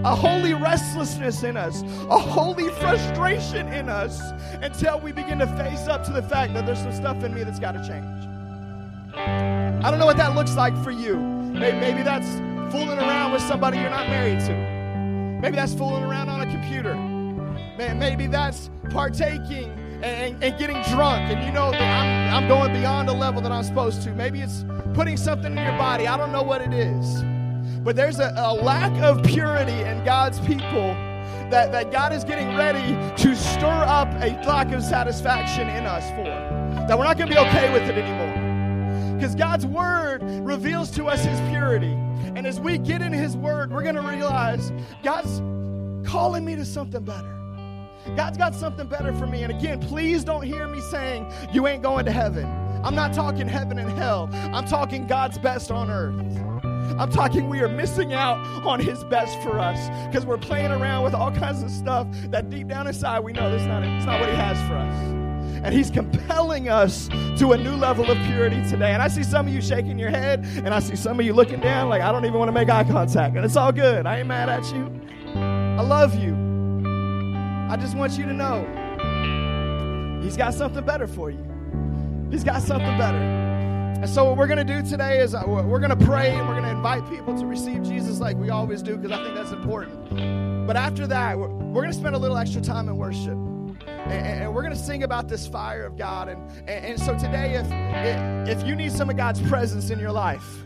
a 0.04 0.16
holy 0.16 0.54
restlessness 0.54 1.44
in 1.44 1.56
us, 1.56 1.84
a 2.10 2.18
holy 2.18 2.70
frustration 2.70 3.68
in 3.70 3.88
us 3.88 4.20
until 4.62 5.00
we 5.00 5.12
begin 5.12 5.40
to 5.40 5.48
face 5.58 5.88
up 5.88 6.04
to 6.06 6.12
the 6.12 6.24
fact 6.24 6.54
that 6.54 6.66
there's 6.66 6.80
some 6.80 6.92
stuff 6.92 7.24
in 7.24 7.34
me 7.34 7.44
that's 7.44 7.60
got 7.60 7.74
to 7.74 7.88
change. 7.88 8.28
I 9.16 9.90
don't 9.90 10.00
know 10.00 10.06
what 10.06 10.18
that 10.18 10.36
looks 10.36 10.56
like 10.56 10.76
for 10.84 10.92
you. 10.92 11.18
Maybe 11.18 12.04
that's 12.04 12.30
fooling 12.72 12.98
around 12.98 13.32
with 13.32 13.42
somebody 13.42 13.78
you're 13.78 13.90
not 13.90 14.08
married 14.08 14.40
to. 14.42 14.54
Maybe 15.42 15.56
that's 15.56 15.74
fooling 15.74 16.04
around 16.04 16.30
on 16.30 16.42
a 16.42 16.52
computer. 16.52 17.11
Man, 17.82 17.98
maybe 17.98 18.28
that's 18.28 18.70
partaking 18.92 19.72
and, 20.04 20.44
and, 20.44 20.60
getting 20.60 20.84
drunk, 20.84 21.32
and 21.32 21.44
you 21.44 21.52
know 21.52 21.72
that 21.72 21.82
I'm, 21.82 22.44
I'm 22.44 22.48
going 22.48 22.72
beyond 22.74 23.10
the 23.10 23.14
level 23.14 23.42
that 23.42 23.52
I'm 23.52 23.64
supposed 23.64 24.04
to. 24.04 24.12
Maybe 24.12 24.40
it's 24.40 24.64
putting 24.94 25.18
something 25.18 25.58
in 25.58 25.58
your 25.58 25.78
body. 25.80 26.08
I 26.08 26.16
don't 26.16 26.32
know 26.32 26.44
what 26.44 26.62
it 26.62 26.74
is. 26.74 27.24
But 27.80 27.96
there's 27.96 28.20
a, 28.20 28.36
a 28.38 28.54
lack 28.54 28.92
of 29.02 29.24
purity 29.24 29.82
in 29.82 30.06
God's 30.06 30.40
people 30.42 30.94
that, 31.50 31.72
that 31.72 31.92
God 31.92 32.14
is 32.14 32.24
getting 32.24 32.56
ready 32.56 32.94
to 33.24 33.36
stir 33.36 33.66
up 33.66 34.10
a 34.22 34.40
lack 34.48 34.72
of 34.74 34.84
satisfaction 34.84 35.68
in 35.68 35.88
us 35.88 36.08
for. 36.12 36.86
That 36.88 36.96
we're 36.96 37.06
not 37.06 37.18
going 37.18 37.30
to 37.30 37.36
be 37.36 37.42
okay 37.42 37.74
with 37.74 37.90
it 37.90 37.98
anymore. 37.98 39.16
Because 39.16 39.34
God's 39.34 39.66
word 39.66 40.22
reveals 40.22 40.92
to 40.92 41.06
us 41.06 41.26
his 41.26 41.40
purity. 41.50 41.94
And 42.36 42.46
as 42.46 42.60
we 42.60 42.78
get 42.78 43.02
in 43.02 43.12
his 43.12 43.36
word, 43.36 43.72
we're 43.72 43.82
going 43.82 43.96
to 43.96 44.02
realize 44.02 44.72
God's 45.02 45.40
calling 46.08 46.46
me 46.46 46.56
to 46.56 46.64
something 46.64 47.04
better. 47.04 47.41
God's 48.16 48.38
got 48.38 48.54
something 48.54 48.88
better 48.88 49.14
for 49.14 49.28
me. 49.28 49.44
And 49.44 49.52
again, 49.52 49.80
please 49.80 50.24
don't 50.24 50.44
hear 50.44 50.68
me 50.68 50.82
saying 50.82 51.32
you 51.54 51.68
ain't 51.68 51.84
going 51.84 52.06
to 52.06 52.12
heaven. 52.12 52.46
I'm 52.84 52.96
not 52.96 53.14
talking 53.14 53.48
heaven 53.48 53.78
and 53.78 53.92
hell. 53.92 54.30
I'm 54.34 54.66
talking 54.66 55.08
God's 55.08 55.38
best 55.38 55.72
on 55.72 55.90
earth. 55.90 56.16
I'm 57.00 57.12
talking 57.12 57.48
we 57.48 57.62
are 57.62 57.70
missing 57.70 58.14
out 58.14 58.38
on 58.66 58.80
his 58.80 59.04
best 59.06 59.40
for 59.42 59.60
us 59.60 59.90
because 60.08 60.26
we're 60.26 60.38
playing 60.38 60.72
around 60.72 61.04
with 61.04 61.14
all 61.14 61.32
kinds 61.32 61.64
of 61.64 61.72
stuff 61.72 62.08
that 62.30 62.50
deep 62.50 62.68
down 62.68 62.88
inside 62.88 63.20
we 63.22 63.34
know 63.34 63.50
that's 63.50 63.64
not, 63.64 63.84
it's 63.84 64.06
not 64.06 64.20
what 64.20 64.30
he 64.30 64.36
has 64.36 64.58
for 64.68 64.76
us. 64.76 65.22
And 65.64 65.74
he's 65.74 65.92
compelling 65.92 66.70
us 66.70 67.08
to 67.38 67.52
a 67.52 67.58
new 67.58 67.76
level 67.76 68.10
of 68.10 68.18
purity 68.26 68.68
today. 68.68 68.94
And 68.94 69.02
I 69.02 69.08
see 69.08 69.24
some 69.24 69.48
of 69.48 69.54
you 69.54 69.62
shaking 69.62 70.00
your 70.00 70.10
head, 70.10 70.44
and 70.44 70.70
I 70.70 70.80
see 70.80 70.96
some 70.96 71.20
of 71.20 71.26
you 71.26 71.34
looking 71.34 71.60
down 71.60 71.88
like 71.88 72.02
I 72.02 72.12
don't 72.12 72.26
even 72.26 72.40
want 72.40 72.50
to 72.50 72.54
make 72.54 72.70
eye 72.70 72.84
contact. 72.84 73.36
And 73.36 73.46
it's 73.46 73.56
all 73.56 73.72
good. 73.72 74.08
I 74.08 74.20
ain't 74.20 74.28
mad 74.28 74.50
at 74.50 74.64
you. 74.74 74.90
I 75.36 75.84
love 75.84 76.16
you. 76.16 76.41
I 77.72 77.78
just 77.78 77.96
want 77.96 78.18
you 78.18 78.26
to 78.26 78.34
know 78.34 78.68
He's 80.22 80.36
got 80.36 80.54
something 80.54 80.84
better 80.84 81.08
for 81.08 81.32
you. 81.32 81.42
He's 82.30 82.44
got 82.44 82.62
something 82.62 82.98
better. 82.98 83.18
And 83.18 84.10
so, 84.10 84.26
what 84.26 84.36
we're 84.36 84.48
going 84.48 84.66
to 84.66 84.82
do 84.82 84.86
today 84.86 85.22
is 85.22 85.34
uh, 85.34 85.44
we're 85.48 85.80
going 85.80 85.98
to 85.98 86.06
pray 86.06 86.32
and 86.32 86.50
we're 86.50 86.56
going 86.56 86.66
to 86.66 86.72
invite 86.72 87.10
people 87.10 87.40
to 87.40 87.46
receive 87.46 87.82
Jesus 87.84 88.20
like 88.20 88.36
we 88.36 88.50
always 88.50 88.82
do 88.82 88.98
because 88.98 89.18
I 89.18 89.24
think 89.24 89.36
that's 89.36 89.54
important. 89.54 90.68
But 90.68 90.76
after 90.76 91.08
that, 91.08 91.40
we're, 91.40 91.48
going 91.48 91.88
to 91.88 91.98
spend 91.98 92.14
a 92.14 92.18
little 92.18 92.38
extra 92.38 92.62
time 92.62 92.90
in 92.90 92.98
worship. 92.98 93.38
And, 93.88 94.12
and 94.12 94.54
we're 94.54 94.64
going 94.64 94.76
to 94.76 94.80
sing 94.80 95.04
about 95.04 95.30
this 95.30 95.48
fire 95.48 95.86
of 95.86 95.96
God. 95.96 96.28
And, 96.28 96.52
and, 96.68 96.86
and 96.86 97.00
so, 97.00 97.18
today, 97.18 97.54
if, 97.54 98.60
if 98.60 98.68
you 98.68 98.76
need 98.76 98.92
some 98.92 99.10
of 99.10 99.16
God's 99.16 99.42
presence 99.44 99.92
in 99.92 99.98
your 99.98 100.12
life, 100.12 100.66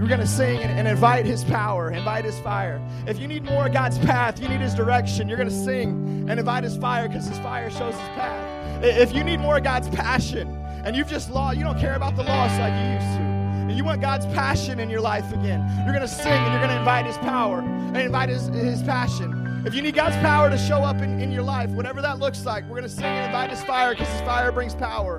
you're 0.00 0.08
going 0.08 0.20
to 0.20 0.26
sing 0.26 0.60
and, 0.60 0.78
and, 0.78 0.88
invite 0.88 1.26
His 1.26 1.44
power, 1.44 1.90
invite 1.90 2.24
His 2.24 2.38
fire. 2.40 2.80
If 3.06 3.18
you 3.18 3.28
need 3.28 3.44
more 3.44 3.66
of 3.66 3.72
God's 3.74 3.98
path, 3.98 4.40
you 4.40 4.48
need 4.48 4.62
His 4.62 4.74
direction, 4.74 5.28
you're 5.28 5.36
going 5.36 5.50
to 5.50 5.54
sing 5.54 6.26
and 6.28 6.40
invite 6.40 6.64
His 6.64 6.76
fire 6.78 7.06
because 7.06 7.28
His 7.28 7.38
fire 7.40 7.70
shows 7.70 7.94
His 7.94 8.08
path. 8.16 8.82
If 8.82 9.14
you 9.14 9.22
need 9.22 9.40
more 9.40 9.58
of 9.58 9.62
God's 9.62 9.90
passion 9.90 10.48
and 10.86 10.96
you've 10.96 11.10
just 11.10 11.30
lost, 11.30 11.58
you 11.58 11.64
don't 11.64 11.78
care 11.78 11.96
about 11.96 12.16
the 12.16 12.22
loss 12.22 12.50
like 12.58 12.72
you 12.72 12.94
used 12.94 13.18
to, 13.18 13.22
and 13.68 13.76
you 13.76 13.84
want 13.84 14.00
God's 14.00 14.24
passion 14.26 14.80
in 14.80 14.88
your 14.88 15.02
life 15.02 15.30
again, 15.34 15.60
you're 15.84 15.94
going 15.94 16.00
to 16.00 16.08
sing 16.08 16.32
and 16.32 16.52
you're 16.52 16.62
going 16.62 16.70
to 16.70 16.78
invite 16.78 17.04
His 17.04 17.18
power 17.18 17.60
and 17.60 17.98
invite 17.98 18.30
His, 18.30 18.46
his 18.46 18.82
passion. 18.82 19.64
If 19.66 19.74
you 19.74 19.82
need 19.82 19.94
God's 19.94 20.16
power 20.16 20.48
to 20.48 20.56
show 20.56 20.78
up 20.78 21.02
in, 21.02 21.20
in 21.20 21.30
your 21.30 21.42
life, 21.42 21.68
whatever 21.72 22.00
that 22.00 22.18
looks 22.18 22.46
like, 22.46 22.64
we're 22.64 22.78
going 22.78 22.84
to 22.84 22.88
sing 22.88 23.04
and 23.04 23.26
invite 23.26 23.50
His 23.50 23.62
fire 23.64 23.90
because 23.90 24.08
His 24.08 24.22
fire 24.22 24.50
brings 24.50 24.74
power. 24.74 25.18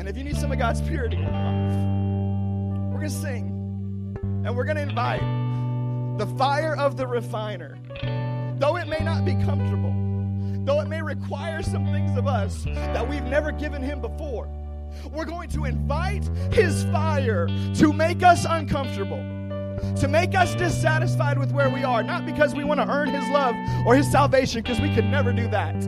And 0.00 0.08
if 0.08 0.16
you 0.16 0.24
need 0.24 0.36
some 0.36 0.50
of 0.50 0.58
God's 0.58 0.80
purity 0.80 1.16
in 1.16 1.22
your 1.22 1.30
life, 1.30 1.95
we're 2.96 3.02
going 3.02 3.12
to 3.12 3.18
sing 3.18 4.16
and 4.46 4.56
we're 4.56 4.64
going 4.64 4.78
to 4.78 4.82
invite 4.82 5.20
the 6.16 6.26
fire 6.38 6.74
of 6.74 6.96
the 6.96 7.06
refiner. 7.06 7.76
Though 8.58 8.76
it 8.76 8.88
may 8.88 9.04
not 9.04 9.26
be 9.26 9.34
comfortable, 9.34 9.92
though 10.64 10.80
it 10.80 10.88
may 10.88 11.02
require 11.02 11.62
some 11.62 11.84
things 11.92 12.16
of 12.16 12.26
us 12.26 12.64
that 12.64 13.06
we've 13.06 13.22
never 13.24 13.52
given 13.52 13.82
him 13.82 14.00
before, 14.00 14.48
we're 15.12 15.26
going 15.26 15.50
to 15.50 15.66
invite 15.66 16.24
his 16.50 16.84
fire 16.84 17.48
to 17.74 17.92
make 17.92 18.22
us 18.22 18.46
uncomfortable 18.48 19.22
to 19.96 20.08
make 20.08 20.34
us 20.34 20.54
dissatisfied 20.54 21.38
with 21.38 21.52
where 21.52 21.68
we 21.68 21.84
are, 21.84 22.02
not 22.02 22.24
because 22.24 22.54
we 22.54 22.64
want 22.64 22.80
to 22.80 22.88
earn 22.88 23.10
His 23.10 23.28
love 23.28 23.54
or 23.86 23.94
His 23.94 24.10
salvation, 24.10 24.62
because 24.62 24.80
we 24.80 24.88
could 24.94 25.04
never 25.04 25.34
do 25.34 25.46
that, 25.48 25.78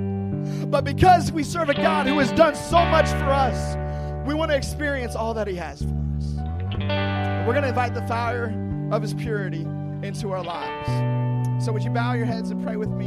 but 0.70 0.84
because 0.84 1.32
we 1.32 1.42
serve 1.42 1.70
a 1.70 1.74
God 1.74 2.06
who 2.06 2.18
has 2.18 2.30
done 2.32 2.54
so 2.54 2.84
much 2.84 3.08
for 3.08 3.30
us, 3.30 3.76
we 4.26 4.34
want 4.34 4.50
to 4.50 4.56
experience 4.58 5.16
all 5.16 5.32
that 5.32 5.46
He 5.46 5.54
has 5.54 5.80
for 5.80 5.88
us. 5.88 6.07
We're 7.48 7.54
going 7.54 7.62
to 7.62 7.70
invite 7.70 7.94
the 7.94 8.06
fire 8.06 8.52
of 8.92 9.00
His 9.00 9.14
purity 9.14 9.62
into 10.02 10.32
our 10.32 10.42
lives. 10.44 11.64
So, 11.64 11.72
would 11.72 11.82
you 11.82 11.88
bow 11.88 12.12
your 12.12 12.26
heads 12.26 12.50
and 12.50 12.62
pray 12.62 12.76
with 12.76 12.90
me? 12.90 13.06